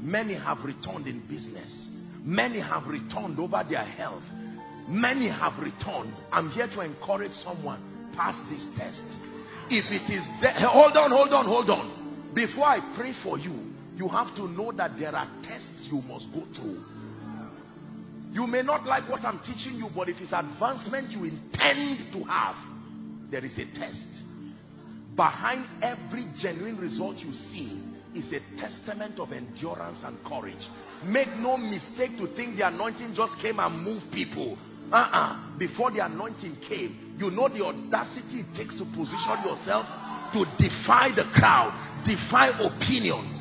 Many 0.01 0.35
have 0.35 0.59
returned 0.65 1.09
in 1.09 1.27
business. 1.29 1.89
Many 2.23 2.61
have 2.61 2.87
returned 2.87 3.41
over 3.41 3.65
their 3.69 3.85
health. 3.85 4.23
Many 4.89 5.29
have 5.29 5.59
returned. 5.61 6.15
I'm 6.31 6.51
here 6.51 6.69
to 6.69 6.81
encourage 6.81 7.33
someone. 7.43 8.13
Pass 8.17 8.37
this 8.49 8.65
test. 8.79 9.03
If 9.69 9.91
it 9.91 10.13
is 10.13 10.23
hold 10.63 10.97
on, 10.97 11.11
hold 11.11 11.33
on, 11.33 11.47
hold 11.47 11.71
on. 11.71 12.31
Before 12.35 12.67
I 12.67 12.95
pray 12.97 13.13
for 13.25 13.39
you, 13.39 13.73
you 13.97 14.07
have 14.09 14.35
to 14.37 14.47
know 14.47 14.71
that 14.73 14.93
there 14.99 15.15
are 15.15 15.29
tests 15.43 15.89
you 15.91 16.03
must 16.03 16.27
go 16.33 16.47
through. 16.55 16.85
You 18.33 18.47
may 18.47 18.63
not 18.63 18.87
like 18.87 19.09
what 19.11 19.25
I'm 19.25 19.41
teaching 19.41 19.75
you, 19.75 19.89
but 19.95 20.09
if 20.09 20.17
it's 20.21 20.33
advancement 20.33 21.11
you 21.11 21.25
intend 21.25 22.13
to 22.13 22.23
have, 22.25 22.57
there 23.31 23.45
is 23.45 23.53
a 23.59 23.79
test. 23.79 24.22
Behind 25.17 25.67
every 25.83 26.27
genuine 26.41 26.79
result 26.79 27.17
you 27.19 27.33
see 27.53 27.83
is 28.15 28.33
a 28.33 28.41
testament 28.61 29.19
of 29.19 29.33
endurance 29.33 29.99
and 30.05 30.17
courage. 30.25 30.63
Make 31.05 31.29
no 31.37 31.57
mistake 31.57 32.17
to 32.19 32.35
think 32.35 32.57
the 32.57 32.67
anointing 32.67 33.15
just 33.15 33.35
came 33.43 33.59
and 33.59 33.85
moved 33.85 34.13
people. 34.13 34.57
Uh-uh. 34.93 35.59
Before 35.59 35.91
the 35.91 36.05
anointing 36.05 36.57
came, 36.69 37.17
you 37.19 37.31
know 37.31 37.49
the 37.49 37.65
audacity 37.65 38.41
it 38.41 38.57
takes 38.57 38.77
to 38.77 38.85
position 38.85 39.37
yourself 39.45 39.87
to 40.33 40.45
defy 40.57 41.13
the 41.15 41.29
crowd, 41.35 41.73
defy 42.05 42.49
opinions. 42.49 43.39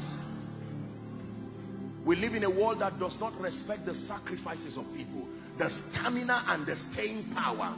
We 2.05 2.15
live 2.15 2.33
in 2.33 2.43
a 2.43 2.49
world 2.49 2.81
that 2.81 2.99
does 2.99 3.15
not 3.19 3.39
respect 3.39 3.85
the 3.85 3.93
sacrifices 4.07 4.75
of 4.77 4.85
people, 4.95 5.27
the 5.57 5.69
stamina 5.91 6.45
and 6.47 6.65
the 6.65 6.75
staying 6.91 7.31
power. 7.33 7.77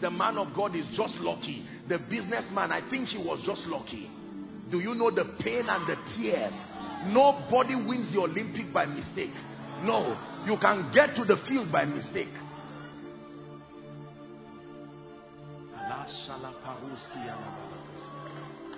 The 0.00 0.10
man 0.10 0.38
of 0.38 0.54
God 0.54 0.76
is 0.76 0.86
just 0.96 1.14
lucky. 1.16 1.64
The 1.88 1.98
businessman, 2.10 2.72
I 2.72 2.88
think 2.90 3.08
he 3.08 3.18
was 3.18 3.42
just 3.44 3.66
lucky. 3.66 4.10
Do 4.70 4.78
you 4.78 4.94
know 4.94 5.10
the 5.10 5.36
pain 5.40 5.64
and 5.68 5.86
the 5.88 5.96
tears? 6.16 6.54
Nobody 7.06 7.74
wins 7.74 8.12
the 8.12 8.20
Olympic 8.20 8.72
by 8.72 8.86
mistake. 8.86 9.34
No, 9.82 10.16
you 10.46 10.56
can 10.60 10.90
get 10.92 11.14
to 11.16 11.24
the 11.24 11.36
field 11.48 11.72
by 11.72 11.84
mistake. 11.84 12.28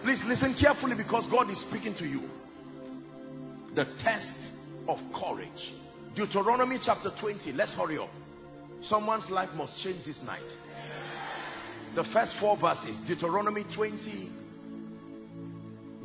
Please 0.02 0.22
listen 0.26 0.56
carefully 0.60 0.96
because 0.96 1.26
God 1.30 1.50
is 1.50 1.60
speaking 1.68 1.94
to 1.98 2.06
you. 2.06 2.22
The 3.74 3.84
test 4.02 4.32
of 4.88 4.98
courage. 5.14 5.74
Deuteronomy 6.16 6.78
chapter 6.84 7.10
20. 7.20 7.52
Let's 7.52 7.72
hurry 7.74 7.98
up. 7.98 8.10
Someone's 8.88 9.28
life 9.30 9.50
must 9.54 9.76
change 9.82 10.04
this 10.06 10.18
night. 10.24 10.40
The 11.94 12.04
first 12.12 12.34
four 12.40 12.56
verses. 12.58 12.98
Deuteronomy 13.06 13.64
20. 13.74 14.30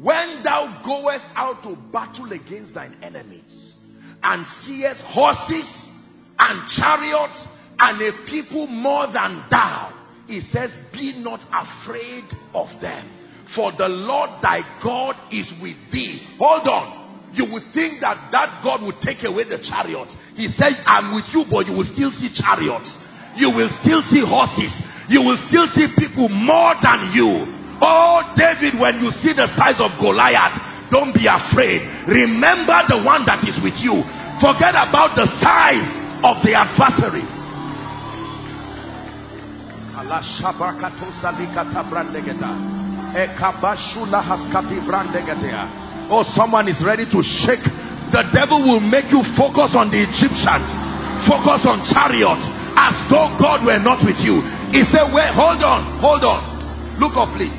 When 0.01 0.41
thou 0.43 0.81
goest 0.85 1.25
out 1.35 1.63
to 1.63 1.75
battle 1.91 2.31
against 2.31 2.73
thine 2.73 2.97
enemies 3.01 3.77
and 4.21 4.45
seest 4.63 5.01
horses 5.07 5.87
and 6.39 6.69
chariots 6.71 7.47
and 7.79 8.01
a 8.01 8.11
people 8.29 8.67
more 8.67 9.07
than 9.07 9.45
thou, 9.49 9.93
he 10.27 10.41
says, 10.51 10.71
be 10.91 11.21
not 11.23 11.39
afraid 11.47 12.25
of 12.53 12.67
them. 12.81 13.11
For 13.55 13.71
the 13.77 13.87
Lord 13.87 14.41
thy 14.41 14.61
God 14.83 15.15
is 15.31 15.49
with 15.61 15.77
thee. 15.91 16.35
Hold 16.39 16.67
on 16.67 17.05
you 17.35 17.51
would 17.51 17.67
think 17.75 17.99
that 17.99 18.31
that 18.31 18.63
God 18.63 18.79
would 18.87 18.95
take 19.03 19.27
away 19.27 19.43
the 19.43 19.59
chariots. 19.59 20.15
He 20.39 20.47
says, 20.55 20.79
I'm 20.87 21.11
with 21.11 21.27
you, 21.35 21.43
but 21.51 21.67
you 21.67 21.75
will 21.75 21.87
still 21.91 22.11
see 22.15 22.31
chariots. 22.31 22.87
You 23.35 23.51
will 23.51 23.67
still 23.83 23.99
see 24.07 24.23
horses. 24.23 24.71
You 25.07 25.21
will 25.21 25.37
still 25.49 25.67
see 25.73 25.87
people 25.97 26.29
more 26.29 26.73
than 26.81 27.13
you. 27.13 27.45
Oh, 27.81 28.23
David, 28.33 28.79
when 28.79 29.03
you 29.03 29.11
see 29.21 29.35
the 29.35 29.45
size 29.53 29.77
of 29.77 29.93
Goliath, 30.01 30.57
don't 30.89 31.13
be 31.13 31.27
afraid. 31.29 31.83
Remember 32.07 32.77
the 32.87 33.01
one 33.03 33.25
that 33.25 33.43
is 33.45 33.57
with 33.61 33.77
you. 33.81 34.01
Forget 34.41 34.73
about 34.73 35.13
the 35.13 35.27
size 35.41 35.85
of 36.25 36.41
the 36.41 36.57
adversary. 36.57 37.25
Oh, 46.11 46.21
someone 46.35 46.67
is 46.67 46.81
ready 46.85 47.05
to 47.09 47.19
shake. 47.23 47.63
The 48.13 48.27
devil 48.29 48.61
will 48.61 48.83
make 48.83 49.09
you 49.09 49.25
focus 49.33 49.73
on 49.73 49.89
the 49.89 49.97
Egyptians, 49.97 50.67
focus 51.25 51.65
on 51.65 51.81
chariots, 51.89 52.45
as 52.75 52.95
though 53.07 53.33
God 53.39 53.63
were 53.65 53.79
not 53.79 54.03
with 54.03 54.19
you. 54.19 54.43
He 54.75 54.83
said, 54.91 55.11
Wait, 55.15 55.31
hold 55.31 55.63
on, 55.63 55.99
hold 56.03 56.23
on. 56.23 56.55
Look 56.99 57.15
up, 57.15 57.35
please. 57.35 57.55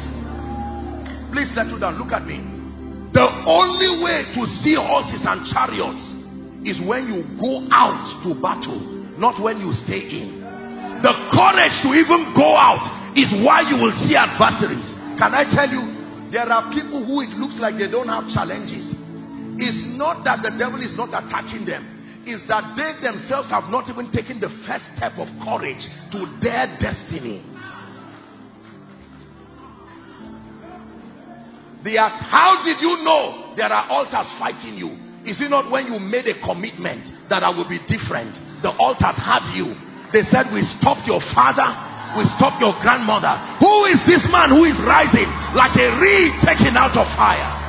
Please 1.33 1.53
settle 1.53 1.81
down. 1.81 2.01
Look 2.01 2.13
at 2.13 2.25
me. 2.25 2.41
The 3.13 3.25
only 3.49 4.05
way 4.05 4.29
to 4.37 4.43
see 4.61 4.77
horses 4.77 5.25
and 5.25 5.45
chariots 5.49 6.05
is 6.69 6.77
when 6.85 7.09
you 7.09 7.25
go 7.41 7.65
out 7.73 8.05
to 8.25 8.37
battle, 8.41 8.81
not 9.17 9.41
when 9.41 9.61
you 9.61 9.73
stay 9.85 10.05
in. 10.05 10.45
The 11.01 11.13
courage 11.33 11.77
to 11.85 11.89
even 11.93 12.33
go 12.37 12.57
out 12.57 12.85
is 13.17 13.29
why 13.45 13.65
you 13.65 13.81
will 13.81 13.95
see 14.05 14.17
adversaries. 14.17 14.85
Can 15.17 15.33
I 15.33 15.49
tell 15.49 15.69
you, 15.69 16.29
there 16.33 16.49
are 16.49 16.69
people 16.73 17.05
who 17.05 17.25
it 17.25 17.33
looks 17.41 17.57
like 17.57 17.81
they 17.81 17.89
don't 17.89 18.09
have 18.09 18.29
challenges. 18.33 18.85
It's 19.57 19.97
not 19.97 20.25
that 20.29 20.45
the 20.45 20.53
devil 20.53 20.81
is 20.85 20.93
not 20.97 21.09
attacking 21.17 21.65
them. 21.65 21.96
It's 22.27 22.43
that 22.51 22.75
they 22.75 22.91
themselves 23.07 23.55
have 23.55 23.71
not 23.71 23.87
even 23.87 24.11
taken 24.11 24.43
the 24.43 24.51
first 24.67 24.83
step 24.99 25.15
of 25.15 25.31
courage 25.47 25.79
to 26.11 26.27
their 26.43 26.67
destiny. 26.83 27.47
They 31.87 31.95
Are, 32.03 32.11
how 32.11 32.67
did 32.67 32.83
you 32.83 33.07
know 33.07 33.55
there 33.55 33.71
are 33.71 33.87
altars 33.87 34.27
fighting 34.43 34.75
you? 34.75 34.91
Is 35.23 35.39
it 35.39 35.55
not 35.55 35.71
when 35.71 35.87
you 35.87 36.03
made 36.03 36.27
a 36.27 36.35
commitment 36.43 37.31
that 37.31 37.47
I 37.47 37.51
will 37.55 37.71
be 37.71 37.79
different? 37.87 38.35
The 38.59 38.75
altars 38.75 39.15
had 39.23 39.47
you. 39.55 39.79
They 40.11 40.27
said, 40.27 40.51
We 40.51 40.67
stopped 40.83 41.07
your 41.07 41.23
father, 41.31 41.71
we 42.19 42.27
stopped 42.35 42.59
your 42.59 42.75
grandmother. 42.83 43.39
Who 43.63 43.87
is 43.87 44.03
this 44.03 44.27
man 44.35 44.51
who 44.51 44.67
is 44.67 44.75
rising 44.83 45.31
like 45.55 45.79
a 45.79 45.95
reed 46.03 46.35
taken 46.43 46.75
out 46.75 46.99
of 46.99 47.07
fire? 47.15 47.67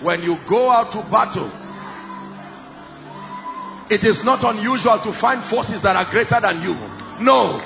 When 0.00 0.24
you 0.24 0.36
go 0.48 0.72
out 0.72 0.92
to 0.96 1.04
battle, 1.12 1.52
it 3.92 4.00
is 4.00 4.24
not 4.24 4.40
unusual 4.40 4.96
to 5.04 5.12
find 5.20 5.44
forces 5.52 5.84
that 5.84 5.92
are 5.92 6.08
greater 6.08 6.40
than 6.40 6.64
you. 6.64 6.72
No. 7.20 7.60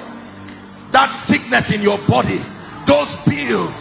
That 0.91 1.31
sickness 1.31 1.71
in 1.71 1.83
your 1.83 2.03
body, 2.11 2.43
those 2.91 3.11
pills, 3.23 3.75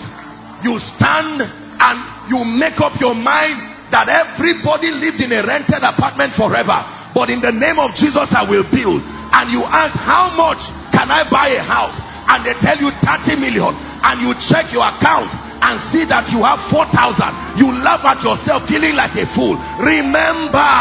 you 0.61 0.77
stand 0.97 1.41
and 1.41 1.97
you 2.29 2.45
make 2.45 2.77
up 2.77 2.93
your 3.01 3.17
mind 3.17 3.89
that 3.89 4.05
everybody 4.05 4.93
lived 4.93 5.17
in 5.17 5.33
a 5.33 5.41
rented 5.41 5.81
apartment 5.81 6.37
forever. 6.37 6.77
But 7.15 7.33
in 7.33 7.41
the 7.41 7.53
name 7.53 7.81
of 7.81 7.95
Jesus, 7.97 8.29
I 8.29 8.45
will 8.45 8.69
build. 8.69 9.01
And 9.01 9.49
you 9.49 9.65
ask, 9.65 9.97
how 9.97 10.29
much 10.37 10.61
can 10.93 11.09
I 11.09 11.25
buy 11.25 11.57
a 11.57 11.63
house? 11.63 11.97
And 12.27 12.43
they 12.43 12.55
tell 12.59 12.75
you 12.75 12.91
30 13.03 13.39
million. 13.39 13.71
And 14.03 14.21
you 14.23 14.35
check 14.51 14.71
your 14.71 14.83
account 14.83 15.31
and 15.31 15.79
see 15.91 16.03
that 16.07 16.27
you 16.31 16.43
have 16.43 16.59
4,000. 16.71 17.59
You 17.59 17.71
laugh 17.83 18.03
at 18.03 18.23
yourself 18.23 18.67
feeling 18.67 18.95
like 18.95 19.15
a 19.15 19.25
fool. 19.35 19.55
Remember, 19.79 20.71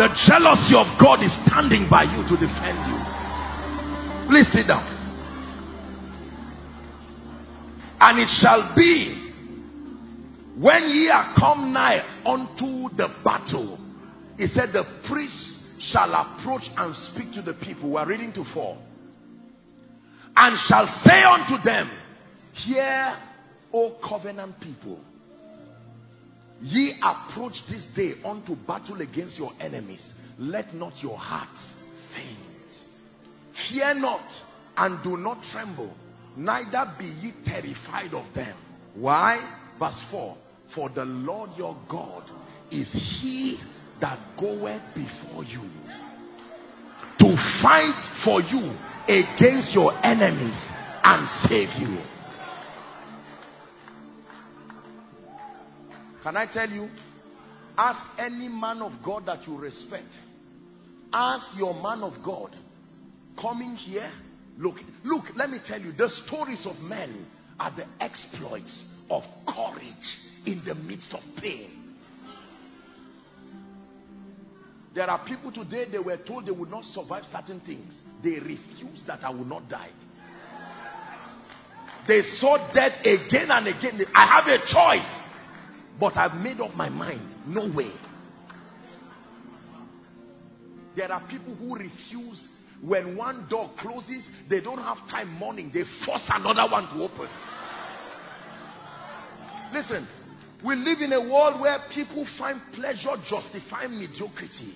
the 0.00 0.08
jealousy 0.24 0.74
of 0.76 0.88
God 0.96 1.20
is 1.20 1.32
standing 1.46 1.86
by 1.88 2.08
you 2.08 2.24
to 2.26 2.34
defend 2.36 2.80
you. 2.88 2.98
Please 4.28 4.48
sit 4.52 4.68
down. 4.68 4.88
And 8.00 8.18
it 8.18 8.28
shall 8.40 8.74
be 8.74 9.22
when 10.58 10.82
ye 10.86 11.08
are 11.08 11.34
come 11.38 11.72
nigh 11.72 12.02
unto 12.26 12.94
the 12.94 13.08
battle, 13.24 13.78
he 14.36 14.46
said, 14.46 14.70
the 14.72 14.84
priest 15.08 15.60
shall 15.80 16.12
approach 16.12 16.62
and 16.76 16.94
speak 16.94 17.32
to 17.34 17.42
the 17.42 17.54
people. 17.54 17.90
We 17.92 17.96
are 17.96 18.06
reading 18.06 18.32
to 18.34 18.44
four. 18.52 18.76
And 20.36 20.58
shall 20.66 20.86
say 21.04 21.22
unto 21.22 21.62
them, 21.62 21.90
Hear, 22.54 23.16
O 23.72 23.98
covenant 24.06 24.60
people, 24.60 25.00
ye 26.60 27.00
approach 27.02 27.54
this 27.68 27.86
day 27.96 28.14
unto 28.24 28.54
battle 28.66 29.00
against 29.00 29.38
your 29.38 29.52
enemies. 29.60 30.02
Let 30.38 30.74
not 30.74 30.94
your 31.02 31.18
hearts 31.18 31.74
faint. 32.14 32.38
Fear 33.70 33.94
not 33.94 34.26
and 34.76 35.02
do 35.02 35.16
not 35.16 35.38
tremble, 35.52 35.94
neither 36.36 36.92
be 36.98 37.04
ye 37.04 37.32
terrified 37.44 38.14
of 38.14 38.32
them. 38.34 38.56
Why? 38.94 39.38
Verse 39.78 40.00
4 40.10 40.36
For 40.74 40.88
the 40.90 41.04
Lord 41.04 41.50
your 41.56 41.76
God 41.90 42.24
is 42.70 42.90
he 43.20 43.58
that 44.00 44.18
goeth 44.38 44.82
before 44.94 45.44
you 45.44 45.62
to 47.18 47.36
fight 47.62 48.22
for 48.24 48.40
you 48.40 48.74
against 49.08 49.74
your 49.74 49.92
enemies 50.04 50.58
and 51.04 51.28
save 51.48 51.68
you. 51.80 51.98
Can 56.22 56.36
I 56.36 56.46
tell 56.52 56.70
you? 56.70 56.88
Ask 57.76 58.00
any 58.18 58.48
man 58.48 58.82
of 58.82 58.92
God 59.04 59.26
that 59.26 59.46
you 59.46 59.58
respect. 59.58 60.06
Ask 61.12 61.48
your 61.56 61.74
man 61.74 62.02
of 62.02 62.22
God 62.24 62.54
coming 63.40 63.74
here, 63.76 64.10
look, 64.56 64.76
look, 65.04 65.24
let 65.34 65.50
me 65.50 65.58
tell 65.66 65.80
you, 65.80 65.92
the 65.92 66.08
stories 66.26 66.66
of 66.66 66.78
men 66.82 67.26
are 67.58 67.74
the 67.74 67.86
exploits 68.00 68.84
of 69.10 69.22
courage 69.46 69.84
in 70.46 70.62
the 70.66 70.74
midst 70.74 71.12
of 71.14 71.20
pain. 71.42 71.81
There 74.94 75.08
are 75.08 75.24
people 75.24 75.50
today, 75.50 75.86
they 75.90 75.98
were 75.98 76.18
told 76.18 76.46
they 76.46 76.50
would 76.50 76.70
not 76.70 76.84
survive 76.84 77.24
certain 77.32 77.60
things. 77.60 77.94
They 78.22 78.38
refused 78.38 79.06
that 79.06 79.24
I 79.24 79.30
will 79.30 79.44
not 79.44 79.68
die. 79.68 79.90
They 82.06 82.20
saw 82.38 82.58
death 82.74 83.00
again 83.00 83.50
and 83.50 83.68
again. 83.68 84.04
I 84.14 84.26
have 84.26 84.46
a 84.46 84.58
choice. 84.66 85.22
But 85.98 86.16
I've 86.16 86.34
made 86.40 86.60
up 86.60 86.74
my 86.74 86.88
mind. 86.88 87.46
No 87.46 87.72
way. 87.74 87.92
There 90.96 91.10
are 91.10 91.26
people 91.28 91.54
who 91.54 91.76
refuse 91.76 92.48
when 92.82 93.16
one 93.16 93.46
door 93.48 93.70
closes, 93.78 94.26
they 94.50 94.60
don't 94.60 94.78
have 94.78 94.98
time 95.08 95.28
morning. 95.28 95.70
They 95.72 95.84
force 96.04 96.24
another 96.28 96.70
one 96.70 96.84
to 96.88 97.04
open. 97.04 97.28
Listen, 99.72 100.06
we 100.64 100.74
live 100.74 100.98
in 101.00 101.12
a 101.12 101.20
world 101.20 101.60
where 101.60 101.78
people 101.94 102.26
find 102.38 102.60
pleasure 102.74 103.14
justifying 103.30 103.98
mediocrity. 103.98 104.74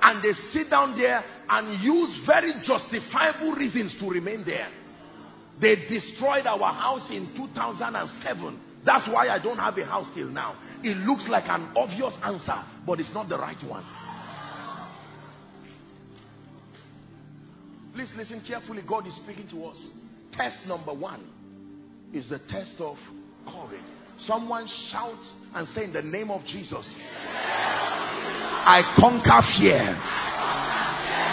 And 0.00 0.22
they 0.22 0.32
sit 0.52 0.70
down 0.70 0.96
there 0.96 1.24
and 1.48 1.82
use 1.82 2.20
very 2.26 2.52
justifiable 2.64 3.52
reasons 3.52 3.96
to 4.00 4.08
remain 4.08 4.44
there. 4.44 4.68
They 5.60 5.74
destroyed 5.88 6.46
our 6.46 6.72
house 6.72 7.08
in 7.10 7.34
2007. 7.36 8.60
That's 8.86 9.08
why 9.08 9.28
I 9.28 9.38
don't 9.38 9.58
have 9.58 9.76
a 9.76 9.84
house 9.84 10.06
till 10.14 10.28
now. 10.28 10.56
It 10.82 10.96
looks 10.98 11.26
like 11.28 11.44
an 11.48 11.72
obvious 11.76 12.16
answer, 12.22 12.62
but 12.86 13.00
it's 13.00 13.12
not 13.12 13.28
the 13.28 13.38
right 13.38 13.58
one. 13.66 13.84
Please 17.94 18.12
listen 18.16 18.42
carefully. 18.46 18.82
God 18.88 19.06
is 19.08 19.16
speaking 19.24 19.48
to 19.50 19.64
us. 19.66 19.88
Test 20.32 20.66
number 20.68 20.94
one 20.94 21.26
is 22.14 22.30
the 22.30 22.38
test 22.48 22.76
of 22.78 22.96
courage. 23.44 23.82
Someone 24.20 24.68
shout 24.90 25.18
and 25.54 25.66
say 25.68 25.84
in 25.84 25.92
the 25.92 26.02
name 26.02 26.30
of 26.30 26.44
Jesus, 26.44 26.94
I 28.66 28.82
conquer 28.98 29.42
fear. 29.58 29.94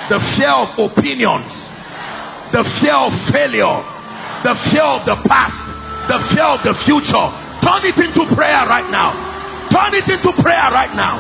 The 0.09 0.21
fear 0.37 0.53
of 0.53 0.69
opinions, 0.77 1.49
the 2.53 2.61
fear 2.77 2.93
of 2.93 3.13
failure, 3.33 3.81
the 4.45 4.53
fear 4.69 4.85
of 4.85 5.01
the 5.09 5.17
past, 5.25 5.57
the 6.05 6.21
fear 6.29 6.45
of 6.45 6.61
the 6.61 6.77
future. 6.85 7.27
Turn 7.65 7.81
it 7.89 7.97
into 7.97 8.29
prayer 8.37 8.69
right 8.69 8.85
now. 8.93 9.17
Turn 9.73 9.97
it 9.97 10.05
into 10.05 10.29
prayer 10.45 10.69
right 10.69 10.93
now. 10.93 11.17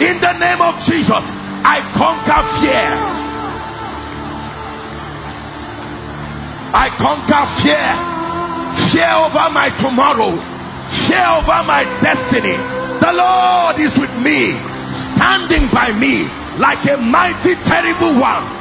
In 0.00 0.16
the 0.16 0.32
name 0.40 0.64
of 0.64 0.80
Jesus, 0.88 1.24
I 1.60 1.84
conquer 1.92 2.40
fear. 2.64 2.88
I 6.72 6.88
conquer 6.96 7.44
fear. 7.60 7.84
Fear 8.88 9.12
over 9.28 9.52
my 9.52 9.68
tomorrow. 9.76 10.32
Fear 11.04 11.44
over 11.44 11.60
my 11.68 11.84
destiny. 12.00 12.79
The 13.00 13.12
Lord 13.16 13.80
is 13.80 13.96
with 13.96 14.12
me, 14.20 14.52
standing 15.16 15.72
by 15.72 15.90
me 15.96 16.28
like 16.60 16.84
a 16.84 17.00
mighty, 17.00 17.56
terrible 17.64 18.20
one. 18.20 18.60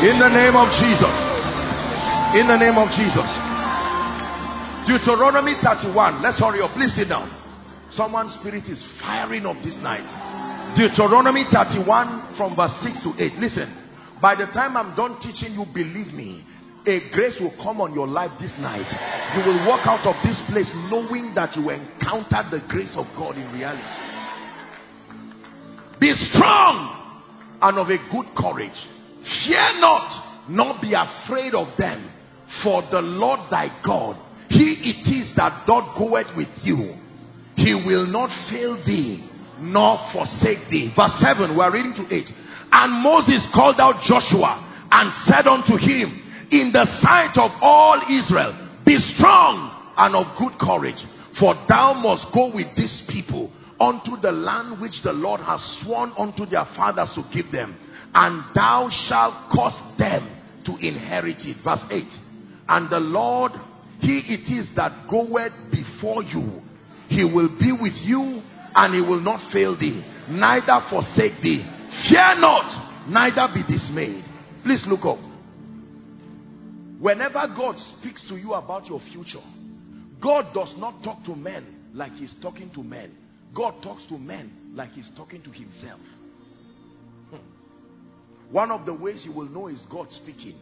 In 0.00 0.18
the 0.18 0.28
name 0.32 0.56
of 0.56 0.70
Jesus. 0.80 1.16
In 2.38 2.48
the 2.48 2.56
name 2.56 2.78
of 2.78 2.88
Jesus. 2.96 3.28
Deuteronomy 4.88 5.54
31. 5.62 6.22
Let's 6.22 6.38
hurry 6.40 6.62
up. 6.62 6.70
Please 6.72 6.94
sit 6.94 7.08
down. 7.10 7.28
Someone's 7.90 8.32
spirit 8.40 8.64
is 8.64 8.80
firing 9.02 9.44
up 9.44 9.56
this 9.62 9.76
night. 9.82 10.06
Deuteronomy 10.76 11.44
31 11.52 12.36
from 12.36 12.56
verse 12.56 12.72
6 12.82 13.02
to 13.04 13.10
8. 13.18 13.32
Listen. 13.38 13.80
By 14.20 14.34
the 14.34 14.46
time 14.52 14.76
I'm 14.76 14.94
done 14.94 15.18
teaching 15.20 15.54
you, 15.54 15.64
believe 15.72 16.12
me, 16.12 16.44
a 16.86 17.10
grace 17.12 17.36
will 17.40 17.52
come 17.62 17.80
on 17.80 17.94
your 17.94 18.06
life 18.06 18.30
this 18.40 18.52
night. 18.60 18.88
You 19.36 19.44
will 19.44 19.66
walk 19.66 19.86
out 19.86 20.04
of 20.04 20.16
this 20.22 20.40
place 20.48 20.68
knowing 20.92 21.32
that 21.34 21.56
you 21.56 21.70
encountered 21.70 22.52
the 22.52 22.60
grace 22.68 22.92
of 22.96 23.06
God 23.16 23.36
in 23.36 23.48
reality. 23.52 23.96
Be 26.00 26.12
strong 26.32 27.00
and 27.62 27.78
of 27.78 27.88
a 27.88 27.98
good 28.12 28.28
courage. 28.36 28.76
Fear 29.44 29.80
not, 29.80 30.48
nor 30.48 30.76
be 30.80 30.92
afraid 30.92 31.54
of 31.54 31.76
them. 31.76 32.10
For 32.64 32.82
the 32.90 33.00
Lord 33.00 33.40
thy 33.50 33.68
God, 33.84 34.16
he 34.48 34.90
it 34.90 35.06
is 35.06 35.36
that 35.36 35.64
doth 35.66 35.96
goeth 35.96 36.34
with 36.36 36.48
you. 36.62 36.96
He 37.56 37.74
will 37.74 38.06
not 38.06 38.28
fail 38.50 38.82
thee, 38.84 39.29
nor 39.60 39.98
forsake 40.12 40.68
thee. 40.70 40.92
Verse 40.96 41.14
7, 41.20 41.54
we 41.54 41.60
are 41.60 41.72
reading 41.72 41.94
to 41.94 42.04
8. 42.08 42.26
And 42.72 43.02
Moses 43.02 43.46
called 43.54 43.80
out 43.80 44.02
Joshua 44.04 44.64
and 44.90 45.12
said 45.26 45.46
unto 45.46 45.76
him, 45.76 46.48
In 46.50 46.70
the 46.72 46.86
sight 47.00 47.36
of 47.36 47.50
all 47.60 48.00
Israel, 48.08 48.56
be 48.84 48.98
strong 49.16 49.70
and 49.96 50.16
of 50.16 50.26
good 50.38 50.58
courage, 50.58 51.00
for 51.38 51.54
thou 51.68 51.94
must 51.94 52.32
go 52.34 52.50
with 52.54 52.74
this 52.76 53.02
people 53.08 53.50
unto 53.78 54.20
the 54.20 54.32
land 54.32 54.80
which 54.80 55.02
the 55.04 55.12
Lord 55.12 55.40
has 55.40 55.60
sworn 55.82 56.12
unto 56.18 56.44
their 56.46 56.66
fathers 56.76 57.12
to 57.14 57.22
give 57.32 57.50
them 57.52 57.76
and 58.14 58.42
thou 58.54 58.88
shalt 59.06 59.50
cause 59.52 59.78
them 59.98 60.36
to 60.66 60.76
inherit 60.76 61.36
it. 61.40 61.56
Verse 61.64 61.84
8. 61.90 62.04
And 62.68 62.90
the 62.90 62.98
Lord, 62.98 63.52
he 64.00 64.22
it 64.28 64.50
is 64.52 64.68
that 64.76 65.08
goeth 65.08 65.52
before 65.70 66.22
you. 66.22 66.60
He 67.08 67.24
will 67.24 67.50
be 67.58 67.72
with 67.72 67.94
you 68.02 68.42
and 68.74 68.94
he 68.94 69.00
will 69.00 69.20
not 69.20 69.52
fail 69.52 69.78
thee, 69.78 70.04
neither 70.28 70.80
forsake 70.88 71.42
thee. 71.42 71.64
Fear 72.08 72.40
not, 72.40 73.08
neither 73.08 73.48
be 73.52 73.62
dismayed. 73.66 74.24
Please 74.64 74.84
look 74.86 75.04
up. 75.04 75.18
Whenever 77.00 77.46
God 77.56 77.76
speaks 77.98 78.26
to 78.28 78.36
you 78.36 78.52
about 78.54 78.86
your 78.86 79.00
future, 79.12 79.42
God 80.20 80.52
does 80.52 80.74
not 80.76 81.02
talk 81.02 81.24
to 81.24 81.34
men 81.34 81.90
like 81.94 82.12
he's 82.12 82.34
talking 82.42 82.70
to 82.74 82.82
men. 82.82 83.16
God 83.54 83.82
talks 83.82 84.04
to 84.08 84.18
men 84.18 84.72
like 84.74 84.90
he's 84.90 85.10
talking 85.16 85.42
to 85.42 85.50
himself. 85.50 86.00
Hmm. 87.30 87.36
One 88.52 88.70
of 88.70 88.86
the 88.86 88.94
ways 88.94 89.22
you 89.24 89.32
will 89.32 89.48
know 89.48 89.68
is 89.68 89.84
God 89.90 90.08
speaking 90.10 90.56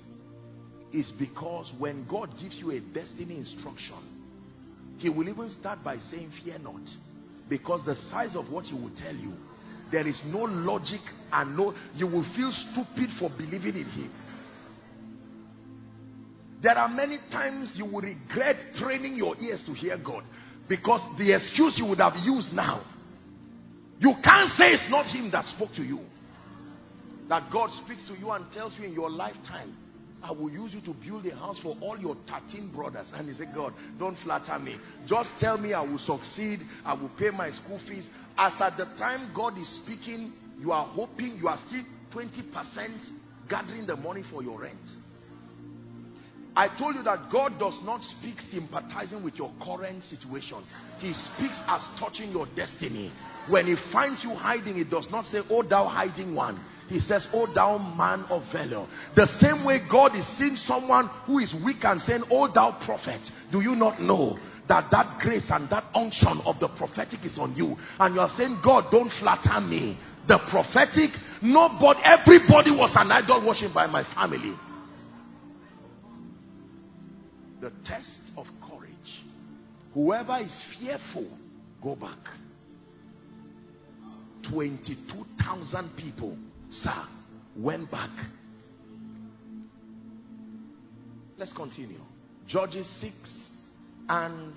is 0.93 1.13
because 1.19 1.71
when 1.79 2.07
God 2.09 2.31
gives 2.41 2.57
you 2.57 2.71
a 2.71 2.81
destiny 2.81 3.37
instruction, 3.37 4.19
he 4.99 5.11
will 5.11 5.29
even 5.29 5.51
start 5.61 5.83
by 5.85 5.99
saying, 6.11 6.33
fear 6.45 6.59
not. 6.59 6.81
Because 7.49 7.85
the 7.85 7.95
size 8.11 8.37
of 8.37 8.51
what 8.51 8.65
he 8.65 8.75
will 8.75 8.93
tell 8.97 9.15
you, 9.15 9.33
there 9.91 10.07
is 10.07 10.21
no 10.27 10.41
logic 10.41 11.01
and 11.33 11.57
no, 11.57 11.75
you 11.95 12.07
will 12.07 12.27
feel 12.37 12.53
stupid 12.73 13.11
for 13.19 13.31
believing 13.37 13.77
in 13.77 13.91
him. 13.91 14.13
There 16.63 16.77
are 16.77 16.89
many 16.89 17.19
times 17.31 17.73
you 17.77 17.85
will 17.85 18.01
regret 18.01 18.57
training 18.77 19.15
your 19.15 19.37
ears 19.39 19.63
to 19.67 19.73
hear 19.73 19.97
God 19.97 20.25
because 20.69 21.01
the 21.17 21.35
excuse 21.35 21.75
you 21.79 21.87
would 21.87 21.99
have 21.99 22.17
used 22.23 22.53
now, 22.53 22.85
you 23.99 24.13
can't 24.23 24.51
say 24.59 24.73
it's 24.73 24.91
not 24.91 25.07
him 25.07 25.31
that 25.31 25.47
spoke 25.57 25.71
to 25.77 25.83
you. 25.83 26.01
That 27.29 27.51
God 27.53 27.71
speaks 27.85 28.07
to 28.09 28.15
you 28.15 28.31
and 28.31 28.45
tells 28.53 28.75
you 28.79 28.85
in 28.85 28.93
your 28.93 29.11
lifetime, 29.11 29.75
I 30.23 30.33
will 30.33 30.51
use 30.51 30.73
you 30.75 30.81
to 30.83 30.95
build 30.95 31.27
a 31.27 31.35
house 31.35 31.59
for 31.63 31.77
all 31.81 31.97
your 31.99 32.17
13 32.51 32.73
brothers. 32.75 33.07
And 33.15 33.29
he 33.29 33.35
said, 33.35 33.53
God, 33.55 33.73
don't 33.99 34.17
flatter 34.25 34.59
me. 34.59 34.77
Just 35.07 35.31
tell 35.41 35.59
me 35.59 35.73
I 35.73 35.83
will 35.83 35.99
succeed. 35.99 36.61
I 36.85 36.95
will 36.95 37.11
pay 37.19 37.31
my 37.31 37.51
school 37.51 37.81
fees. 37.89 38.09
As 38.37 38.53
at 38.61 38.77
the 38.77 38.87
time 38.99 39.33
God 39.35 39.59
is 39.59 39.81
speaking, 39.85 40.33
you 40.59 40.73
are 40.73 40.87
hoping 40.87 41.39
you 41.41 41.49
are 41.49 41.59
still 41.69 41.85
20% 42.13 42.99
gathering 43.49 43.87
the 43.87 43.97
money 43.97 44.25
for 44.31 44.43
your 44.43 44.61
rent. 44.61 44.77
I 46.59 46.67
told 46.77 46.97
you 46.97 47.05
that 47.05 47.31
God 47.31 47.53
does 47.61 47.79
not 47.85 48.03
speak 48.03 48.35
sympathizing 48.51 49.23
with 49.23 49.37
your 49.37 49.53
current 49.63 50.03
situation. 50.03 50.59
He 50.99 51.13
speaks 51.13 51.55
as 51.69 51.87
touching 52.01 52.33
your 52.33 52.49
destiny. 52.57 53.13
When 53.49 53.67
he 53.67 53.77
finds 53.93 54.25
you 54.25 54.31
hiding, 54.31 54.75
he 54.75 54.83
does 54.83 55.07
not 55.09 55.27
say, 55.27 55.39
oh 55.51 55.63
thou 55.63 55.87
hiding 55.87 56.35
one. 56.35 56.61
He 56.89 56.99
says, 56.99 57.29
oh 57.33 57.47
thou 57.55 57.79
man 57.79 58.25
of 58.29 58.43
valor. 58.53 58.89
The 59.15 59.27
same 59.39 59.65
way 59.65 59.87
God 59.89 60.17
is 60.17 60.27
seeing 60.37 60.57
someone 60.67 61.09
who 61.27 61.39
is 61.39 61.55
weak 61.65 61.85
and 61.85 62.03
saying, 62.03 62.25
oh 62.29 62.53
thou 62.53 62.77
prophet. 62.85 63.21
Do 63.53 63.61
you 63.61 63.77
not 63.77 64.03
know 64.03 64.37
that 64.69 64.91
that 64.91 65.21
grace 65.21 65.47
and 65.51 65.71
that 65.71 65.85
unction 65.95 66.43
of 66.45 66.57
the 66.59 66.71
prophetic 66.77 67.25
is 67.25 67.39
on 67.39 67.55
you? 67.55 67.77
And 68.01 68.17
you 68.17 68.21
are 68.21 68.35
saying, 68.37 68.63
God, 68.65 68.91
don't 68.91 69.13
flatter 69.21 69.61
me. 69.61 69.97
The 70.27 70.41
prophetic, 70.51 71.11
nobody, 71.41 72.01
everybody 72.03 72.73
was 72.73 72.91
an 72.97 73.13
idol 73.13 73.47
worship 73.47 73.73
by 73.73 73.87
my 73.87 74.03
family. 74.13 74.57
The 77.61 77.73
test 77.85 78.21
of 78.37 78.47
courage. 78.69 78.93
Whoever 79.95 80.39
is 80.39 80.65
fearful, 80.79 81.29
go 81.83 81.97
back. 81.97 82.19
22,000 84.51 85.91
people, 85.97 86.37
sir, 86.71 87.05
went 87.57 87.91
back. 87.91 88.11
Let's 91.37 91.53
continue. 91.53 92.01
Judges 92.47 92.89
6 93.01 93.13
and 94.09 94.55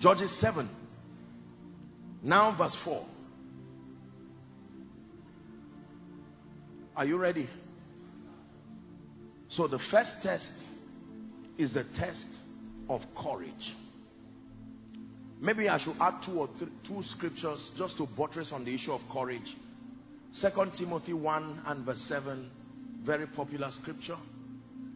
Judges 0.00 0.34
7. 0.40 0.68
Now 2.22 2.56
verse 2.56 2.76
4. 2.84 3.06
Are 6.96 7.04
you 7.04 7.18
ready? 7.18 7.48
So 9.56 9.66
the 9.66 9.78
first 9.90 10.10
test 10.22 10.52
is 11.56 11.72
the 11.72 11.84
test 11.98 12.26
of 12.90 13.00
courage. 13.16 13.74
Maybe 15.40 15.68
I 15.68 15.78
should 15.82 15.96
add 15.98 16.22
two 16.26 16.40
or 16.40 16.48
three, 16.58 16.68
two 16.86 17.02
scriptures 17.16 17.70
just 17.78 17.96
to 17.96 18.06
buttress 18.16 18.50
on 18.52 18.66
the 18.66 18.74
issue 18.74 18.92
of 18.92 19.00
courage. 19.10 19.56
Second 20.32 20.72
Timothy 20.78 21.14
1 21.14 21.62
and 21.66 21.86
verse 21.86 22.04
7, 22.08 22.50
very 23.04 23.26
popular 23.26 23.70
scripture. 23.80 24.18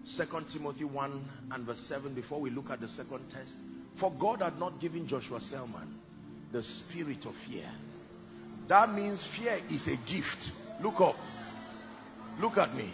Second 0.04 0.46
Timothy 0.52 0.84
1 0.84 1.24
and 1.52 1.66
verse 1.66 1.82
7 1.88 2.14
before 2.14 2.40
we 2.40 2.50
look 2.50 2.68
at 2.68 2.80
the 2.80 2.88
second 2.88 3.30
test. 3.30 3.54
For 3.98 4.12
God 4.20 4.42
had 4.42 4.58
not 4.58 4.78
given 4.78 5.08
Joshua 5.08 5.40
Selman 5.40 5.98
the 6.52 6.62
spirit 6.62 7.24
of 7.24 7.32
fear. 7.48 7.70
That 8.68 8.92
means 8.92 9.24
fear 9.38 9.58
is 9.70 9.86
a 9.86 9.96
gift. 10.10 10.52
Look 10.82 11.00
up. 11.00 11.16
Look 12.40 12.58
at 12.58 12.74
me. 12.74 12.92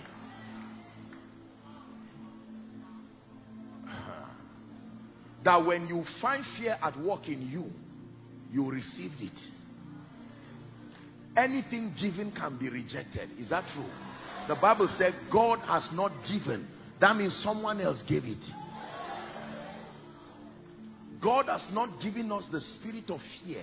That 5.47 5.65
when 5.65 5.87
you 5.87 6.03
find 6.21 6.45
fear 6.59 6.77
at 6.83 6.99
work 6.99 7.29
in 7.29 7.41
you, 7.41 7.67
you 8.51 8.69
received 8.69 9.21
it. 9.21 9.39
Anything 11.37 11.95
given 12.01 12.33
can 12.37 12.59
be 12.59 12.69
rejected. 12.69 13.31
Is 13.39 13.51
that 13.51 13.63
true? 13.73 13.87
The 14.49 14.57
Bible 14.61 14.93
said 14.99 15.15
God 15.33 15.61
has 15.61 15.89
not 15.93 16.11
given. 16.29 16.67
That 17.01 17.15
means 17.15 17.41
someone 17.45 17.81
else 17.81 18.03
gave 18.09 18.25
it. 18.25 18.45
God 21.23 21.47
has 21.47 21.65
not 21.71 22.01
given 22.03 22.33
us 22.33 22.45
the 22.51 22.61
spirit 22.61 23.09
of 23.09 23.21
fear. 23.45 23.63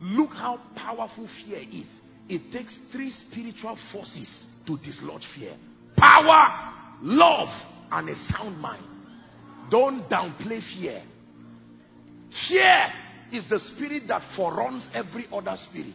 Look 0.00 0.30
how 0.30 0.60
powerful 0.76 1.28
fear 1.44 1.62
is. 1.62 1.88
It 2.28 2.52
takes 2.52 2.78
three 2.92 3.10
spiritual 3.10 3.76
forces 3.92 4.46
to 4.68 4.78
dislodge 4.78 5.26
fear. 5.36 5.56
Power, 5.96 7.00
love, 7.02 7.48
and 7.90 8.08
a 8.08 8.14
sound 8.30 8.60
mind. 8.60 8.93
Don't 9.70 10.08
downplay 10.08 10.60
fear. 10.74 11.02
Fear 12.48 12.88
is 13.32 13.48
the 13.48 13.58
spirit 13.74 14.04
that 14.08 14.22
foreruns 14.36 14.86
every 14.92 15.26
other 15.32 15.56
spirit. 15.70 15.94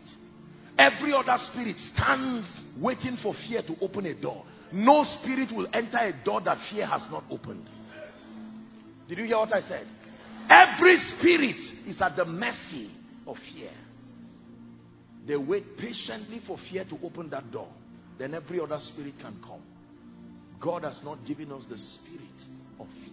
Every 0.77 1.13
other 1.13 1.37
spirit 1.51 1.75
stands 1.93 2.47
waiting 2.79 3.17
for 3.21 3.33
fear 3.47 3.61
to 3.63 3.75
open 3.81 4.05
a 4.05 4.13
door. 4.13 4.45
No 4.71 5.03
spirit 5.19 5.49
will 5.53 5.67
enter 5.73 5.97
a 5.97 6.13
door 6.23 6.41
that 6.41 6.57
fear 6.71 6.85
has 6.85 7.05
not 7.11 7.23
opened. 7.29 7.67
Did 9.07 9.17
you 9.17 9.25
hear 9.25 9.37
what 9.37 9.53
I 9.53 9.61
said? 9.61 9.87
Every 10.49 10.97
spirit 11.17 11.57
is 11.87 12.01
at 12.01 12.15
the 12.15 12.25
mercy 12.25 12.91
of 13.27 13.35
fear. 13.53 13.71
They 15.27 15.35
wait 15.35 15.77
patiently 15.77 16.41
for 16.47 16.57
fear 16.71 16.85
to 16.85 16.97
open 17.03 17.29
that 17.31 17.51
door. 17.51 17.67
Then 18.17 18.33
every 18.33 18.59
other 18.59 18.79
spirit 18.79 19.15
can 19.21 19.39
come. 19.45 19.61
God 20.61 20.83
has 20.83 21.01
not 21.03 21.17
given 21.27 21.51
us 21.51 21.65
the 21.69 21.77
spirit 21.77 22.39
of 22.79 22.87
fear. 23.05 23.08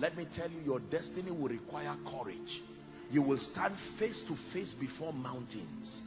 Let 0.00 0.16
me 0.16 0.26
tell 0.34 0.50
you, 0.50 0.60
your 0.60 0.80
destiny 0.80 1.30
will 1.30 1.48
require 1.48 1.94
courage. 2.10 2.62
You 3.10 3.20
will 3.20 3.38
stand 3.52 3.74
face 3.98 4.22
to 4.28 4.36
face 4.52 4.74
before 4.80 5.12
mountains. 5.12 6.02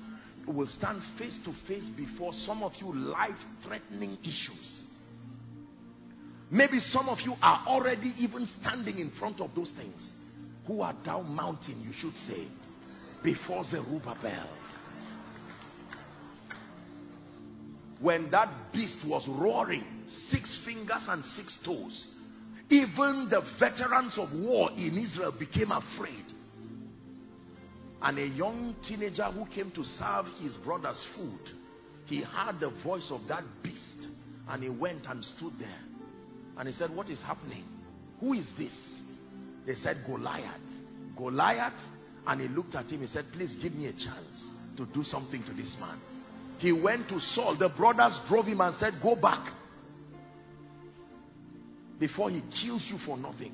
You 0.47 0.53
will 0.53 0.67
stand 0.67 0.99
face 1.19 1.37
to 1.45 1.53
face 1.67 1.87
before 1.95 2.33
some 2.45 2.63
of 2.63 2.71
you 2.79 2.91
life-threatening 2.91 4.17
issues. 4.23 4.83
Maybe 6.49 6.79
some 6.79 7.07
of 7.07 7.19
you 7.19 7.35
are 7.41 7.65
already 7.67 8.13
even 8.17 8.47
standing 8.61 8.97
in 8.97 9.11
front 9.19 9.39
of 9.39 9.51
those 9.55 9.71
things. 9.77 10.09
Who 10.65 10.81
are 10.81 10.93
down 11.05 11.33
mountain, 11.35 11.81
you 11.85 11.93
should 11.99 12.17
say, 12.25 12.47
before 13.23 13.63
Zerubbabel. 13.65 14.49
When 17.99 18.31
that 18.31 18.73
beast 18.73 18.99
was 19.05 19.25
roaring, 19.27 19.83
six 20.29 20.57
fingers 20.65 21.03
and 21.07 21.23
six 21.35 21.59
toes, 21.63 22.07
even 22.69 23.27
the 23.29 23.41
veterans 23.59 24.17
of 24.17 24.29
war 24.33 24.71
in 24.71 24.97
Israel 24.97 25.33
became 25.37 25.71
afraid. 25.71 26.25
And 28.01 28.17
a 28.17 28.27
young 28.27 28.75
teenager 28.87 29.23
who 29.25 29.45
came 29.53 29.71
to 29.71 29.83
serve 29.83 30.25
his 30.41 30.57
brother's 30.65 31.03
food, 31.15 31.39
he 32.05 32.21
heard 32.21 32.59
the 32.59 32.71
voice 32.83 33.07
of 33.11 33.21
that 33.29 33.43
beast 33.63 34.07
and 34.49 34.63
he 34.63 34.69
went 34.69 35.05
and 35.07 35.23
stood 35.23 35.53
there. 35.59 35.79
And 36.57 36.67
he 36.67 36.73
said, 36.73 36.93
what 36.93 37.09
is 37.09 37.21
happening? 37.21 37.63
Who 38.19 38.33
is 38.33 38.47
this? 38.57 38.73
They 39.65 39.75
said, 39.75 40.03
Goliath. 40.05 40.59
Goliath. 41.17 41.73
And 42.27 42.41
he 42.41 42.47
looked 42.47 42.75
at 42.75 42.85
him. 42.85 43.01
He 43.01 43.07
said, 43.07 43.25
please 43.33 43.55
give 43.61 43.73
me 43.73 43.87
a 43.87 43.93
chance 43.93 44.51
to 44.77 44.85
do 44.93 45.03
something 45.03 45.43
to 45.43 45.53
this 45.53 45.75
man. 45.79 45.99
He 46.59 46.71
went 46.71 47.09
to 47.09 47.19
Saul. 47.19 47.57
The 47.57 47.69
brothers 47.69 48.19
drove 48.27 48.45
him 48.45 48.61
and 48.61 48.75
said, 48.75 48.93
go 49.01 49.15
back 49.15 49.47
before 52.03 52.29
he 52.29 52.41
kills 52.61 52.85
you 52.89 52.97
for 53.05 53.17
nothing. 53.17 53.53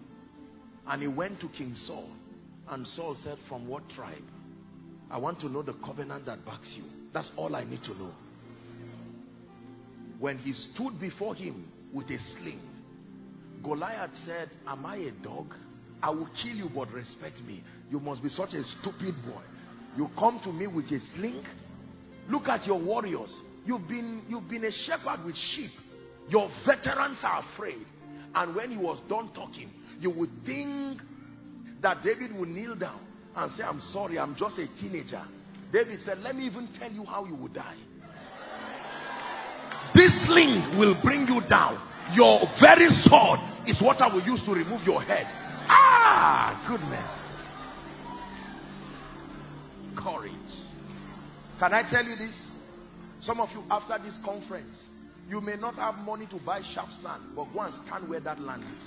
And 0.87 1.03
he 1.03 1.07
went 1.07 1.39
to 1.41 1.49
King 1.49 1.75
Saul. 1.85 2.09
And 2.67 2.87
Saul 2.87 3.15
said, 3.23 3.37
from 3.47 3.67
what 3.67 3.87
tribe? 3.89 4.23
I 5.11 5.19
want 5.19 5.39
to 5.41 5.49
know 5.49 5.61
the 5.61 5.75
covenant 5.85 6.25
that 6.25 6.43
backs 6.45 6.73
you. 6.75 6.85
That's 7.13 7.29
all 7.37 7.55
I 7.55 7.63
need 7.63 7.83
to 7.83 7.93
know. 7.93 8.11
When 10.17 10.39
he 10.39 10.53
stood 10.53 10.99
before 10.99 11.35
him 11.35 11.71
with 11.93 12.07
a 12.07 12.17
sling, 12.17 12.59
Goliath 13.63 14.15
said, 14.25 14.49
am 14.65 14.83
I 14.83 14.95
a 14.95 15.11
dog? 15.11 15.53
I 16.01 16.09
will 16.09 16.29
kill 16.41 16.55
you 16.55 16.71
but 16.73 16.91
respect 16.91 17.41
me. 17.45 17.63
You 17.91 17.99
must 17.99 18.23
be 18.23 18.29
such 18.29 18.55
a 18.55 18.63
stupid 18.81 19.13
boy. 19.31 19.43
You 19.95 20.07
come 20.17 20.41
to 20.43 20.51
me 20.51 20.65
with 20.65 20.85
a 20.85 20.99
sling. 21.15 21.43
Look 22.27 22.47
at 22.47 22.65
your 22.65 22.81
warriors. 22.81 23.31
You've 23.63 23.87
been, 23.87 24.23
you've 24.27 24.49
been 24.49 24.65
a 24.65 24.71
shepherd 24.71 25.23
with 25.23 25.35
sheep. 25.35 25.69
Your 26.29 26.49
veterans 26.65 27.19
are 27.21 27.43
afraid. 27.53 27.85
And 28.35 28.55
when 28.55 28.71
he 28.71 28.77
was 28.77 28.99
done 29.09 29.31
talking, 29.33 29.69
you 29.99 30.11
would 30.11 30.29
think 30.45 31.01
that 31.81 32.03
David 32.03 32.35
would 32.37 32.49
kneel 32.49 32.75
down 32.75 32.99
and 33.35 33.51
say, 33.51 33.63
I'm 33.63 33.81
sorry, 33.91 34.19
I'm 34.19 34.35
just 34.35 34.57
a 34.59 34.67
teenager. 34.79 35.23
David 35.71 36.01
said, 36.03 36.19
let 36.19 36.35
me 36.35 36.45
even 36.45 36.69
tell 36.79 36.91
you 36.91 37.05
how 37.05 37.25
you 37.25 37.35
will 37.35 37.47
die. 37.47 37.77
This 39.93 40.11
sling 40.27 40.77
will 40.77 40.99
bring 41.03 41.27
you 41.27 41.41
down. 41.49 41.81
Your 42.15 42.41
very 42.59 42.89
sword 43.03 43.39
is 43.67 43.81
what 43.81 44.01
I 44.01 44.13
will 44.13 44.23
use 44.23 44.41
to 44.45 44.51
remove 44.51 44.81
your 44.85 45.01
head. 45.01 45.25
Ah, 45.67 46.65
goodness. 46.67 47.11
Courage. 49.97 50.31
Can 51.59 51.73
I 51.73 51.83
tell 51.89 52.03
you 52.03 52.15
this? 52.15 52.51
Some 53.21 53.39
of 53.39 53.49
you, 53.51 53.63
after 53.69 54.01
this 54.03 54.17
conference, 54.23 54.75
you 55.29 55.39
may 55.41 55.55
not 55.55 55.75
have 55.75 55.95
money 55.99 56.25
to 56.25 56.39
buy 56.43 56.59
sharp 56.73 56.89
sand, 57.03 57.21
but 57.35 57.45
go 57.53 57.61
and 57.61 57.73
stand 57.85 58.09
where 58.09 58.19
that 58.19 58.39
land 58.39 58.63
is. 58.63 58.83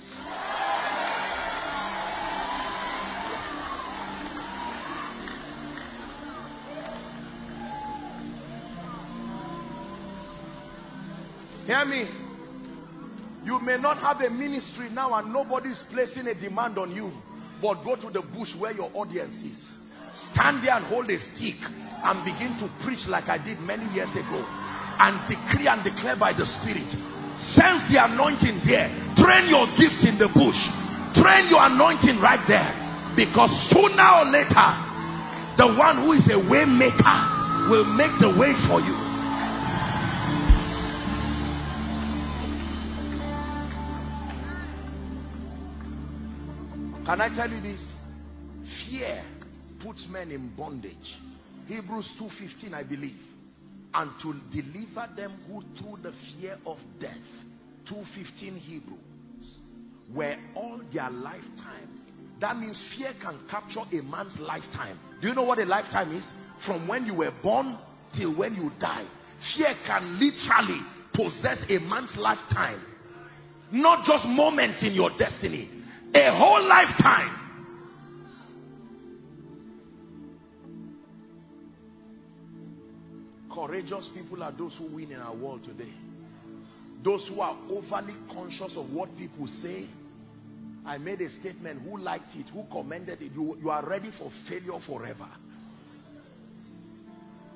Hear 11.65 11.85
me. 11.85 12.09
You 13.45 13.59
may 13.59 13.77
not 13.77 13.99
have 13.99 14.19
a 14.19 14.29
ministry 14.29 14.89
now 14.89 15.13
and 15.13 15.31
nobody 15.31 15.69
is 15.69 15.81
placing 15.93 16.27
a 16.27 16.33
demand 16.33 16.77
on 16.77 16.91
you. 16.91 17.09
But 17.61 17.85
go 17.85 17.95
to 17.95 18.09
the 18.09 18.21
bush 18.21 18.49
where 18.59 18.73
your 18.73 18.91
audience 18.93 19.35
is. 19.45 19.57
Stand 20.33 20.65
there 20.65 20.75
and 20.75 20.85
hold 20.87 21.09
a 21.09 21.17
stick 21.17 21.55
and 21.61 22.25
begin 22.25 22.57
to 22.59 22.83
preach 22.83 23.07
like 23.07 23.29
I 23.29 23.37
did 23.37 23.59
many 23.59 23.85
years 23.93 24.11
ago 24.11 24.62
and 24.99 25.21
decree 25.29 25.67
and 25.67 25.83
declare 25.83 26.15
by 26.15 26.33
the 26.33 26.45
Spirit. 26.59 26.89
Sense 27.57 27.81
the 27.89 27.97
anointing 27.97 28.61
there. 28.65 28.87
Train 29.17 29.49
your 29.49 29.65
gifts 29.77 30.05
in 30.05 30.17
the 30.21 30.29
bush. 30.29 30.59
Train 31.17 31.49
your 31.49 31.65
anointing 31.65 32.21
right 32.21 32.41
there. 32.47 32.71
Because 33.15 33.49
sooner 33.69 34.09
or 34.21 34.25
later, 34.29 34.69
the 35.57 35.67
one 35.77 36.01
who 36.01 36.13
is 36.13 36.25
a 36.31 36.39
way 36.49 36.65
maker 36.65 37.19
will 37.69 37.85
make 37.85 38.11
the 38.21 38.29
way 38.37 38.53
for 38.67 38.81
you. 38.81 38.95
Can 47.05 47.19
I 47.19 47.35
tell 47.35 47.49
you 47.49 47.61
this? 47.61 47.81
Fear 48.89 49.23
puts 49.83 50.07
men 50.09 50.31
in 50.31 50.55
bondage. 50.55 50.95
Hebrews 51.67 52.09
2.15 52.19 52.73
I 52.73 52.83
believe 52.83 53.17
and 53.93 54.11
to 54.21 54.33
deliver 54.51 55.07
them 55.15 55.39
who 55.47 55.61
through 55.77 55.97
the 56.01 56.13
fear 56.39 56.57
of 56.65 56.77
death 56.99 57.13
215 57.87 58.55
Hebrews 58.57 59.57
were 60.13 60.35
all 60.55 60.81
their 60.91 61.09
lifetime 61.09 61.89
that 62.39 62.57
means 62.57 62.81
fear 62.97 63.13
can 63.21 63.39
capture 63.49 63.81
a 63.91 64.01
man's 64.03 64.35
lifetime 64.39 64.97
do 65.21 65.27
you 65.27 65.35
know 65.35 65.43
what 65.43 65.59
a 65.59 65.65
lifetime 65.65 66.15
is 66.15 66.27
from 66.65 66.87
when 66.87 67.05
you 67.05 67.13
were 67.13 67.33
born 67.41 67.77
till 68.17 68.35
when 68.35 68.55
you 68.55 68.71
die 68.79 69.07
fear 69.55 69.73
can 69.85 70.19
literally 70.19 70.81
possess 71.13 71.59
a 71.69 71.79
man's 71.79 72.13
lifetime. 72.17 72.81
Not 73.71 74.05
just 74.05 74.25
moments 74.25 74.79
in 74.83 74.93
your 74.93 75.11
destiny. 75.17 75.69
A 76.13 76.37
whole 76.37 76.67
lifetime. 76.67 77.42
Courageous 83.53 84.09
people 84.15 84.41
are 84.41 84.51
those 84.51 84.75
who 84.77 84.95
win 84.95 85.11
in 85.11 85.19
our 85.19 85.35
world 85.35 85.63
today. 85.63 85.93
Those 87.03 87.27
who 87.29 87.41
are 87.41 87.57
overly 87.69 88.15
conscious 88.33 88.73
of 88.75 88.89
what 88.89 89.15
people 89.17 89.47
say. 89.61 89.87
I 90.85 90.97
made 90.97 91.21
a 91.21 91.29
statement, 91.39 91.81
who 91.83 91.97
liked 91.97 92.35
it, 92.35 92.47
who 92.51 92.63
commended 92.71 93.21
it. 93.21 93.31
You, 93.33 93.57
you 93.61 93.69
are 93.69 93.85
ready 93.87 94.09
for 94.17 94.31
failure 94.49 94.79
forever. 94.87 95.27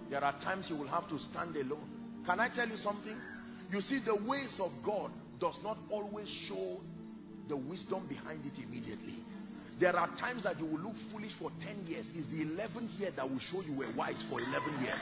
There 0.10 0.24
are 0.24 0.40
times 0.42 0.68
you 0.70 0.78
will 0.78 0.88
have 0.88 1.10
to 1.10 1.20
stand 1.20 1.56
alone. 1.56 1.90
Can 2.26 2.40
I 2.40 2.50
tell 2.54 2.68
you 2.68 2.78
something? 2.78 3.18
You 3.72 3.82
see, 3.82 4.00
the 4.06 4.16
ways 4.16 4.56
of 4.62 4.72
God 4.86 5.12
does 5.40 5.58
not 5.64 5.78
always 5.90 6.30
show 6.48 6.78
the 7.50 7.58
wisdom 7.58 8.08
behind 8.08 8.46
it 8.46 8.54
immediately. 8.62 9.24
There 9.80 9.96
are 9.96 10.08
times 10.18 10.44
that 10.44 10.60
you 10.60 10.66
will 10.66 10.80
look 10.80 10.96
foolish 11.12 11.34
for 11.40 11.52
10 11.66 11.86
years. 11.86 12.06
It's 12.16 12.28
the 12.28 12.46
11th 12.46 13.00
year 13.00 13.12
that 13.16 13.30
will 13.30 13.40
show 13.52 13.62
you 13.62 13.78
were 13.78 13.94
wise 13.96 14.24
for 14.30 14.40
11 14.40 14.84
years. 14.84 15.02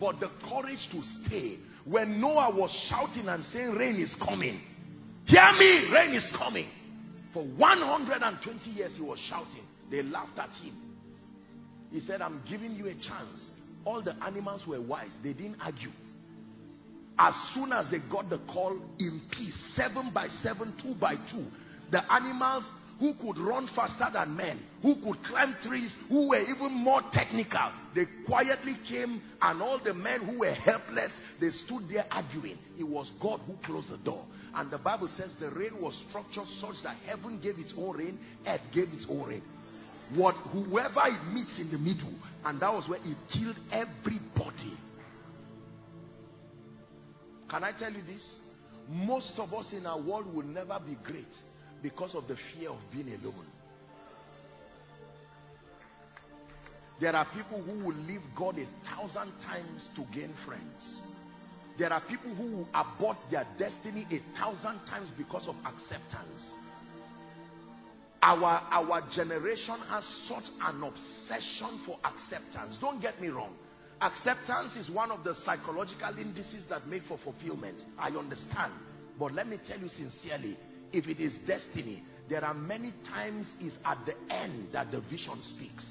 But 0.00 0.20
the 0.20 0.30
courage 0.48 0.86
to 0.92 1.02
stay. 1.24 1.58
When 1.84 2.20
Noah 2.20 2.54
was 2.54 2.70
shouting 2.90 3.28
and 3.28 3.44
saying, 3.44 3.72
rain 3.72 3.96
is 3.96 4.14
coming. 4.24 4.60
Hear 5.26 5.52
me, 5.58 5.90
rain 5.92 6.14
is 6.14 6.32
coming. 6.36 6.68
For 7.32 7.44
120 7.44 8.70
years 8.70 8.94
he 8.96 9.02
was 9.02 9.18
shouting. 9.28 9.64
They 9.90 10.02
laughed 10.02 10.38
at 10.38 10.50
him. 10.62 10.74
He 11.90 12.00
said, 12.00 12.20
I'm 12.20 12.42
giving 12.48 12.74
you 12.74 12.86
a 12.86 12.94
chance. 12.94 13.50
All 13.84 14.02
the 14.02 14.14
animals 14.24 14.64
were 14.66 14.80
wise. 14.80 15.12
They 15.22 15.32
didn't 15.32 15.60
argue. 15.60 15.90
As 17.18 17.34
soon 17.54 17.72
as 17.72 17.86
they 17.90 17.98
got 18.10 18.28
the 18.28 18.38
call 18.52 18.78
in 18.98 19.22
peace, 19.30 19.56
seven 19.74 20.10
by 20.12 20.28
seven, 20.42 20.74
two 20.82 20.94
by 21.00 21.14
two, 21.30 21.46
the 21.90 22.00
animals 22.12 22.64
who 22.98 23.12
could 23.20 23.38
run 23.38 23.68
faster 23.74 24.06
than 24.12 24.36
men, 24.36 24.60
who 24.80 24.94
could 24.96 25.22
climb 25.24 25.54
trees, 25.62 25.92
who 26.08 26.28
were 26.28 26.40
even 26.40 26.72
more 26.72 27.02
technical. 27.12 27.70
They 27.94 28.04
quietly 28.26 28.76
came 28.88 29.20
and 29.42 29.60
all 29.62 29.80
the 29.82 29.92
men 29.92 30.24
who 30.24 30.38
were 30.40 30.54
helpless, 30.54 31.12
they 31.40 31.50
stood 31.66 31.88
there 31.90 32.06
arguing. 32.10 32.58
It 32.78 32.84
was 32.84 33.10
God 33.20 33.40
who 33.46 33.54
closed 33.64 33.90
the 33.90 33.98
door. 33.98 34.24
And 34.54 34.70
the 34.70 34.78
Bible 34.78 35.10
says 35.16 35.30
the 35.38 35.50
rain 35.50 35.80
was 35.80 35.94
structured 36.08 36.46
such 36.60 36.82
that 36.84 36.96
heaven 37.06 37.38
gave 37.42 37.58
its 37.58 37.74
own 37.76 37.96
rain, 37.96 38.18
earth 38.46 38.60
gave 38.72 38.88
its 38.88 39.06
own 39.10 39.28
rain. 39.28 39.42
What, 40.14 40.34
whoever 40.52 41.02
it 41.06 41.34
meets 41.34 41.58
in 41.58 41.70
the 41.70 41.78
middle, 41.78 42.14
and 42.44 42.60
that 42.60 42.72
was 42.72 42.88
where 42.88 43.00
it 43.02 43.16
killed 43.32 43.56
everybody. 43.70 44.78
Can 47.50 47.62
I 47.62 47.72
tell 47.78 47.92
you 47.92 48.02
this? 48.06 48.24
Most 48.88 49.32
of 49.36 49.52
us 49.52 49.72
in 49.72 49.84
our 49.84 50.00
world 50.00 50.32
will 50.32 50.44
never 50.44 50.80
be 50.86 50.96
great 51.04 51.26
because 51.86 52.16
of 52.16 52.26
the 52.26 52.34
fear 52.52 52.70
of 52.70 52.80
being 52.92 53.06
alone. 53.22 53.46
There 57.00 57.14
are 57.14 57.24
people 57.32 57.62
who 57.62 57.84
will 57.84 57.94
leave 57.94 58.22
God 58.36 58.58
a 58.58 58.66
thousand 58.90 59.30
times 59.42 59.88
to 59.94 60.02
gain 60.12 60.34
friends. 60.44 61.02
There 61.78 61.92
are 61.92 62.02
people 62.08 62.34
who 62.34 62.56
will 62.56 62.68
abort 62.74 63.18
their 63.30 63.46
destiny 63.56 64.04
a 64.10 64.18
thousand 64.36 64.80
times 64.90 65.12
because 65.16 65.46
of 65.46 65.54
acceptance. 65.64 66.42
Our, 68.20 68.62
our 68.72 69.08
generation 69.14 69.76
has 69.88 70.02
such 70.28 70.50
an 70.62 70.82
obsession 70.82 71.84
for 71.86 71.98
acceptance. 72.02 72.78
Don't 72.80 73.00
get 73.00 73.20
me 73.20 73.28
wrong. 73.28 73.54
Acceptance 74.00 74.74
is 74.74 74.90
one 74.90 75.12
of 75.12 75.22
the 75.22 75.34
psychological 75.44 76.18
indices 76.18 76.64
that 76.68 76.88
make 76.88 77.04
for 77.04 77.18
fulfillment. 77.22 77.76
I 77.96 78.08
understand. 78.08 78.72
But 79.20 79.34
let 79.34 79.46
me 79.46 79.58
tell 79.68 79.78
you 79.78 79.88
sincerely, 79.88 80.56
if 80.92 81.06
it 81.06 81.20
is 81.20 81.36
destiny, 81.46 82.02
there 82.28 82.44
are 82.44 82.54
many 82.54 82.92
times 83.08 83.46
it's 83.60 83.76
at 83.84 83.98
the 84.06 84.14
end 84.34 84.68
that 84.72 84.90
the 84.90 85.00
vision 85.00 85.40
speaks. 85.56 85.86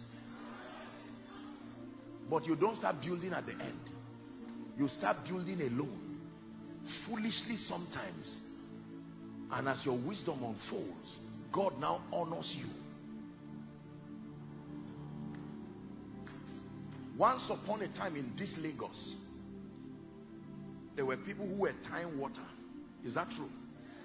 But 2.29 2.45
you 2.45 2.55
don't 2.55 2.75
start 2.75 2.97
building 3.01 3.33
at 3.33 3.45
the 3.45 3.53
end. 3.53 3.89
You 4.77 4.87
start 4.89 5.17
building 5.27 5.61
alone. 5.61 6.19
Foolishly 7.07 7.57
sometimes. 7.67 8.37
And 9.51 9.69
as 9.69 9.81
your 9.85 9.97
wisdom 9.97 10.43
unfolds, 10.43 11.17
God 11.53 11.79
now 11.79 12.01
honors 12.11 12.53
you. 12.57 12.67
Once 17.17 17.49
upon 17.49 17.81
a 17.81 17.87
time 17.95 18.15
in 18.17 18.33
this 18.37 18.53
Lagos, 18.57 19.15
there 20.95 21.05
were 21.05 21.17
people 21.17 21.47
who 21.47 21.55
were 21.55 21.73
tying 21.89 22.17
water. 22.17 22.43
Is 23.05 23.13
that 23.15 23.29
true? 23.35 23.49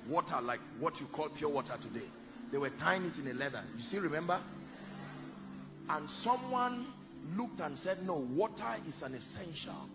Water 0.09 0.41
like 0.43 0.61
what 0.79 0.99
you 1.01 1.07
call 1.15 1.29
pure 1.37 1.51
water 1.51 1.77
today. 1.83 2.07
They 2.53 2.59
were 2.59 2.71
tying 2.79 3.05
it 3.05 3.13
in 3.19 3.29
a 3.29 3.35
leather. 3.35 3.63
You 3.77 3.85
still 3.85 4.03
remember? 4.03 4.41
And 5.89 6.09
someone 6.25 6.87
looked 7.37 7.61
and 7.61 7.77
said, 7.79 7.99
no, 8.05 8.27
water 8.33 8.77
is 8.87 8.95
an 9.03 9.15
essential. 9.15 9.89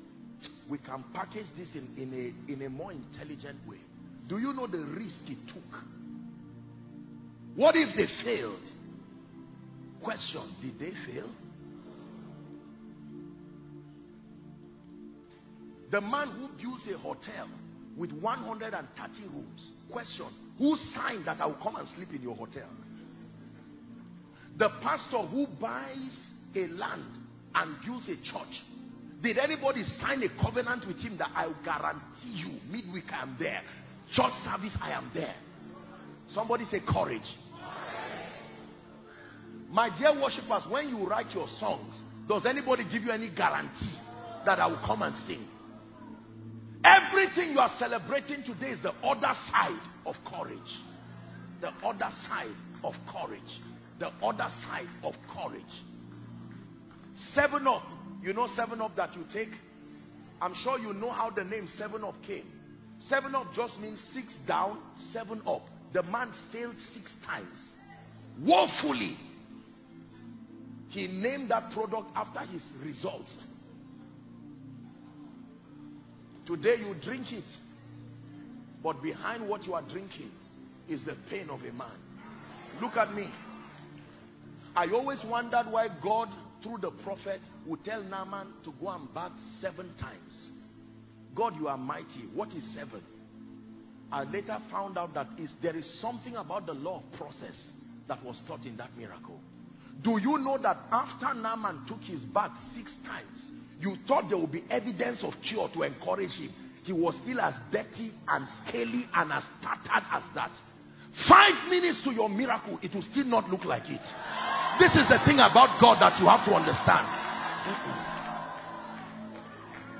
We 0.69 0.77
can 0.77 1.03
package 1.13 1.47
this 1.57 1.69
in, 1.75 1.89
in, 1.97 2.13
a, 2.49 2.51
in 2.51 2.61
a 2.65 2.69
more 2.69 2.91
intelligent 2.91 3.57
way. 3.67 3.77
Do 4.27 4.37
you 4.37 4.53
know 4.53 4.67
the 4.67 4.79
risk 4.79 5.23
it 5.27 5.37
took? 5.53 5.81
What 7.55 7.75
if 7.75 7.95
they 7.95 8.07
failed? 8.23 8.59
Question, 10.03 10.55
did 10.61 10.79
they 10.79 10.93
fail? 11.11 11.29
The 15.91 16.01
man 16.01 16.29
who 16.29 16.49
builds 16.61 16.87
a 16.93 16.97
hotel 16.97 17.47
with 17.97 18.11
130 18.11 19.27
rooms. 19.33 19.71
Question, 19.91 20.27
who 20.57 20.75
signed 20.93 21.25
that 21.25 21.39
I 21.39 21.45
will 21.45 21.59
come 21.61 21.75
and 21.75 21.87
sleep 21.95 22.09
in 22.13 22.21
your 22.21 22.35
hotel? 22.35 22.67
The 24.57 24.69
pastor 24.81 25.19
who 25.27 25.47
buys 25.59 26.17
a 26.55 26.67
land 26.67 27.17
and 27.53 27.75
builds 27.85 28.07
a 28.09 28.15
church. 28.15 28.61
Did 29.21 29.37
anybody 29.37 29.83
sign 30.01 30.23
a 30.23 30.41
covenant 30.41 30.85
with 30.87 30.97
him 30.97 31.17
that 31.17 31.29
I 31.35 31.47
will 31.47 31.57
guarantee 31.63 32.01
you 32.23 32.59
midweek 32.69 33.05
I 33.11 33.23
am 33.23 33.35
there. 33.39 33.61
Church 34.13 34.33
service 34.43 34.77
I 34.81 34.91
am 34.91 35.09
there. 35.13 35.35
Somebody 36.29 36.65
say 36.65 36.79
courage. 36.87 37.21
My 39.69 39.89
dear 39.97 40.13
worshippers, 40.21 40.63
when 40.69 40.89
you 40.89 41.07
write 41.07 41.31
your 41.33 41.47
songs, 41.59 41.99
does 42.27 42.45
anybody 42.45 42.83
give 42.83 43.03
you 43.03 43.11
any 43.11 43.29
guarantee 43.29 43.93
that 44.45 44.59
I 44.59 44.67
will 44.67 44.81
come 44.85 45.01
and 45.01 45.15
sing? 45.27 45.45
Everything 46.85 47.53
you 47.53 47.59
are 47.59 47.71
celebrating 47.79 48.43
today 48.45 48.71
is 48.71 48.83
the 48.83 48.91
other 49.03 49.33
side 49.49 49.81
of 50.05 50.13
courage. 50.29 50.59
The 51.59 51.69
other 51.83 52.11
side 52.27 52.55
of 52.83 52.93
courage. 53.11 53.41
The 53.99 54.09
other 54.23 54.47
side 54.63 54.89
of 55.03 55.15
courage. 55.33 55.63
Seven 57.33 57.65
up. 57.65 57.83
You 58.21 58.33
know 58.33 58.47
seven 58.55 58.81
up 58.81 58.95
that 58.97 59.15
you 59.15 59.25
take? 59.33 59.49
I'm 60.39 60.53
sure 60.63 60.77
you 60.77 60.93
know 60.93 61.11
how 61.11 61.31
the 61.31 61.43
name 61.43 61.67
seven 61.75 62.03
up 62.03 62.15
came. 62.25 62.45
Seven 63.09 63.33
up 63.33 63.47
just 63.55 63.79
means 63.79 63.99
six 64.13 64.27
down, 64.47 64.77
seven 65.11 65.41
up. 65.47 65.63
The 65.91 66.03
man 66.03 66.31
failed 66.51 66.75
six 66.93 67.11
times. 67.25 67.57
Woefully. 68.41 69.17
He 70.89 71.07
named 71.07 71.49
that 71.49 71.71
product 71.71 72.11
after 72.15 72.41
his 72.41 72.61
results. 72.83 73.35
Today 76.45 76.75
you 76.79 76.95
drink 77.03 77.31
it. 77.31 77.43
But 78.83 79.01
behind 79.01 79.47
what 79.49 79.63
you 79.65 79.73
are 79.73 79.81
drinking 79.81 80.29
is 80.87 81.03
the 81.05 81.15
pain 81.29 81.49
of 81.49 81.61
a 81.61 81.73
man. 81.73 81.97
Look 82.81 82.97
at 82.97 83.13
me. 83.13 83.27
I 84.75 84.87
always 84.93 85.19
wondered 85.25 85.65
why 85.69 85.87
God, 86.03 86.29
through 86.61 86.79
the 86.81 86.91
prophet, 87.03 87.39
would 87.65 87.83
tell 87.83 88.03
Naaman 88.03 88.47
to 88.65 88.73
go 88.79 88.89
and 88.89 89.11
bath 89.13 89.31
seven 89.59 89.91
times. 89.99 90.49
God, 91.33 91.55
you 91.55 91.67
are 91.67 91.77
mighty. 91.77 92.29
What 92.33 92.49
is 92.49 92.63
seven? 92.75 93.01
I 94.11 94.23
later 94.23 94.57
found 94.71 94.97
out 94.97 95.13
that 95.15 95.27
is, 95.39 95.51
there 95.63 95.75
is 95.75 95.99
something 96.01 96.35
about 96.35 96.65
the 96.67 96.73
law 96.73 97.01
of 97.01 97.17
process 97.17 97.71
that 98.07 98.23
was 98.23 98.41
taught 98.47 98.65
in 98.65 98.77
that 98.77 98.95
miracle. 98.97 99.39
Do 100.03 100.19
you 100.21 100.37
know 100.37 100.57
that 100.61 100.77
after 100.91 101.33
Naaman 101.33 101.85
took 101.87 102.01
his 102.01 102.21
bath 102.25 102.51
six 102.75 102.93
times, 103.05 103.41
you 103.85 103.95
thought 104.07 104.29
there 104.29 104.37
would 104.37 104.51
be 104.51 104.63
evidence 104.69 105.23
of 105.23 105.33
cure 105.47 105.69
to 105.73 105.83
encourage 105.83 106.31
him. 106.31 106.49
He 106.83 106.91
was 106.93 107.15
still 107.21 107.39
as 107.39 107.53
dirty 107.71 108.11
and 108.27 108.47
scaly 108.65 109.05
and 109.13 109.31
as 109.31 109.43
tattered 109.61 110.05
as 110.11 110.23
that. 110.33 110.51
Five 111.29 111.69
minutes 111.69 112.01
to 112.03 112.11
your 112.11 112.29
miracle, 112.29 112.79
it 112.81 112.93
will 112.93 113.05
still 113.11 113.25
not 113.25 113.49
look 113.49 113.63
like 113.63 113.85
it. 113.85 114.01
This 114.79 114.91
is 114.97 115.07
the 115.07 115.21
thing 115.25 115.37
about 115.37 115.79
God 115.79 116.01
that 116.01 116.19
you 116.19 116.25
have 116.27 116.43
to 116.45 116.53
understand. 116.53 117.05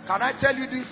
Can 0.08 0.22
I 0.22 0.34
tell 0.40 0.56
you 0.56 0.68
this? 0.68 0.90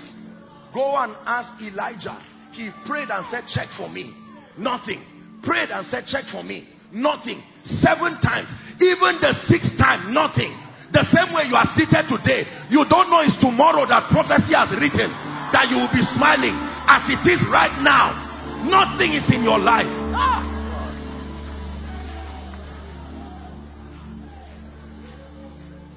Go 0.74 0.96
and 0.98 1.14
ask 1.26 1.62
Elijah. 1.62 2.18
He 2.54 2.70
prayed 2.88 3.10
and 3.10 3.26
said, 3.30 3.44
check 3.54 3.68
for 3.78 3.90
me. 3.90 4.14
Nothing. 4.58 5.04
Prayed 5.44 5.70
and 5.70 5.86
said, 5.88 6.06
check 6.08 6.26
for 6.32 6.44
me. 6.44 6.70
Nothing. 6.94 7.44
Seven 7.82 8.22
times. 8.22 8.50
Even 8.80 9.20
the 9.22 9.34
sixth 9.46 9.78
time, 9.78 10.14
nothing. 10.14 10.63
The 10.94 11.04
same 11.10 11.34
way 11.34 11.50
you 11.50 11.58
are 11.58 11.68
seated 11.74 12.06
today, 12.06 12.46
you 12.70 12.86
don't 12.88 13.10
know 13.10 13.26
it's 13.26 13.36
tomorrow 13.42 13.90
that 13.90 14.14
prophecy 14.14 14.54
has 14.54 14.70
written. 14.78 15.10
that 15.54 15.70
you 15.70 15.78
will 15.78 15.94
be 15.94 16.02
smiling 16.18 16.58
as 16.90 17.06
it 17.10 17.22
is 17.30 17.40
right 17.54 17.78
now. 17.82 18.34
Nothing 18.66 19.14
is 19.14 19.24
in 19.32 19.44
your 19.44 19.60
life. 19.60 19.86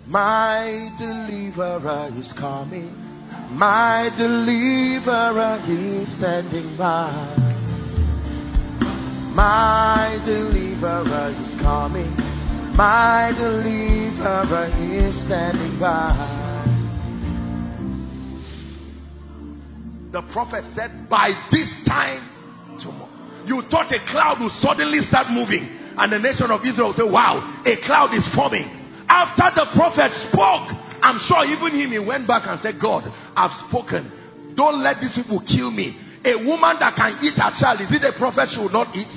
My 0.07 0.91
deliverer 0.99 2.11
is 2.17 2.33
coming. 2.39 2.95
My 3.51 4.11
deliverer 4.17 5.61
is 5.67 6.17
standing 6.19 6.77
by. 6.77 7.35
My 9.35 10.21
deliverer 10.25 11.35
is 11.43 11.55
coming. 11.63 12.36
My 12.77 13.33
deliverer 13.33 14.69
is 14.77 15.17
standing 15.25 15.81
by. 15.81 16.13
The 20.13 20.21
prophet 20.29 20.61
said, 20.77 21.09
By 21.09 21.33
this 21.49 21.73
time 21.89 22.21
tomorrow. 22.77 23.09
You 23.49 23.65
thought 23.73 23.89
a 23.89 24.01
cloud 24.13 24.45
would 24.45 24.53
suddenly 24.61 25.01
start 25.09 25.33
moving, 25.33 25.65
and 25.97 26.13
the 26.13 26.21
nation 26.21 26.53
of 26.53 26.61
Israel 26.69 26.93
say, 26.93 27.09
Wow, 27.09 27.41
a 27.65 27.81
cloud 27.89 28.13
is 28.13 28.29
forming. 28.37 28.69
After 29.09 29.57
the 29.57 29.73
prophet 29.73 30.13
spoke, 30.29 30.69
I'm 31.01 31.17
sure 31.25 31.49
even 31.49 31.81
him, 31.81 31.97
he 31.97 32.03
went 32.05 32.29
back 32.29 32.45
and 32.45 32.61
said, 32.61 32.77
God, 32.77 33.09
I've 33.09 33.57
spoken. 33.73 34.53
Don't 34.53 34.85
let 34.85 35.01
these 35.01 35.17
people 35.17 35.41
kill 35.49 35.73
me. 35.73 35.97
A 36.29 36.45
woman 36.45 36.77
that 36.85 36.93
can 36.93 37.25
eat 37.25 37.41
her 37.41 37.53
child, 37.57 37.81
is 37.81 37.89
it 37.89 38.05
a 38.05 38.13
prophet 38.21 38.53
she 38.53 38.61
will 38.61 38.69
not 38.69 38.93
eat? 38.93 39.09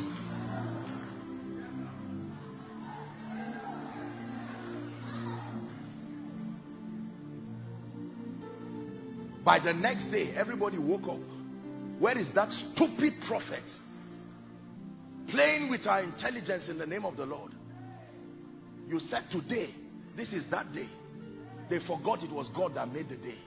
By 9.50 9.58
the 9.58 9.74
next 9.74 10.12
day, 10.12 10.32
everybody 10.36 10.78
woke 10.78 11.08
up. 11.10 11.18
Where 11.98 12.16
is 12.16 12.28
that 12.36 12.52
stupid 12.52 13.14
prophet? 13.28 13.64
Playing 15.32 15.72
with 15.72 15.88
our 15.88 16.04
intelligence 16.04 16.66
in 16.70 16.78
the 16.78 16.86
name 16.86 17.04
of 17.04 17.18
the 17.18 17.26
Lord. 17.26 17.54
You 18.88 19.00
said 19.00 19.24
today, 19.32 19.74
this 20.16 20.34
is 20.34 20.46
that 20.52 20.72
day. 20.72 20.88
They 21.68 21.80
forgot 21.88 22.22
it 22.22 22.32
was 22.32 22.48
God 22.56 22.76
that 22.76 22.94
made 22.94 23.10
the 23.10 23.16
day. 23.16 23.40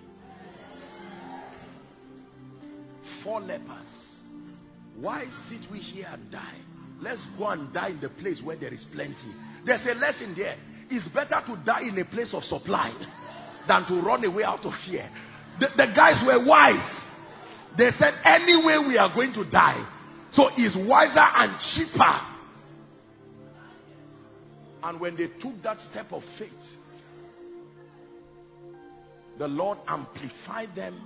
Four 3.23 3.41
lepers. 3.41 4.19
Why 4.97 5.27
sit 5.49 5.71
we 5.71 5.79
here 5.79 6.09
and 6.11 6.33
die? 6.33 6.59
Let's 7.01 7.25
go 7.39 7.47
and 7.47 7.73
die 7.73 7.91
in 7.91 8.01
the 8.01 8.09
place 8.09 8.43
where 8.43 8.57
there 8.57 8.75
is 8.75 8.85
plenty. 8.93 9.15
There's 9.65 9.87
a 9.87 9.95
lesson 9.95 10.35
there. 10.37 10.57
It's 10.91 11.07
better 11.15 11.41
to 11.47 11.63
die 11.65 11.83
in 11.83 11.97
a 11.97 12.05
place 12.07 12.35
of 12.35 12.43
supply 12.43 12.93
than 13.69 13.87
to 13.87 14.05
run 14.05 14.25
away 14.25 14.43
out 14.43 14.67
of 14.67 14.73
fear. 14.85 15.09
The, 15.61 15.69
the 15.77 15.93
guys 15.95 16.23
were 16.27 16.45
wise. 16.47 17.03
They 17.77 17.91
said, 17.99 18.15
anyway, 18.25 18.85
we 18.87 18.99
are 18.99 19.13
going 19.15 19.33
to 19.35 19.49
die. 19.51 19.87
So 20.33 20.49
it's 20.57 20.77
wiser 20.89 21.19
and 21.19 21.53
cheaper. 21.75 22.21
And 24.83 25.01
when 25.01 25.17
they 25.17 25.29
took 25.41 25.63
that 25.63 25.79
step 25.91 26.07
of 26.13 26.23
faith, 26.39 26.51
the 29.39 29.49
Lord 29.49 29.79
amplified 29.87 30.75
them 30.75 31.01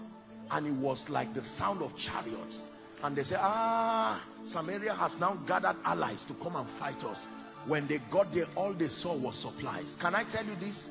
and 0.50 0.66
it 0.66 0.74
was 0.74 1.04
like 1.08 1.34
the 1.34 1.42
sound 1.58 1.82
of 1.82 1.90
chariots. 1.96 2.60
And 3.02 3.16
they 3.16 3.24
said, 3.24 3.38
ah, 3.40 4.24
Samaria 4.46 4.94
has 4.94 5.12
now 5.20 5.38
gathered 5.46 5.76
allies 5.84 6.24
to 6.28 6.34
come 6.42 6.56
and 6.56 6.66
fight 6.78 7.02
us. 7.04 7.18
When 7.66 7.86
they 7.88 7.98
got 8.10 8.32
there, 8.32 8.46
all 8.56 8.74
they 8.74 8.88
saw 8.88 9.18
was 9.18 9.36
supplies. 9.42 9.94
Can 10.00 10.14
I 10.14 10.24
tell 10.32 10.44
you 10.44 10.56
this? 10.56 10.82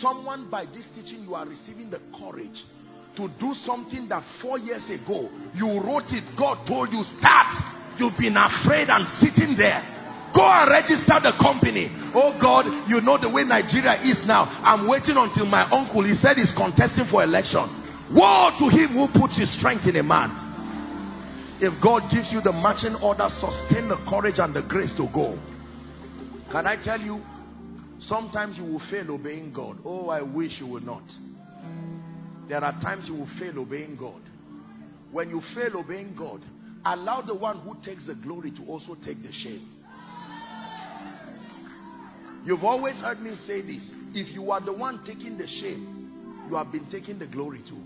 Someone 0.00 0.50
by 0.50 0.66
this 0.66 0.86
teaching, 0.94 1.24
you 1.24 1.34
are 1.34 1.46
receiving 1.46 1.90
the 1.90 2.00
courage 2.18 2.62
to 3.18 3.26
do 3.42 3.50
something 3.66 4.06
that 4.08 4.22
four 4.40 4.58
years 4.62 4.86
ago 4.86 5.26
you 5.50 5.66
wrote 5.82 6.06
it 6.14 6.22
God 6.38 6.62
told 6.70 6.94
you 6.94 7.02
start. 7.18 7.50
You've 7.98 8.14
been 8.14 8.38
afraid 8.38 8.86
and 8.86 9.02
sitting 9.18 9.58
there. 9.58 9.82
Go 10.30 10.46
and 10.46 10.70
register 10.70 11.18
the 11.18 11.34
company. 11.42 11.90
Oh 12.14 12.38
God 12.38 12.70
you 12.86 13.02
know 13.02 13.18
the 13.18 13.26
way 13.26 13.42
Nigeria 13.42 13.98
is 14.06 14.22
now. 14.22 14.46
I'm 14.62 14.86
waiting 14.86 15.18
until 15.18 15.50
my 15.50 15.66
uncle 15.66 16.06
he 16.06 16.14
said 16.22 16.38
he's 16.38 16.54
contesting 16.54 17.10
for 17.10 17.26
election. 17.26 17.66
Woe 18.14 18.54
to 18.62 18.70
him 18.70 18.94
who 18.94 19.10
puts 19.18 19.34
his 19.34 19.50
strength 19.58 19.90
in 19.90 19.98
a 19.98 20.06
man. 20.06 21.58
If 21.58 21.74
God 21.82 22.06
gives 22.14 22.30
you 22.30 22.38
the 22.40 22.54
marching 22.54 22.94
order 23.02 23.26
sustain 23.34 23.90
the 23.90 23.98
courage 24.06 24.38
and 24.38 24.54
the 24.54 24.62
grace 24.62 24.94
to 24.94 25.10
go. 25.10 25.34
Can 26.54 26.70
I 26.70 26.78
tell 26.78 27.02
you 27.02 27.18
sometimes 27.98 28.56
you 28.56 28.62
will 28.62 28.82
fail 28.86 29.10
obeying 29.10 29.50
God. 29.52 29.82
Oh 29.84 30.06
I 30.08 30.22
wish 30.22 30.62
you 30.62 30.68
would 30.70 30.86
not 30.86 31.02
there 32.48 32.64
are 32.64 32.80
times 32.80 33.06
you 33.08 33.14
will 33.14 33.28
fail 33.38 33.58
obeying 33.58 33.96
God. 33.96 34.22
When 35.10 35.30
you 35.30 35.40
fail 35.54 35.76
obeying 35.76 36.14
God, 36.16 36.40
allow 36.84 37.22
the 37.22 37.34
one 37.34 37.60
who 37.60 37.76
takes 37.84 38.06
the 38.06 38.14
glory 38.14 38.50
to 38.52 38.64
also 38.66 38.94
take 39.04 39.22
the 39.22 39.32
shame. 39.32 39.74
You've 42.44 42.64
always 42.64 42.96
heard 42.96 43.20
me 43.20 43.34
say 43.46 43.60
this. 43.62 43.92
If 44.14 44.34
you 44.34 44.50
are 44.50 44.64
the 44.64 44.72
one 44.72 45.04
taking 45.04 45.36
the 45.36 45.46
shame, 45.46 46.46
you 46.48 46.56
have 46.56 46.72
been 46.72 46.88
taking 46.90 47.18
the 47.18 47.26
glory 47.26 47.62
too. 47.68 47.82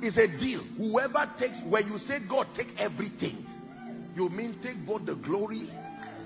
It's 0.00 0.16
a 0.16 0.26
deal. 0.40 0.62
Whoever 0.78 1.30
takes, 1.38 1.58
when 1.68 1.88
you 1.88 1.98
say 1.98 2.18
God 2.28 2.46
take 2.56 2.68
everything, 2.78 3.44
you 4.14 4.28
mean 4.28 4.58
take 4.62 4.86
both 4.86 5.04
the 5.04 5.14
glory 5.14 5.68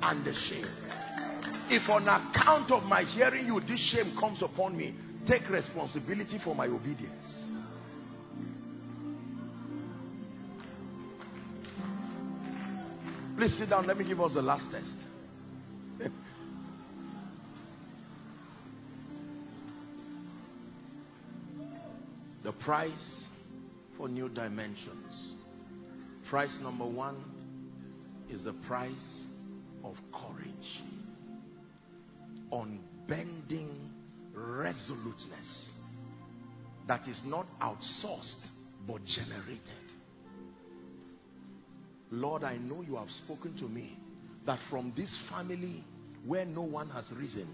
and 0.02 0.24
the 0.24 0.32
shame. 0.48 0.66
If 1.72 1.88
on 1.88 2.02
account 2.02 2.70
of 2.72 2.84
my 2.84 3.02
hearing 3.02 3.46
you, 3.46 3.60
this 3.60 3.92
shame 3.92 4.16
comes 4.18 4.42
upon 4.42 4.76
me, 4.76 4.94
take 5.26 5.48
responsibility 5.48 6.38
for 6.44 6.54
my 6.54 6.66
obedience. 6.66 7.44
Please 13.36 13.56
sit 13.58 13.70
down. 13.70 13.86
Let 13.86 13.96
me 13.96 14.06
give 14.06 14.20
us 14.20 14.34
the 14.34 14.42
last 14.42 14.70
test. 14.70 14.94
the 22.44 22.52
price 22.52 23.24
for 23.96 24.08
new 24.08 24.28
dimensions. 24.28 25.36
Price 26.28 26.58
number 26.62 26.86
one 26.86 27.16
is 28.28 28.44
the 28.44 28.52
price 28.52 29.24
of 29.84 29.94
courage. 30.12 30.82
Unbending 32.52 33.90
resoluteness 34.40 35.70
that 36.88 37.06
is 37.06 37.20
not 37.24 37.46
outsourced 37.60 38.46
but 38.86 39.00
generated. 39.04 39.60
Lord, 42.10 42.42
I 42.42 42.56
know 42.56 42.82
you 42.82 42.96
have 42.96 43.10
spoken 43.24 43.56
to 43.58 43.64
me 43.68 43.96
that 44.46 44.58
from 44.68 44.92
this 44.96 45.16
family 45.30 45.84
where 46.26 46.44
no 46.44 46.62
one 46.62 46.88
has 46.90 47.10
risen, 47.16 47.48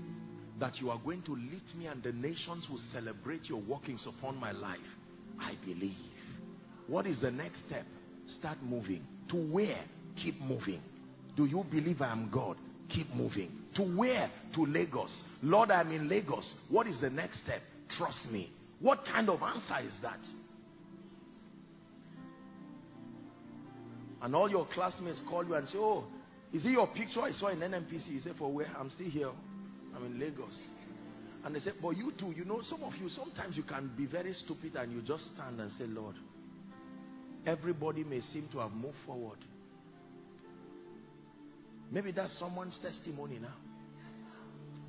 that 0.59 0.76
you 0.80 0.91
are 0.91 1.01
going 1.05 1.22
to 1.24 1.32
lift 1.32 1.74
me 1.76 1.87
and 1.87 2.03
the 2.03 2.12
nations 2.12 2.66
will 2.70 2.80
celebrate 2.93 3.45
your 3.45 3.61
workings 3.61 4.07
upon 4.07 4.37
my 4.37 4.53
life. 4.53 4.78
I 5.39 5.53
believe. 5.64 5.95
What 6.87 7.07
is 7.07 7.20
the 7.20 7.30
next 7.30 7.66
step? 7.66 7.84
Start 8.39 8.59
moving. 8.62 9.03
To 9.30 9.37
where? 9.53 9.84
Keep 10.22 10.41
moving. 10.41 10.80
Do 11.37 11.45
you 11.45 11.64
believe 11.70 12.01
I 12.01 12.11
am 12.11 12.30
God? 12.32 12.57
Keep 12.89 13.11
moving. 13.14 13.51
To 13.77 13.83
where? 13.83 14.31
To 14.55 14.64
Lagos. 14.64 15.22
Lord, 15.43 15.70
I'm 15.70 15.93
in 15.93 16.09
Lagos. 16.09 16.53
What 16.70 16.87
is 16.87 17.01
the 17.01 17.11
next 17.11 17.43
step? 17.43 17.61
Trust 17.97 18.27
me. 18.31 18.51
What 18.81 19.01
kind 19.05 19.29
of 19.29 19.43
answer 19.43 19.87
is 19.87 19.93
that? 20.03 20.20
And 24.23 24.35
all 24.35 24.51
your 24.51 24.66
classmates 24.73 25.20
call 25.28 25.44
you 25.44 25.55
and 25.55 25.69
say, 25.69 25.78
oh, 25.78 26.05
is 26.53 26.65
it 26.65 26.70
your 26.70 26.86
picture 26.89 27.20
I 27.20 27.32
saw 27.32 27.48
in 27.48 27.59
NMPC? 27.59 28.09
You 28.09 28.20
say, 28.20 28.31
for 28.39 28.51
where? 28.53 28.70
I'm 28.78 28.90
still 28.90 29.11
here. 29.11 29.31
I'm 29.94 30.05
in 30.07 30.19
Lagos. 30.19 30.59
And 31.44 31.55
they 31.55 31.61
say, 31.61 31.70
but 31.81 31.90
you 31.90 32.12
too, 32.19 32.32
you 32.35 32.44
know, 32.44 32.61
some 32.62 32.82
of 32.82 32.94
you, 32.94 33.09
sometimes 33.09 33.57
you 33.57 33.62
can 33.62 33.90
be 33.97 34.07
very 34.07 34.32
stupid 34.32 34.74
and 34.74 34.90
you 34.93 35.03
just 35.03 35.32
stand 35.35 35.61
and 35.61 35.70
say, 35.73 35.85
Lord, 35.85 36.16
everybody 37.47 38.05
may 38.05 38.20
seem 38.20 38.48
to 38.53 38.59
have 38.59 38.73
moved 38.73 38.97
forward. 39.07 39.39
Maybe 41.90 42.11
that's 42.11 42.36
someone's 42.39 42.78
testimony 42.82 43.39
now. 43.39 43.55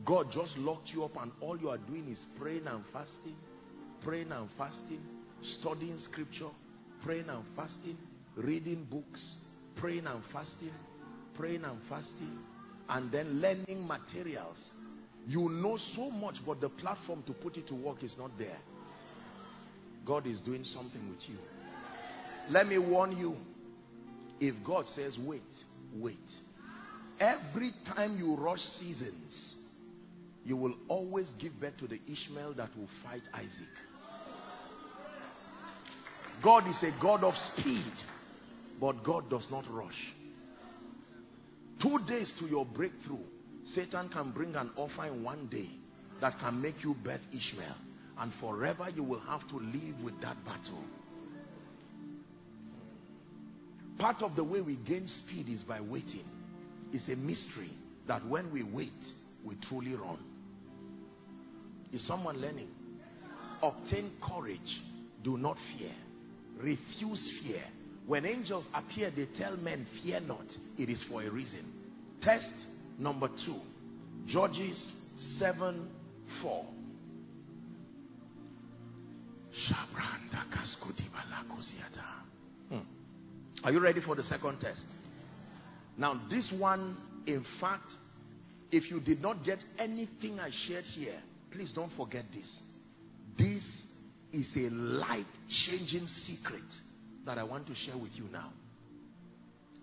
God 0.08 0.28
just 0.32 0.58
locked 0.58 0.90
you 0.94 1.04
up 1.04 1.22
and 1.22 1.34
all 1.42 1.60
you 1.60 1.70
are 1.70 1.78
doing 1.78 2.08
is 2.10 2.24
praying 2.40 2.66
and 2.66 2.82
fasting, 2.94 3.36
praying 4.02 4.32
and 4.32 4.48
fasting, 4.58 5.02
studying 5.60 5.98
scripture, 6.00 6.50
praying 7.04 7.28
and 7.28 7.44
fasting, 7.58 7.98
reading 8.38 8.88
books, 8.90 9.36
praying 9.76 10.08
and 10.08 10.24
fasting, 10.32 10.72
praying 11.36 11.66
and 11.66 11.78
fasting, 11.90 12.40
and 12.88 13.12
then 13.12 13.42
learning 13.42 13.86
materials. 13.86 14.58
You 15.26 15.50
know 15.50 15.78
so 15.98 16.10
much, 16.10 16.36
but 16.46 16.62
the 16.62 16.70
platform 16.70 17.22
to 17.28 17.34
put 17.34 17.58
it 17.58 17.68
to 17.68 17.76
work 17.76 18.02
is 18.02 18.16
not 18.18 18.32
there. 18.40 18.58
God 20.06 20.26
is 20.26 20.40
doing 20.40 20.64
something 20.64 21.10
with 21.10 21.20
you. 21.28 21.36
Let 22.50 22.66
me 22.68 22.78
warn 22.78 23.12
you. 23.12 23.36
If 24.40 24.56
God 24.66 24.86
says 24.96 25.18
wait, 25.26 25.42
wait. 25.94 26.16
Every 27.20 27.74
time 27.94 28.16
you 28.16 28.38
rush 28.38 28.62
seasons, 28.80 29.57
you 30.48 30.56
will 30.56 30.76
always 30.88 31.28
give 31.42 31.52
birth 31.60 31.76
to 31.78 31.88
the 31.88 32.00
Ishmael 32.10 32.54
that 32.54 32.70
will 32.78 32.88
fight 33.04 33.24
Isaac. 33.34 33.76
God 36.42 36.66
is 36.70 36.82
a 36.84 36.98
God 37.02 37.22
of 37.26 37.34
speed, 37.36 37.92
but 38.80 39.04
God 39.04 39.30
does 39.30 39.46
not 39.52 39.66
rush. 39.70 40.16
Two 41.82 42.00
days 42.08 42.34
to 42.40 42.46
your 42.46 42.66
breakthrough, 42.66 43.26
Satan 43.66 44.08
can 44.08 44.32
bring 44.32 44.56
an 44.56 44.72
offer 44.78 45.08
in 45.08 45.22
one 45.22 45.50
day 45.50 45.70
that 46.22 46.40
can 46.40 46.62
make 46.62 46.82
you 46.82 46.96
birth 47.04 47.20
Ishmael. 47.34 47.76
And 48.18 48.32
forever 48.40 48.88
you 48.90 49.04
will 49.04 49.20
have 49.20 49.46
to 49.50 49.58
live 49.58 50.02
with 50.02 50.20
that 50.22 50.38
battle. 50.46 50.82
Part 54.00 54.22
of 54.22 54.38
the 54.38 54.46
way 54.46 54.62
we 54.62 54.78
gain 54.88 55.10
speed 55.10 55.50
is 55.50 55.64
by 55.64 55.82
waiting. 55.82 56.26
It's 56.94 57.10
a 57.10 57.18
mystery 57.18 57.72
that 58.08 58.26
when 58.30 58.50
we 58.54 58.64
wait, 58.64 58.94
we 59.44 59.58
truly 59.68 59.94
run. 59.94 60.37
Is 61.94 62.06
someone 62.08 62.38
learning? 62.38 62.70
Obtain 63.62 64.12
courage. 64.22 64.82
Do 65.24 65.38
not 65.38 65.58
fear. 65.78 65.94
Refuse 66.62 67.42
fear. 67.44 67.64
When 68.06 68.26
angels 68.26 68.66
appear, 68.74 69.12
they 69.16 69.28
tell 69.38 69.58
men, 69.58 69.86
fear 70.02 70.20
not. 70.20 70.46
It 70.78 70.90
is 70.90 71.04
for 71.10 71.24
a 71.24 71.30
reason. 71.30 71.66
Test 72.22 72.50
number 72.98 73.28
two. 73.46 73.60
Judges 74.28 74.94
7, 75.40 75.90
4. 76.42 76.66
Hmm. 82.70 82.80
Are 83.64 83.72
you 83.72 83.80
ready 83.80 84.02
for 84.02 84.16
the 84.16 84.24
second 84.24 84.60
test? 84.60 84.86
Now, 85.98 86.22
this 86.30 86.54
one, 86.58 86.98
in 87.26 87.44
fact, 87.60 87.90
if 88.72 88.92
you 88.92 89.00
did 89.00 89.22
not 89.22 89.44
get 89.44 89.60
anything 89.80 90.40
I 90.40 90.50
shared 90.68 90.84
here, 90.86 91.20
please 91.58 91.74
don't 91.74 91.92
forget 91.98 92.24
this. 92.32 92.60
This 93.36 93.64
is 94.32 94.48
a 94.56 94.70
life-changing 94.70 96.08
secret 96.26 96.62
that 97.26 97.40
I 97.40 97.44
want 97.44 97.66
to 97.66 97.74
share 97.74 97.98
with 97.98 98.12
you 98.14 98.26
now. 98.32 98.52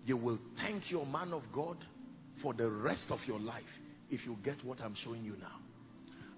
You 0.05 0.15
will 0.15 0.39
thank 0.55 0.89
your 0.89 1.05
man 1.05 1.33
of 1.33 1.41
God 1.53 1.75
for 2.41 2.53
the 2.53 2.69
rest 2.69 3.07
of 3.09 3.19
your 3.27 3.41
life 3.41 3.63
if 4.09 4.25
you 4.25 4.37
get 4.41 4.63
what 4.63 4.79
I'm 4.79 4.95
showing 5.03 5.25
you 5.25 5.33
now. 5.33 5.57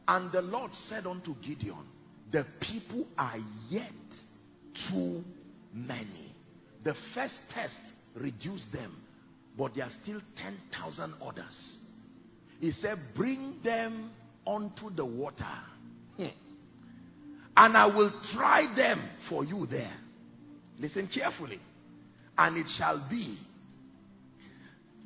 And 0.07 0.31
the 0.31 0.41
Lord 0.41 0.72
said 0.89 1.05
unto 1.05 1.35
Gideon, 1.35 1.85
the 2.31 2.43
people 2.59 3.05
are 3.15 3.38
yet 3.69 3.91
too 4.89 5.23
many. 5.72 6.34
The 6.84 6.95
first 7.14 7.35
test 7.53 7.76
reduced 8.15 8.72
them, 8.73 8.95
but 9.55 9.76
there 9.76 9.85
are 9.85 9.91
still 10.01 10.22
10,000 10.41 11.14
others. 11.23 11.77
He 12.59 12.72
said, 12.72 12.97
bring 13.15 13.59
them 13.64 14.09
onto 14.48 14.90
the 14.95 15.06
water. 15.06 15.45
Hmm. 16.15 16.26
And 17.57 17.78
I 17.78 17.86
will 17.88 18.11
try 18.34 18.74
them 18.76 19.07
for 19.30 19.44
you 19.44 19.68
there. 19.69 19.94
Listen 20.80 21.10
carefully. 21.14 21.60
And 22.38 22.57
it 22.57 22.68
shall 22.78 23.06
be 23.10 23.38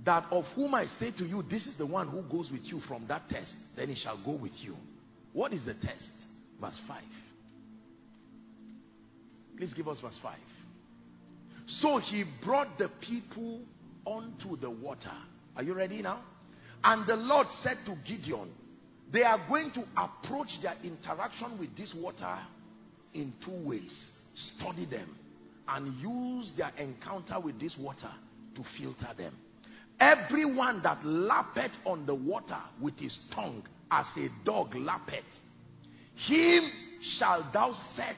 that 0.06 0.26
of 0.32 0.46
whom 0.56 0.76
I 0.76 0.86
say 0.86 1.12
to 1.18 1.24
you, 1.24 1.44
this 1.50 1.66
is 1.66 1.78
the 1.78 1.86
one 1.86 2.08
who 2.08 2.22
goes 2.24 2.52
with 2.52 2.64
you 2.64 2.80
from 2.88 3.08
that 3.08 3.30
test, 3.30 3.54
then 3.76 3.90
he 3.90 3.96
shall 3.96 4.20
go 4.24 4.32
with 4.32 4.54
you. 4.62 4.76
What 5.34 5.54
is 5.54 5.66
the 5.66 5.74
test? 5.74 6.10
Verse 6.60 6.80
5. 6.88 7.02
Please 9.58 9.74
give 9.74 9.88
us 9.88 10.00
verse 10.02 10.20
5. 10.22 10.38
So 11.68 12.00
he 12.00 12.26
brought 12.44 12.78
the 12.78 12.90
people 13.00 13.62
onto 14.06 14.58
the 14.58 14.70
water. 14.70 15.12
Are 15.56 15.64
you 15.64 15.74
ready 15.74 16.02
now? 16.02 16.22
And 16.84 17.08
the 17.08 17.16
Lord 17.16 17.48
said 17.62 17.78
to 17.86 17.96
Gideon, 18.08 18.52
they 19.12 19.24
are 19.24 19.40
going 19.50 19.72
to 19.74 19.84
approach 19.98 20.50
their 20.62 20.76
interaction 20.84 21.60
with 21.60 21.76
this 21.76 21.94
water 21.98 22.38
in 23.14 23.34
two 23.44 23.68
ways. 23.68 24.08
Study 24.58 24.86
them 24.86 25.16
and 25.68 25.94
use 26.02 26.52
their 26.58 26.72
encounter 26.78 27.40
with 27.40 27.60
this 27.60 27.76
water 27.80 28.12
to 28.56 28.64
filter 28.78 29.14
them. 29.18 29.34
Everyone 30.00 30.82
that 30.84 31.04
lappeth 31.06 31.72
on 31.86 32.06
the 32.06 32.16
water 32.16 32.58
with 32.82 32.98
his 32.98 33.18
tongue 33.36 33.64
as 33.92 34.06
a 34.18 34.30
dog 34.46 34.74
lappeth, 34.74 35.24
him 36.28 36.72
shall 37.18 37.50
thou 37.54 37.74
set 37.96 38.16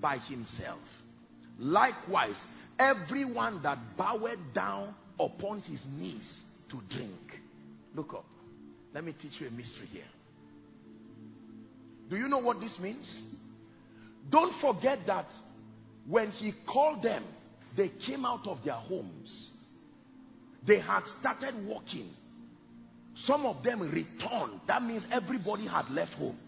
by 0.00 0.18
himself. 0.18 0.80
Likewise, 1.58 2.36
everyone 2.78 3.62
that 3.62 3.78
boweth 3.96 4.38
down 4.54 4.94
upon 5.18 5.60
his 5.60 5.84
knees 5.96 6.40
to 6.70 6.80
drink. 6.94 7.20
Look 7.94 8.14
up. 8.14 8.24
Let 8.94 9.04
me 9.04 9.14
teach 9.20 9.32
you 9.40 9.48
a 9.48 9.50
mystery 9.50 9.86
here. 9.86 10.04
Do 12.08 12.16
you 12.16 12.28
know 12.28 12.38
what 12.38 12.60
this 12.60 12.78
means? 12.80 13.22
Don't 14.30 14.58
forget 14.60 15.00
that 15.06 15.26
when 16.06 16.30
he 16.30 16.54
called 16.66 17.02
them, 17.02 17.24
they 17.76 17.90
came 18.06 18.24
out 18.24 18.46
of 18.46 18.58
their 18.64 18.74
homes 18.74 19.50
they 20.66 20.80
had 20.80 21.02
started 21.20 21.54
walking. 21.66 22.10
Some 23.26 23.46
of 23.46 23.62
them 23.62 23.80
returned. 23.80 24.60
That 24.66 24.82
means 24.82 25.04
everybody 25.12 25.66
had 25.66 25.90
left 25.90 26.14
home. 26.14 26.38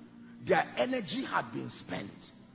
Their 0.47 0.65
energy 0.77 1.25
had 1.25 1.53
been 1.53 1.71
spent. 1.71 2.11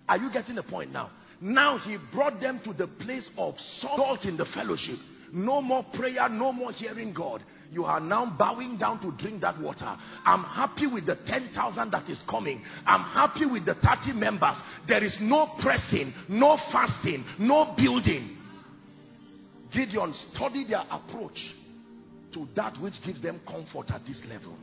Are 0.10 0.18
you 0.18 0.32
getting 0.32 0.56
the 0.56 0.64
point 0.64 0.92
now? 0.92 1.12
Now 1.40 1.78
he 1.78 1.98
brought 2.14 2.40
them 2.40 2.62
to 2.66 2.74
the 2.74 2.88
place 2.88 3.30
of 3.38 3.56
salt 3.80 4.26
in 4.26 4.38
the 4.38 4.46
fellowship. 4.54 4.98
No 5.34 5.62
more 5.62 5.86
prayer, 5.94 6.28
no 6.30 6.52
more 6.52 6.72
hearing 6.72 7.14
God. 7.14 7.44
You 7.72 7.86
are 7.86 8.00
now 8.00 8.36
bowing 8.38 8.78
down 8.78 9.00
to 9.02 9.12
drink 9.22 9.42
that 9.42 9.60
water. 9.62 9.96
I'm 10.26 10.44
happy 10.44 10.88
with 10.88 11.06
the 11.06 11.18
10,000 11.26 11.92
that 11.92 12.10
is 12.10 12.22
coming. 12.30 12.62
I'm 12.86 13.02
happy 13.02 13.46
with 13.46 13.66
the 13.66 13.76
30 13.76 14.14
members. 14.14 14.56
There 14.88 15.04
is 15.04 15.16
no 15.22 15.48
pressing, 15.62 16.14
no 16.28 16.58
fasting, 16.72 17.24
no 17.40 17.74
building. 17.78 18.38
Gideon 19.72 20.14
studied 20.34 20.70
their 20.70 20.84
approach 20.92 21.40
to 22.34 22.48
that 22.56 22.78
which 22.82 22.96
gives 23.06 23.22
them 23.22 23.40
comfort 23.48 23.90
at 23.90 24.02
this 24.06 24.22
level. 24.28 24.58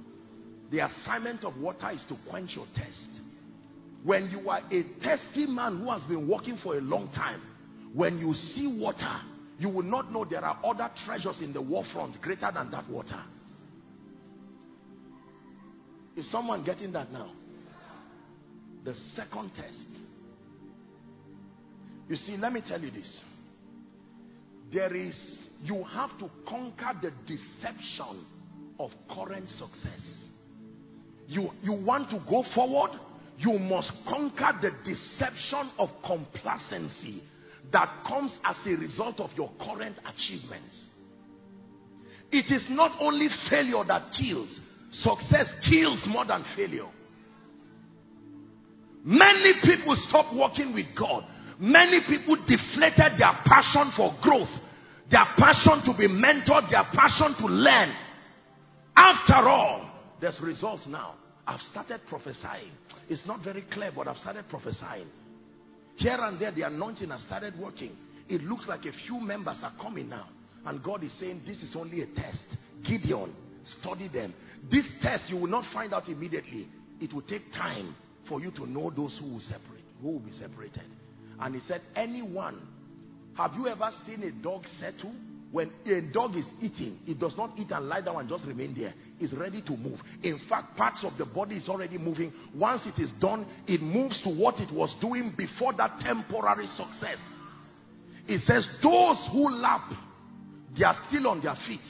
The 0.71 0.85
assignment 0.85 1.45
of 1.45 1.57
water 1.59 1.91
is 1.93 2.05
to 2.11 2.17
quench 2.29 2.51
your 2.55 2.67
thirst. 2.77 3.23
When 4.05 4.29
you 4.31 4.51
are 4.51 4.61
a 4.71 4.83
thirsty 5.03 5.47
man 5.47 5.81
who 5.81 5.91
has 5.91 6.03
been 6.03 6.29
walking 6.29 6.59
for 6.63 6.77
a 6.77 6.81
long 6.81 7.11
time, 7.15 7.41
when 7.95 8.19
you 8.19 8.35
see 8.35 8.79
water, 8.81 9.21
you 9.59 9.69
will 9.69 9.83
not 9.83 10.13
know 10.13 10.25
there 10.25 10.45
are 10.45 10.59
other 10.65 10.91
treasures 11.05 11.41
in 11.43 11.53
the 11.53 11.61
war 11.61 11.85
front 11.93 12.21
greater 12.23 12.51
than 12.53 12.71
that 12.71 12.89
water. 12.89 13.23
Is 16.17 16.31
someone 16.31 16.65
getting 16.65 16.93
that 16.93 17.13
now? 17.13 17.33
The 18.85 18.95
second 19.15 19.53
test. 19.55 19.87
You 22.09 22.17
see, 22.17 22.37
let 22.37 22.53
me 22.53 22.63
tell 22.67 22.81
you 22.81 22.91
this 22.91 23.23
there 24.73 24.95
is 24.95 25.17
you 25.63 25.83
have 25.85 26.11
to 26.19 26.29
conquer 26.47 26.93
the 27.01 27.11
deception 27.27 28.25
of 28.79 28.91
current 29.09 29.49
success 29.49 30.27
you 31.27 31.51
you 31.63 31.73
want 31.85 32.11
to 32.11 32.21
go 32.29 32.45
forward 32.55 32.91
you 33.39 33.59
must 33.59 33.91
conquer 34.07 34.53
the 34.61 34.71
deception 34.85 35.71
of 35.79 35.89
complacency 36.05 37.23
that 37.73 37.89
comes 38.07 38.37
as 38.45 38.57
a 38.67 38.77
result 38.77 39.21
of 39.21 39.31
your 39.37 39.51
current 39.61 39.99
achievements 40.07 40.87
it 42.31 42.53
is 42.53 42.65
not 42.71 42.97
only 43.01 43.29
failure 43.51 43.85
that 43.87 44.11
kills 44.19 44.61
success 44.93 45.53
kills 45.69 46.03
more 46.09 46.25
than 46.25 46.45
failure 46.57 46.89
many 49.05 49.53
people 49.63 49.97
stop 50.09 50.35
working 50.35 50.73
with 50.75 50.87
God 50.99 51.25
Many 51.59 52.01
people 52.07 52.37
deflated 52.47 53.19
their 53.19 53.35
passion 53.45 53.91
for 53.97 54.15
growth, 54.23 54.49
their 55.11 55.27
passion 55.37 55.83
to 55.87 55.95
be 55.99 56.07
mentored, 56.07 56.71
their 56.71 56.87
passion 56.95 57.35
to 57.41 57.47
learn. 57.47 57.93
After 58.97 59.49
all, 59.49 59.91
there's 60.21 60.39
results 60.41 60.87
now. 60.87 61.15
I've 61.47 61.61
started 61.61 62.01
prophesying. 62.09 62.71
It's 63.09 63.27
not 63.27 63.43
very 63.43 63.65
clear, 63.73 63.91
but 63.95 64.07
I've 64.07 64.19
started 64.19 64.45
prophesying. 64.49 65.09
Here 65.99 66.19
and 66.21 66.41
there, 66.41 66.53
the 66.53 66.63
anointing 66.63 67.11
has 67.11 67.23
started 67.23 67.59
working. 67.59 67.97
It 68.29 68.43
looks 68.43 68.67
like 68.69 68.81
a 68.85 68.93
few 69.07 69.21
members 69.21 69.59
are 69.63 69.73
coming 69.81 70.09
now. 70.09 70.29
And 70.65 70.83
God 70.83 71.03
is 71.03 71.13
saying, 71.19 71.43
this 71.47 71.59
is 71.59 71.75
only 71.77 72.03
a 72.03 72.07
test. 72.07 72.45
Gideon, 72.87 73.35
study 73.81 74.09
them. 74.09 74.33
This 74.71 74.87
test, 75.03 75.29
you 75.29 75.37
will 75.37 75.49
not 75.49 75.65
find 75.73 75.93
out 75.93 76.09
immediately. 76.09 76.69
It 77.01 77.13
will 77.13 77.23
take 77.23 77.53
time 77.53 77.97
for 78.29 78.41
you 78.41 78.51
to 78.53 78.67
know 78.67 78.91
those 78.91 79.19
who 79.21 79.33
will 79.33 79.41
separate, 79.41 79.85
who 80.01 80.13
will 80.13 80.21
be 80.21 80.33
separated. 80.33 80.83
And 81.41 81.55
he 81.55 81.61
said, 81.63 81.81
anyone, 81.97 82.61
have 83.37 83.55
you 83.55 83.67
ever 83.69 83.91
seen 84.07 84.23
a 84.23 84.33
dog 84.43 84.65
settle? 84.79 85.15
When 85.51 85.71
a 85.87 86.01
dog 86.13 86.37
is 86.37 86.45
eating, 86.61 86.99
it 87.07 87.19
does 87.19 87.35
not 87.37 87.53
eat 87.57 87.71
and 87.71 87.89
lie 87.89 88.03
down 88.03 88.21
and 88.21 88.29
just 88.29 88.45
remain 88.45 88.75
there. 88.79 88.93
It's 89.19 89.33
ready 89.33 89.63
to 89.63 89.77
move. 89.77 89.99
In 90.23 90.39
fact, 90.49 90.77
parts 90.77 91.03
of 91.05 91.17
the 91.17 91.25
body 91.25 91.57
is 91.57 91.69
already 91.71 91.97
moving. 91.97 92.33
Once 92.55 92.83
it 92.87 93.01
is 93.01 93.13
done, 93.19 93.47
it 93.67 93.81
moves 93.81 94.21
to 94.25 94.31
what 94.31 94.61
it 94.61 94.71
was 94.73 94.95
doing 95.01 95.33
before 95.37 95.73
that 95.79 96.01
temporary 96.01 96.67
success. 96.67 97.19
It 98.27 98.43
says, 98.43 98.69
those 98.83 99.27
who 99.33 99.49
lap, 99.49 99.91
they 100.79 100.85
are 100.85 100.97
still 101.09 101.29
on 101.29 101.43
their 101.43 101.57
feet. 101.67 101.81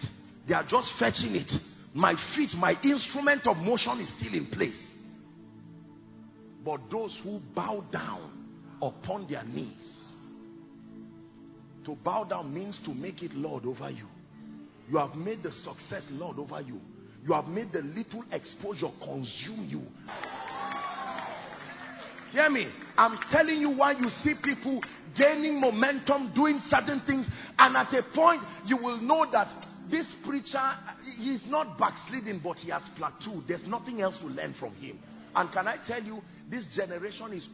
They 0.46 0.54
are 0.54 0.64
just 0.64 0.92
fetching 1.00 1.34
it. 1.34 1.52
My 1.94 2.14
feet, 2.36 2.50
my 2.56 2.74
instrument 2.84 3.44
of 3.46 3.56
motion 3.56 3.98
is 4.00 4.12
still 4.20 4.34
in 4.34 4.46
place. 4.46 4.80
But 6.64 6.80
those 6.92 7.18
who 7.24 7.40
bow 7.56 7.84
down 7.90 8.30
upon 8.80 9.26
their 9.28 9.42
knees 9.42 9.97
To 11.88 11.96
bow 12.04 12.24
down 12.24 12.52
means 12.52 12.78
to 12.84 12.92
make 12.92 13.22
it 13.22 13.32
Lord 13.32 13.64
over 13.64 13.90
you. 13.90 14.04
You 14.90 14.98
have 14.98 15.14
made 15.14 15.42
the 15.42 15.50
success 15.50 16.06
Lord 16.10 16.38
over 16.38 16.60
you. 16.60 16.78
You 17.26 17.32
have 17.32 17.46
made 17.46 17.72
the 17.72 17.80
little 17.80 18.24
exposure 18.30 18.90
consume 19.02 19.66
you. 19.70 19.80
Hear 22.30 22.50
me. 22.50 22.68
I'm 22.98 23.18
telling 23.32 23.58
you 23.58 23.70
why 23.70 23.92
you 23.92 24.06
see 24.22 24.34
people 24.44 24.82
gaining 25.16 25.58
momentum, 25.58 26.34
doing 26.34 26.60
certain 26.68 27.00
things, 27.06 27.26
and 27.58 27.74
at 27.74 27.90
a 27.94 28.02
point 28.14 28.42
you 28.66 28.76
will 28.76 29.00
know 29.00 29.26
that 29.32 29.48
this 29.90 30.14
preacher, 30.26 30.60
he's 31.16 31.42
not 31.46 31.78
backsliding, 31.78 32.42
but 32.44 32.58
he 32.58 32.68
has 32.68 32.82
plateaued. 32.98 33.48
There's 33.48 33.66
nothing 33.66 34.02
else 34.02 34.18
to 34.18 34.26
learn 34.26 34.54
from 34.60 34.74
him. 34.74 34.98
And 35.34 35.50
can 35.52 35.66
I 35.66 35.76
tell 35.86 36.02
you, 36.02 36.20
this 36.50 36.66
generation 36.76 37.32
is 37.32 37.48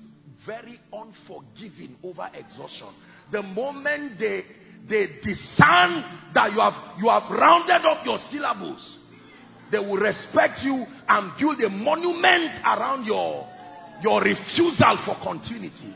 very 0.46 0.78
unforgiving 0.92 1.96
over 2.02 2.28
exhaustion. 2.34 2.88
The 3.30 3.42
moment 3.42 4.18
they 4.18 4.42
they 4.88 5.06
discern 5.22 6.04
that 6.34 6.52
you 6.52 6.60
have 6.60 6.98
you 6.98 7.08
have 7.08 7.30
rounded 7.30 7.86
up 7.86 8.04
your 8.04 8.18
syllables, 8.30 8.98
they 9.72 9.78
will 9.78 9.96
respect 9.96 10.60
you 10.62 10.84
and 11.08 11.32
build 11.38 11.60
a 11.60 11.68
monument 11.68 12.64
around 12.64 13.04
your 13.04 13.48
your 14.02 14.20
refusal 14.20 14.98
for 15.06 15.16
continuity. 15.22 15.94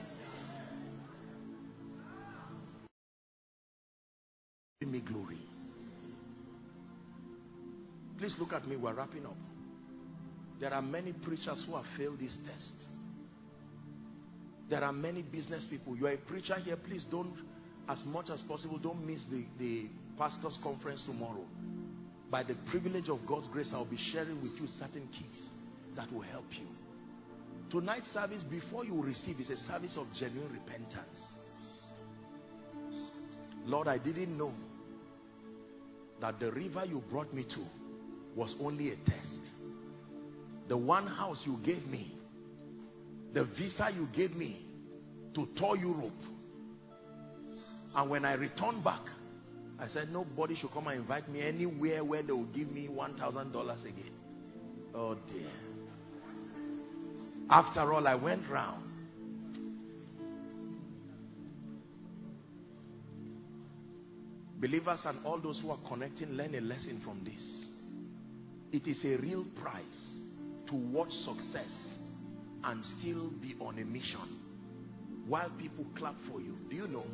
Give 4.80 4.88
me 4.88 5.00
glory. 5.00 5.38
Please 8.18 8.34
look 8.38 8.52
at 8.52 8.66
me. 8.66 8.76
We're 8.76 8.94
wrapping 8.94 9.26
up. 9.26 9.36
There 10.60 10.72
are 10.72 10.82
many 10.82 11.12
preachers 11.12 11.64
who 11.66 11.76
have 11.76 11.84
failed 11.96 12.18
this 12.18 12.36
test. 12.46 12.97
There 14.69 14.85
are 14.85 14.93
many 14.93 15.23
business 15.23 15.66
people. 15.70 15.97
You 15.97 16.07
are 16.07 16.12
a 16.12 16.19
preacher 16.19 16.57
here. 16.57 16.77
Please 16.77 17.05
don't, 17.11 17.35
as 17.89 18.03
much 18.05 18.28
as 18.31 18.43
possible, 18.43 18.78
don't 18.78 19.07
miss 19.07 19.24
the, 19.31 19.45
the 19.59 19.89
pastor's 20.19 20.59
conference 20.62 21.03
tomorrow. 21.07 21.45
By 22.31 22.43
the 22.43 22.57
privilege 22.70 23.09
of 23.09 23.20
God's 23.27 23.49
grace, 23.49 23.70
I'll 23.73 23.89
be 23.89 23.99
sharing 24.12 24.43
with 24.43 24.53
you 24.61 24.66
certain 24.78 25.09
keys 25.09 25.53
that 25.97 26.12
will 26.12 26.23
help 26.23 26.45
you. 26.51 26.66
Tonight's 27.70 28.11
service, 28.12 28.43
before 28.51 28.85
you 28.85 29.03
receive, 29.03 29.40
is 29.40 29.49
a 29.51 29.57
service 29.57 29.97
of 29.97 30.07
genuine 30.19 30.53
repentance. 30.53 31.23
Lord, 33.65 33.89
I 33.89 33.99
didn't 33.99 34.36
know 34.36 34.53
that 36.20 36.40
the 36.40 36.51
river 36.53 36.85
you 36.85 37.03
brought 37.11 37.32
me 37.32 37.45
to 37.45 37.65
was 38.36 38.55
only 38.61 38.90
a 38.90 38.97
test. 38.97 39.39
The 40.69 40.77
one 40.77 41.07
house 41.07 41.43
you 41.47 41.59
gave 41.65 41.86
me, 41.86 42.18
the 43.34 43.44
visa 43.44 43.88
you 43.94 44.09
gave 44.14 44.34
me 44.34 44.64
to 45.34 45.46
tour 45.56 45.76
Europe. 45.76 46.12
And 47.94 48.10
when 48.10 48.24
I 48.24 48.34
returned 48.34 48.84
back, 48.84 49.02
I 49.78 49.86
said, 49.88 50.10
nobody 50.10 50.56
should 50.56 50.70
come 50.72 50.88
and 50.88 51.00
invite 51.00 51.28
me 51.28 51.42
anywhere 51.42 52.05
where 52.05 52.22
they 52.22 52.32
will 52.32 52.46
give 52.46 52.70
me 52.70 52.88
$1,000 52.88 53.80
again. 53.80 54.12
Oh 54.94 55.14
dear. 55.14 55.50
After 57.50 57.92
all, 57.92 58.06
I 58.06 58.14
went 58.14 58.42
round. 58.50 58.84
Believers 64.60 65.00
and 65.05 65.24
all 65.24 65.38
those 65.38 65.60
who 65.62 65.70
are 65.70 65.78
connecting, 65.88 66.30
learn 66.30 66.55
a 66.56 66.60
lesson 66.60 67.00
from 67.05 67.22
this. 67.24 67.66
It 68.72 68.88
is 68.90 69.02
a 69.05 69.16
real 69.22 69.46
price 69.62 70.16
to 70.66 70.74
watch 70.74 71.10
success 71.10 71.97
and 72.64 72.85
still 72.98 73.30
be 73.40 73.55
on 73.60 73.78
a 73.78 73.85
mission 73.85 74.39
while 75.26 75.51
people 75.59 75.85
clap 75.97 76.14
for 76.30 76.40
you. 76.40 76.56
Do 76.70 76.76
you 76.76 76.89
know? 76.89 77.05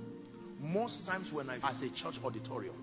Most 0.61 1.03
times 1.07 1.29
when 1.33 1.51
I, 1.51 1.57
as 1.57 1.83
a 1.83 1.89
church 2.03 2.15
auditorium, 2.25 2.77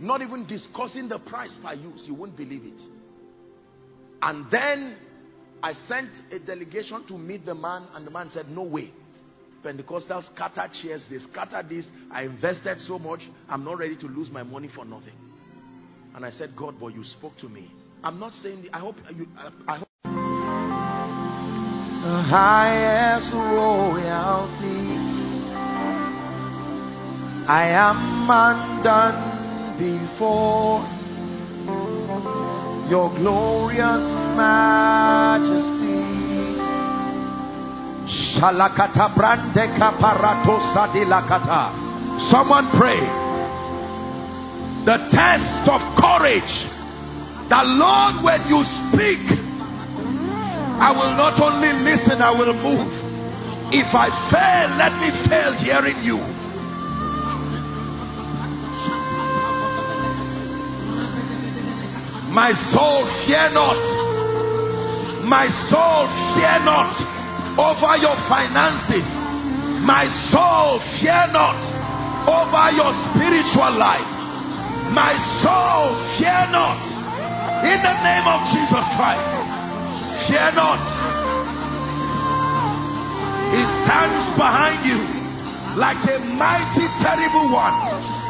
not 0.00 0.20
even 0.20 0.46
discussing 0.46 1.08
the 1.08 1.18
price 1.18 1.56
per 1.62 1.72
use, 1.72 2.04
you 2.06 2.14
won't 2.14 2.36
believe 2.36 2.64
it. 2.64 2.82
And 4.20 4.46
then 4.50 4.96
I 5.62 5.72
sent 5.88 6.10
a 6.30 6.38
delegation 6.38 7.06
to 7.08 7.16
meet 7.16 7.46
the 7.46 7.54
man, 7.54 7.86
and 7.94 8.06
the 8.06 8.10
man 8.10 8.30
said, 8.32 8.48
No 8.48 8.62
way. 8.62 8.90
Pentecostals 9.64 10.32
scattered 10.34 10.70
chairs, 10.82 11.04
they 11.10 11.18
scattered 11.18 11.68
this. 11.68 11.88
I 12.12 12.22
invested 12.22 12.78
so 12.80 12.98
much, 12.98 13.20
I'm 13.48 13.64
not 13.64 13.78
ready 13.78 13.96
to 13.96 14.06
lose 14.06 14.30
my 14.30 14.42
money 14.42 14.68
for 14.74 14.84
nothing. 14.84 15.14
And 16.14 16.24
I 16.24 16.30
said, 16.30 16.50
God, 16.56 16.76
but 16.80 16.88
you 16.88 17.04
spoke 17.04 17.32
to 17.40 17.48
me. 17.48 17.70
I'm 18.02 18.20
not 18.20 18.32
saying, 18.34 18.68
I 18.72 18.78
hope 18.78 18.96
you, 19.14 19.26
I, 19.36 19.50
I 19.66 19.78
hope. 19.78 19.85
Highest 22.06 23.32
royalty. 23.34 24.86
I 27.48 27.66
am 27.74 28.30
undone 28.30 29.78
before 29.78 30.86
your 32.90 33.10
glorious 33.18 34.06
majesty. 34.38 36.06
Shalakata 38.38 39.14
brande 39.14 39.66
kaparatosa 39.78 40.86
dilakata. 40.94 41.74
Someone 42.30 42.70
pray 42.78 43.00
the 44.86 44.96
test 45.10 45.68
of 45.68 45.82
courage 45.98 46.76
The 47.48 47.62
Lord 47.62 48.24
when 48.24 48.42
you 48.48 48.64
speak 48.90 49.45
I 50.78 50.92
will 50.92 51.16
not 51.16 51.40
only 51.40 51.72
listen 51.84 52.20
I 52.20 52.30
will 52.30 52.52
move. 52.52 52.92
If 53.72 53.88
I 53.94 54.08
fail 54.28 54.68
let 54.76 54.92
me 55.00 55.08
fail 55.28 55.52
hearing 55.58 56.04
you. 56.04 56.18
My 62.32 62.52
soul 62.72 63.08
fear 63.24 63.48
not. 63.50 63.80
My 65.24 65.48
soul 65.72 66.06
fear 66.36 66.60
not 66.62 66.92
over 67.56 67.96
your 67.96 68.16
finances. 68.28 69.08
My 69.82 70.04
soul 70.30 70.78
fear 71.00 71.26
not 71.32 71.56
over 72.26 72.74
your 72.74 72.90
spiritual 73.10 73.78
life. 73.78 74.16
My 74.90 75.14
soul, 75.42 75.94
fear 76.18 76.46
not. 76.50 76.78
In 77.62 77.78
the 77.82 77.96
name 78.02 78.26
of 78.26 78.40
Jesus 78.50 78.86
Christ, 78.98 79.26
fear 80.28 80.50
not. 80.52 80.82
He 83.54 83.62
stands 83.62 84.36
behind 84.36 84.82
you 84.84 84.98
like 85.78 86.02
a 86.10 86.18
mighty, 86.18 86.86
terrible 87.02 87.52
one. 87.52 88.26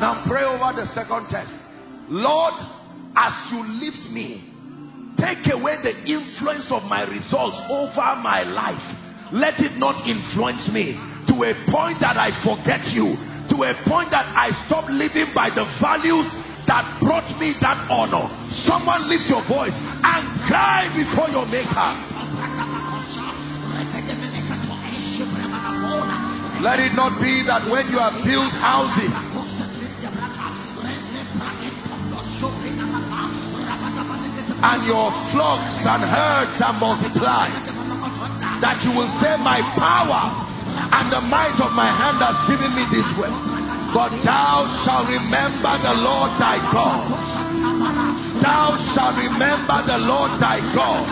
Now 0.00 0.24
pray 0.26 0.44
over 0.44 0.72
the 0.80 0.86
second 0.94 1.28
test. 1.28 1.69
Lord, 2.10 2.54
as 3.14 3.34
you 3.54 3.62
lift 3.78 4.10
me, 4.10 4.42
take 5.14 5.46
away 5.46 5.78
the 5.78 5.94
influence 6.10 6.66
of 6.74 6.82
my 6.90 7.06
results 7.06 7.54
over 7.70 8.18
my 8.18 8.42
life. 8.42 8.82
Let 9.30 9.62
it 9.62 9.78
not 9.78 10.02
influence 10.02 10.66
me 10.74 10.98
to 11.30 11.34
a 11.46 11.54
point 11.70 12.02
that 12.02 12.18
I 12.18 12.34
forget 12.42 12.82
you, 12.90 13.14
to 13.54 13.56
a 13.62 13.78
point 13.86 14.10
that 14.10 14.26
I 14.26 14.50
stop 14.66 14.90
living 14.90 15.30
by 15.30 15.54
the 15.54 15.62
values 15.78 16.26
that 16.66 16.98
brought 16.98 17.30
me 17.38 17.54
that 17.62 17.86
honor. 17.86 18.26
Someone 18.66 19.06
lift 19.06 19.30
your 19.30 19.46
voice 19.46 19.74
and 19.74 20.22
cry 20.50 20.90
before 20.90 21.30
your 21.30 21.46
maker. 21.46 21.90
Let 26.58 26.82
it 26.82 26.92
not 26.98 27.22
be 27.22 27.46
that 27.46 27.70
when 27.70 27.86
you 27.86 28.02
have 28.02 28.18
built 28.26 28.50
houses, 28.58 29.39
and 34.60 34.84
your 34.84 35.08
flocks 35.32 35.80
and 35.88 36.04
herds 36.04 36.56
are 36.60 36.76
multiplied. 36.76 37.64
That 38.60 38.84
you 38.84 38.92
will 38.92 39.08
say, 39.24 39.40
My 39.40 39.64
power 39.76 40.50
and 40.70 41.08
the 41.08 41.20
might 41.24 41.56
of 41.64 41.72
my 41.72 41.88
hand 41.88 42.20
has 42.20 42.36
given 42.44 42.76
me 42.76 42.84
this 42.92 43.08
wealth. 43.16 43.40
But 43.96 44.12
thou 44.22 44.68
shalt 44.84 45.08
remember 45.08 45.72
the 45.82 45.94
Lord 45.98 46.30
thy 46.38 46.60
God. 46.70 47.10
Thou 48.38 48.76
shalt 48.94 49.16
remember 49.18 49.82
the 49.82 49.98
Lord 49.98 50.38
thy 50.38 50.60
God. 50.76 51.08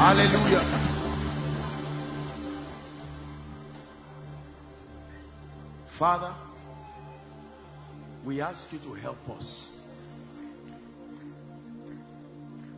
Hallelujah. 0.00 0.64
Father, 5.98 6.34
we 8.24 8.40
ask 8.40 8.66
you 8.70 8.78
to 8.78 8.94
help 8.94 9.18
us. 9.28 9.66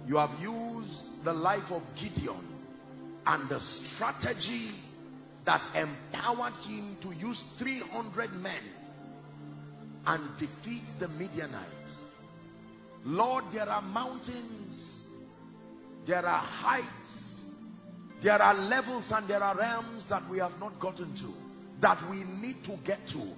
You 0.05 0.17
have 0.17 0.37
used 0.41 1.25
the 1.25 1.33
life 1.33 1.71
of 1.71 1.83
Gideon 1.95 2.45
and 3.25 3.49
the 3.49 3.61
strategy 3.95 4.75
that 5.47 5.61
empowered 5.77 6.55
him 6.67 6.97
to 7.03 7.13
use 7.13 7.41
300 7.61 8.33
men 8.33 8.63
and 10.07 10.29
defeat 10.41 10.83
the 10.99 11.07
Midianites. 11.07 12.03
Lord, 13.05 13.45
there 13.53 13.69
are 13.69 13.81
mountains, 13.81 14.99
there 16.05 16.27
are 16.27 16.45
heights 16.45 17.02
there 18.23 18.41
are 18.41 18.55
levels 18.55 19.11
and 19.11 19.29
there 19.29 19.43
are 19.43 19.57
realms 19.57 20.05
that 20.09 20.29
we 20.31 20.39
have 20.39 20.59
not 20.61 20.79
gotten 20.81 21.15
to, 21.17 21.33
that 21.81 22.09
we 22.11 22.25
need 22.25 22.65
to 22.67 22.77
get 22.87 22.99
to. 23.13 23.33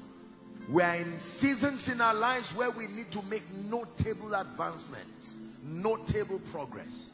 We 0.73 0.83
are 0.83 0.97
in 0.97 1.21
seasons 1.41 1.89
in 1.91 2.01
our 2.01 2.15
lives 2.15 2.51
where 2.57 2.71
we 2.71 2.87
need 2.87 3.13
to 3.13 3.23
make 3.23 3.43
notable 3.53 4.35
advancements, 4.35 5.37
notable 5.63 6.41
progress. 6.53 7.11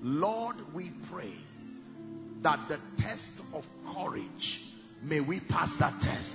Lord, 0.00 0.56
we 0.74 0.92
pray 1.10 1.34
that 2.42 2.68
the 2.68 2.78
test 2.98 3.40
of 3.52 3.64
courage, 3.94 4.60
may 5.02 5.20
we 5.20 5.40
pass 5.48 5.70
that 5.80 6.00
test. 6.02 6.34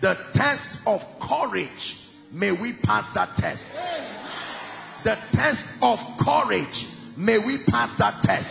The 0.00 0.14
test 0.34 0.78
of 0.86 1.00
courage, 1.28 1.94
may 2.32 2.50
we 2.50 2.78
pass 2.82 3.04
that 3.14 3.36
test. 3.36 3.62
The 5.04 5.16
test 5.32 5.62
of 5.82 5.98
courage, 6.24 6.74
may 7.16 7.38
we 7.38 7.64
pass 7.68 7.90
that 7.98 8.22
test. 8.22 8.48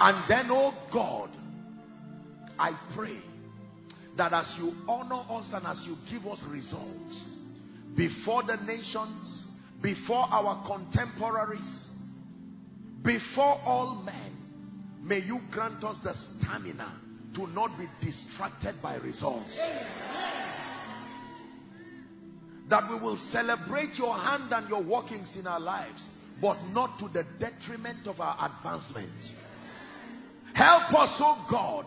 And 0.00 0.24
then, 0.28 0.48
oh 0.50 0.72
God, 0.92 1.30
I 2.58 2.72
pray 2.94 3.18
that 4.16 4.32
as 4.32 4.52
you 4.58 4.72
honor 4.88 5.22
us 5.30 5.50
and 5.52 5.66
as 5.66 5.84
you 5.86 5.96
give 6.10 6.30
us 6.30 6.42
results 6.48 7.24
before 7.96 8.42
the 8.44 8.56
nations, 8.56 9.46
before 9.82 10.26
our 10.30 10.66
contemporaries, 10.66 11.86
before 13.04 13.60
all 13.64 14.02
men, 14.04 14.36
may 15.02 15.20
you 15.20 15.38
grant 15.52 15.82
us 15.84 15.96
the 16.02 16.14
stamina 16.14 17.00
to 17.34 17.46
not 17.48 17.78
be 17.78 17.86
distracted 18.04 18.74
by 18.82 18.96
results. 18.96 19.56
That 22.68 22.90
we 22.90 22.98
will 22.98 23.18
celebrate 23.30 23.94
your 23.94 24.14
hand 24.14 24.52
and 24.52 24.68
your 24.68 24.82
workings 24.82 25.34
in 25.38 25.46
our 25.46 25.60
lives, 25.60 26.04
but 26.40 26.56
not 26.72 26.98
to 26.98 27.08
the 27.08 27.24
detriment 27.38 28.06
of 28.06 28.20
our 28.20 28.50
advancement. 28.50 29.12
Help 30.54 30.94
us, 30.94 31.16
oh 31.20 31.46
God, 31.50 31.86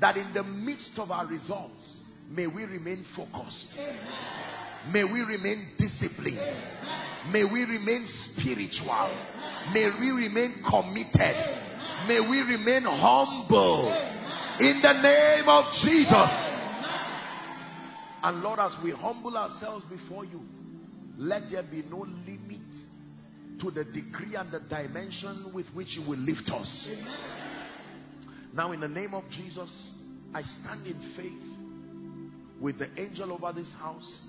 that 0.00 0.16
in 0.16 0.32
the 0.32 0.42
midst 0.42 0.92
of 0.96 1.10
our 1.10 1.26
results, 1.26 2.02
may 2.30 2.46
we 2.46 2.64
remain 2.64 3.04
focused. 3.16 3.76
May 4.92 5.04
we 5.04 5.20
remain 5.20 5.72
disciplined. 5.78 6.38
May 7.30 7.44
we 7.44 7.64
remain 7.64 8.06
spiritual. 8.32 9.10
May 9.74 9.90
we 10.00 10.10
remain 10.10 10.62
committed. 10.68 11.36
May 12.08 12.20
we 12.20 12.40
remain 12.40 12.82
humble. 12.84 13.92
In 14.60 14.80
the 14.80 14.92
name 15.02 15.48
of 15.48 15.64
Jesus. 15.84 16.50
And 18.22 18.42
Lord, 18.42 18.58
as 18.58 18.72
we 18.82 18.92
humble 18.92 19.36
ourselves 19.36 19.84
before 19.90 20.24
you, 20.24 20.40
let 21.18 21.50
there 21.50 21.62
be 21.62 21.82
no 21.82 22.04
to 23.60 23.70
the 23.70 23.84
degree 23.84 24.36
and 24.36 24.50
the 24.50 24.60
dimension 24.60 25.52
with 25.54 25.66
which 25.74 25.88
you 25.96 26.08
will 26.08 26.18
lift 26.18 26.48
us. 26.50 26.88
Now, 28.54 28.72
in 28.72 28.80
the 28.80 28.88
name 28.88 29.14
of 29.14 29.24
Jesus, 29.30 29.90
I 30.34 30.42
stand 30.42 30.86
in 30.86 31.14
faith 31.16 32.60
with 32.60 32.78
the 32.78 32.88
angel 33.00 33.32
over 33.32 33.52
this 33.52 33.72
house 33.78 34.22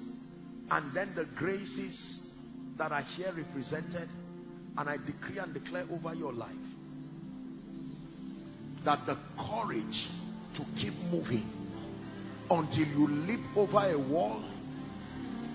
and 0.70 0.96
then 0.96 1.14
the 1.16 1.26
graces 1.36 2.22
that 2.78 2.92
are 2.92 3.04
here 3.16 3.34
represented 3.36 4.10
and 4.78 4.90
I 4.90 4.98
decree 4.98 5.40
and 5.40 5.54
declare 5.54 5.86
over 5.92 6.14
your 6.14 6.34
life 6.34 6.52
that 8.86 9.00
the 9.06 9.18
courage 9.38 10.08
to 10.56 10.66
keep 10.80 10.94
moving 11.12 11.50
until 12.50 12.86
you 12.86 13.08
leap 13.08 13.40
over 13.56 13.92
a 13.92 13.98
wall 13.98 14.44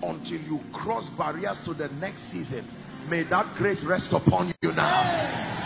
until 0.03 0.39
you 0.39 0.59
cross 0.73 1.09
barriers 1.17 1.59
to 1.65 1.73
the 1.73 1.87
next 1.95 2.31
season 2.31 2.67
may 3.09 3.23
that 3.29 3.55
grace 3.57 3.83
rest 3.87 4.09
upon 4.11 4.53
you 4.61 4.71
now. 4.73 5.57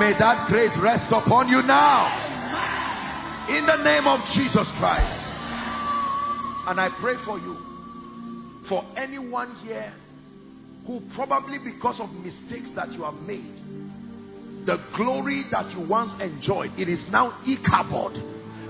May 0.00 0.12
that 0.18 0.48
grace 0.48 0.76
rest 0.82 1.06
upon 1.10 1.48
you 1.48 1.62
now. 1.62 2.10
In 3.48 3.66
the 3.66 3.82
name 3.82 4.06
of 4.06 4.20
Jesus 4.34 4.66
Christ. 4.78 5.22
And 6.68 6.80
I 6.80 6.88
pray 7.00 7.14
for 7.24 7.38
you. 7.38 7.56
For 8.68 8.82
anyone 8.96 9.54
here 9.62 9.94
who 10.86 11.00
probably 11.14 11.58
because 11.58 12.00
of 12.00 12.10
mistakes 12.10 12.70
that 12.74 12.92
you 12.92 13.02
have 13.02 13.14
made 13.26 13.54
the 14.66 14.78
glory 14.96 15.44
that 15.50 15.70
you 15.70 15.86
once 15.86 16.10
enjoyed 16.20 16.70
it 16.78 16.88
is 16.88 17.02
now 17.10 17.38
Ichabod 17.46 18.18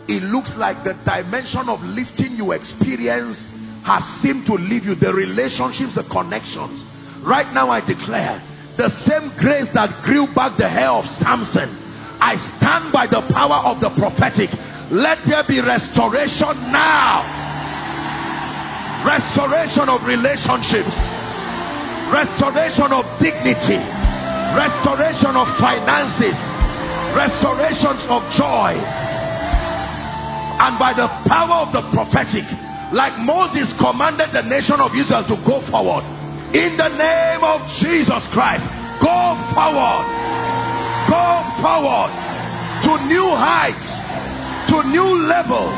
it 0.08 0.22
looks 0.24 0.52
like 0.56 0.84
the 0.84 0.92
dimension 1.04 1.68
of 1.68 1.80
lifting 1.80 2.36
you 2.36 2.52
experienced 2.52 3.40
has 3.86 4.02
seemed 4.20 4.44
to 4.50 4.58
leave 4.58 4.82
you 4.82 4.98
the 4.98 5.14
relationships 5.14 5.94
the 5.94 6.04
connections. 6.10 6.82
Right 7.22 7.48
now 7.54 7.70
I 7.70 7.80
declare 7.80 8.42
the 8.76 8.90
same 9.06 9.30
grace 9.38 9.70
that 9.72 10.02
grew 10.02 10.26
back 10.34 10.58
the 10.58 10.68
hair 10.68 10.90
of 10.90 11.06
Samson 11.22 11.86
I 12.20 12.34
stand 12.56 12.92
by 12.92 13.06
the 13.06 13.20
power 13.28 13.60
of 13.68 13.80
the 13.80 13.92
prophetic. 13.92 14.48
Let 14.88 15.20
there 15.28 15.44
be 15.44 15.60
restoration 15.60 16.72
now. 16.72 17.22
Restoration 19.04 19.86
of 19.92 20.00
relationships. 20.02 20.96
Restoration 22.06 22.94
of 22.94 23.02
dignity, 23.18 23.82
restoration 24.54 25.34
of 25.34 25.50
finances, 25.58 26.38
restorations 27.18 28.06
of 28.06 28.22
joy. 28.38 28.78
And 30.62 30.78
by 30.78 30.94
the 30.94 31.10
power 31.26 31.66
of 31.66 31.74
the 31.74 31.82
prophetic, 31.90 32.46
like 32.92 33.18
Moses 33.22 33.72
commanded 33.80 34.30
the 34.30 34.46
nation 34.46 34.78
of 34.78 34.94
Israel 34.94 35.26
to 35.26 35.36
go 35.42 35.62
forward, 35.70 36.06
in 36.54 36.78
the 36.78 36.90
name 36.92 37.42
of 37.42 37.64
Jesus 37.82 38.22
Christ, 38.30 38.66
go 39.02 39.18
forward, 39.54 40.04
go 41.10 41.26
forward 41.58 42.10
to 42.86 42.92
new 43.10 43.28
heights, 43.34 43.88
to 44.70 44.86
new 44.86 45.26
levels, 45.26 45.74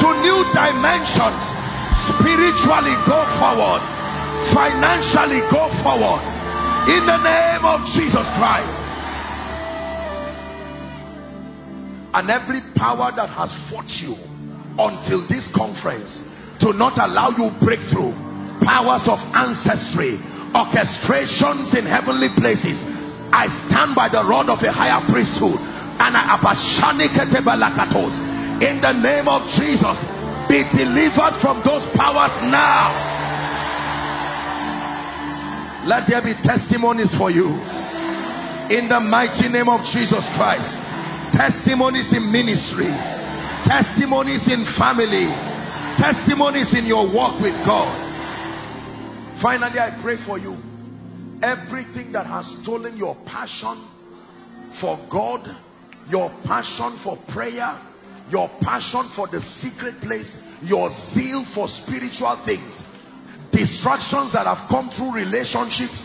to 0.00 0.08
new 0.24 0.38
dimensions. 0.56 1.42
Spiritually, 2.16 2.96
go 3.04 3.20
forward 3.36 3.98
financially 4.54 5.42
go 5.50 5.68
forward 5.82 6.22
in 6.88 7.04
the 7.04 7.18
name 7.20 7.64
of 7.64 7.84
Jesus 7.92 8.24
Christ. 8.38 8.76
And 12.14 12.30
every 12.30 12.62
power 12.74 13.12
that 13.14 13.28
has 13.28 13.52
fought 13.68 13.88
you 14.00 14.16
until 14.78 15.26
this 15.28 15.44
conference 15.54 16.08
to 16.60 16.72
not 16.74 16.98
allow 16.98 17.30
you 17.34 17.50
breakthrough, 17.62 18.10
powers 18.66 19.06
of 19.06 19.18
ancestry, 19.34 20.18
orchestrations 20.54 21.74
in 21.76 21.86
heavenly 21.86 22.28
places, 22.34 22.78
I 23.30 23.46
stand 23.68 23.94
by 23.94 24.08
the 24.08 24.24
rod 24.24 24.48
of 24.48 24.58
a 24.64 24.72
higher 24.72 25.04
priesthood 25.06 25.60
and 25.60 26.16
I 26.16 26.38
in 28.58 28.80
the 28.80 28.92
name 28.92 29.28
of 29.28 29.42
Jesus 29.54 29.98
be 30.48 30.64
delivered 30.74 31.36
from 31.42 31.60
those 31.62 31.84
powers 31.94 32.32
now 32.48 33.18
let 35.88 36.04
there 36.04 36.20
be 36.20 36.36
testimonies 36.44 37.16
for 37.16 37.32
you. 37.32 37.48
In 38.68 38.92
the 38.92 39.00
mighty 39.00 39.48
name 39.48 39.72
of 39.72 39.80
Jesus 39.88 40.20
Christ. 40.36 40.68
Testimonies 41.32 42.12
in 42.12 42.28
ministry. 42.28 42.92
Testimonies 43.64 44.44
in 44.52 44.68
family. 44.76 45.32
Testimonies 45.98 46.72
in 46.74 46.86
your 46.86 47.12
walk 47.12 47.42
with 47.42 47.54
God. 47.66 47.90
Finally, 49.42 49.78
I 49.78 49.98
pray 50.02 50.16
for 50.24 50.38
you. 50.38 50.56
Everything 51.42 52.12
that 52.12 52.26
has 52.26 52.46
stolen 52.62 52.96
your 52.96 53.16
passion 53.26 53.90
for 54.80 54.96
God, 55.10 55.42
your 56.08 56.30
passion 56.46 57.00
for 57.02 57.18
prayer, 57.34 57.82
your 58.30 58.48
passion 58.62 59.10
for 59.14 59.26
the 59.26 59.40
secret 59.60 60.00
place, 60.00 60.30
your 60.62 60.88
zeal 61.14 61.44
for 61.54 61.68
spiritual 61.68 62.42
things 62.46 62.74
distractions 63.52 64.32
that 64.32 64.46
have 64.46 64.68
come 64.68 64.90
through 64.96 65.14
relationships, 65.14 65.98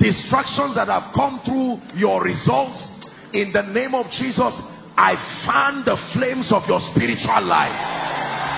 distractions 0.00 0.74
that 0.74 0.88
have 0.88 1.14
come 1.14 1.40
through 1.44 1.78
your 1.98 2.22
results, 2.22 2.82
in 3.32 3.52
the 3.52 3.62
name 3.62 3.94
of 3.94 4.06
Jesus, 4.10 4.54
I 4.96 5.14
fan 5.46 5.82
the 5.84 5.98
flames 6.14 6.52
of 6.52 6.62
your 6.68 6.80
spiritual 6.92 7.42
life. 7.46 8.03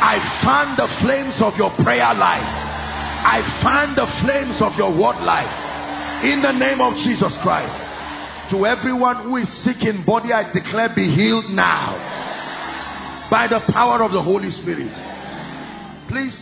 I 0.02 0.20
fan 0.44 0.76
the 0.76 0.88
flames 1.02 1.36
of 1.40 1.56
your 1.56 1.72
prayer 1.82 2.12
life. 2.14 2.44
I 2.44 3.42
fan 3.64 3.96
the 3.96 4.06
flames 4.22 4.60
of 4.60 4.76
your 4.78 4.92
word 4.92 5.18
life. 5.24 5.50
In 6.24 6.40
the 6.42 6.52
name 6.52 6.80
of 6.80 6.94
Jesus 7.00 7.32
Christ. 7.42 7.74
To 8.52 8.64
everyone 8.64 9.24
who 9.24 9.36
is 9.36 9.50
sick 9.64 9.82
in 9.82 10.04
body, 10.06 10.32
I 10.32 10.52
declare 10.52 10.90
be 10.94 11.10
healed 11.10 11.50
now. 11.50 11.98
by 13.30 13.48
the 13.48 13.60
power 13.72 14.04
of 14.04 14.12
the 14.12 14.22
Holy 14.22 14.50
Spirit. 14.50 14.92
Please, 16.08 16.36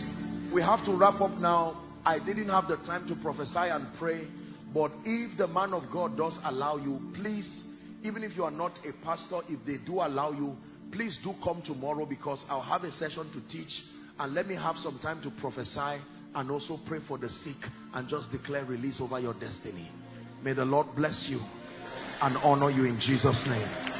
we 0.53 0.61
have 0.61 0.85
to 0.85 0.95
wrap 0.95 1.19
up 1.19 1.31
now. 1.39 1.81
I 2.05 2.19
didn't 2.19 2.49
have 2.49 2.67
the 2.67 2.77
time 2.85 3.07
to 3.07 3.15
prophesy 3.23 3.57
and 3.57 3.87
pray, 3.97 4.27
but 4.73 4.91
if 5.03 5.37
the 5.37 5.47
man 5.47 5.73
of 5.73 5.91
God 5.91 6.15
does 6.15 6.37
allow 6.45 6.77
you, 6.77 6.99
please, 7.15 7.63
even 8.03 8.23
if 8.23 8.37
you 8.37 8.43
are 8.43 8.51
not 8.51 8.77
a 8.85 8.93
pastor, 9.03 9.39
if 9.49 9.65
they 9.65 9.83
do 9.83 9.93
allow 9.93 10.31
you, 10.31 10.55
please 10.91 11.17
do 11.23 11.33
come 11.43 11.61
tomorrow 11.65 12.05
because 12.05 12.43
I'll 12.49 12.61
have 12.61 12.83
a 12.83 12.91
session 12.91 13.29
to 13.33 13.47
teach 13.51 13.71
and 14.19 14.33
let 14.33 14.47
me 14.47 14.55
have 14.55 14.75
some 14.77 14.99
time 15.01 15.21
to 15.23 15.31
prophesy 15.41 16.01
and 16.35 16.51
also 16.51 16.79
pray 16.87 16.99
for 17.07 17.17
the 17.17 17.29
sick 17.29 17.57
and 17.93 18.07
just 18.07 18.31
declare 18.31 18.65
release 18.65 18.99
over 19.01 19.19
your 19.19 19.33
destiny. 19.33 19.89
May 20.43 20.53
the 20.53 20.65
Lord 20.65 20.87
bless 20.95 21.25
you 21.29 21.39
and 22.21 22.37
honor 22.37 22.69
you 22.69 22.85
in 22.85 22.99
Jesus' 22.99 23.43
name. 23.47 23.94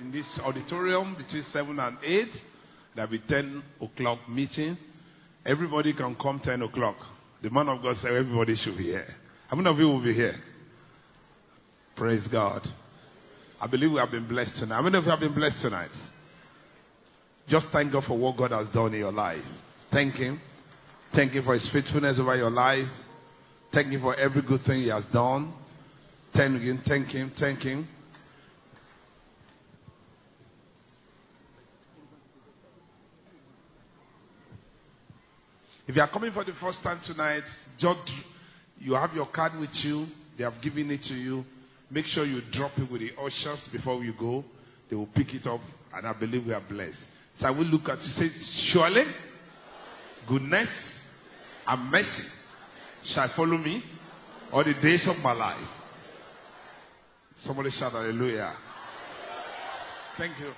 In 0.00 0.12
this 0.12 0.40
auditorium 0.42 1.14
between 1.14 1.42
7 1.52 1.78
and 1.78 1.98
8, 2.02 2.28
there'll 2.94 3.10
be 3.10 3.22
10 3.28 3.62
o'clock 3.80 4.18
meeting. 4.28 4.76
Everybody 5.44 5.92
can 5.94 6.16
come 6.16 6.40
10 6.42 6.62
o'clock. 6.62 6.96
The 7.42 7.50
man 7.50 7.68
of 7.68 7.82
God 7.82 7.96
said 7.96 8.12
everybody 8.12 8.56
should 8.56 8.78
be 8.78 8.84
here. 8.84 9.14
How 9.48 9.56
many 9.56 9.68
of 9.68 9.78
you 9.78 9.86
will 9.86 10.02
be 10.02 10.14
here? 10.14 10.36
Praise 11.96 12.26
God. 12.30 12.66
I 13.60 13.66
believe 13.66 13.92
we 13.92 13.98
have 13.98 14.10
been 14.10 14.26
blessed 14.26 14.56
tonight. 14.58 14.76
How 14.76 14.82
many 14.82 14.98
of 14.98 15.04
you 15.04 15.10
have 15.10 15.20
been 15.20 15.34
blessed 15.34 15.60
tonight? 15.60 15.90
Just 17.48 17.66
thank 17.72 17.92
God 17.92 18.04
for 18.06 18.18
what 18.18 18.36
God 18.36 18.50
has 18.52 18.72
done 18.72 18.94
in 18.94 19.00
your 19.00 19.12
life. 19.12 19.44
Thank 19.92 20.14
Him. 20.14 20.40
Thank 21.14 21.32
Him 21.32 21.44
for 21.44 21.54
His 21.54 21.68
faithfulness 21.72 22.18
over 22.18 22.36
your 22.36 22.50
life. 22.50 22.88
Thank 23.72 23.88
Him 23.88 24.00
for 24.00 24.14
every 24.16 24.42
good 24.42 24.62
thing 24.66 24.80
He 24.80 24.88
has 24.88 25.04
done. 25.12 25.52
Thank 26.34 26.62
Him. 26.62 26.82
Thank 26.86 27.08
Him. 27.08 27.32
Thank 27.38 27.60
Him. 27.60 27.88
If 35.94 35.98
you 35.98 36.02
are 36.02 36.10
coming 36.10 36.32
for 36.32 36.42
the 36.42 36.54
first 36.60 36.82
time 36.82 37.00
tonight, 37.06 37.44
just 37.78 38.00
you 38.80 38.94
have 38.94 39.14
your 39.14 39.28
card 39.28 39.52
with 39.60 39.70
you. 39.84 40.06
They 40.36 40.42
have 40.42 40.60
given 40.60 40.90
it 40.90 41.02
to 41.04 41.14
you. 41.14 41.44
Make 41.88 42.06
sure 42.06 42.24
you 42.24 42.40
drop 42.50 42.72
it 42.78 42.90
with 42.90 43.00
the 43.00 43.10
ushers 43.16 43.68
before 43.70 44.02
you 44.02 44.12
go. 44.18 44.44
They 44.90 44.96
will 44.96 45.08
pick 45.14 45.32
it 45.32 45.46
up, 45.46 45.60
and 45.94 46.04
I 46.04 46.12
believe 46.12 46.46
we 46.46 46.52
are 46.52 46.64
blessed. 46.68 46.98
So 47.38 47.46
I 47.46 47.50
will 47.50 47.66
look 47.66 47.88
at 47.88 48.02
you. 48.02 48.08
Say, 48.08 48.28
surely, 48.72 49.04
goodness 50.28 50.68
and 51.64 51.88
mercy 51.92 52.28
shall 53.14 53.32
follow 53.36 53.56
me 53.56 53.80
all 54.50 54.64
the 54.64 54.74
days 54.74 55.06
of 55.08 55.18
my 55.18 55.32
life. 55.32 55.64
Somebody 57.44 57.70
shout 57.70 57.92
hallelujah. 57.92 58.52
Thank 60.18 60.40
you. 60.40 60.50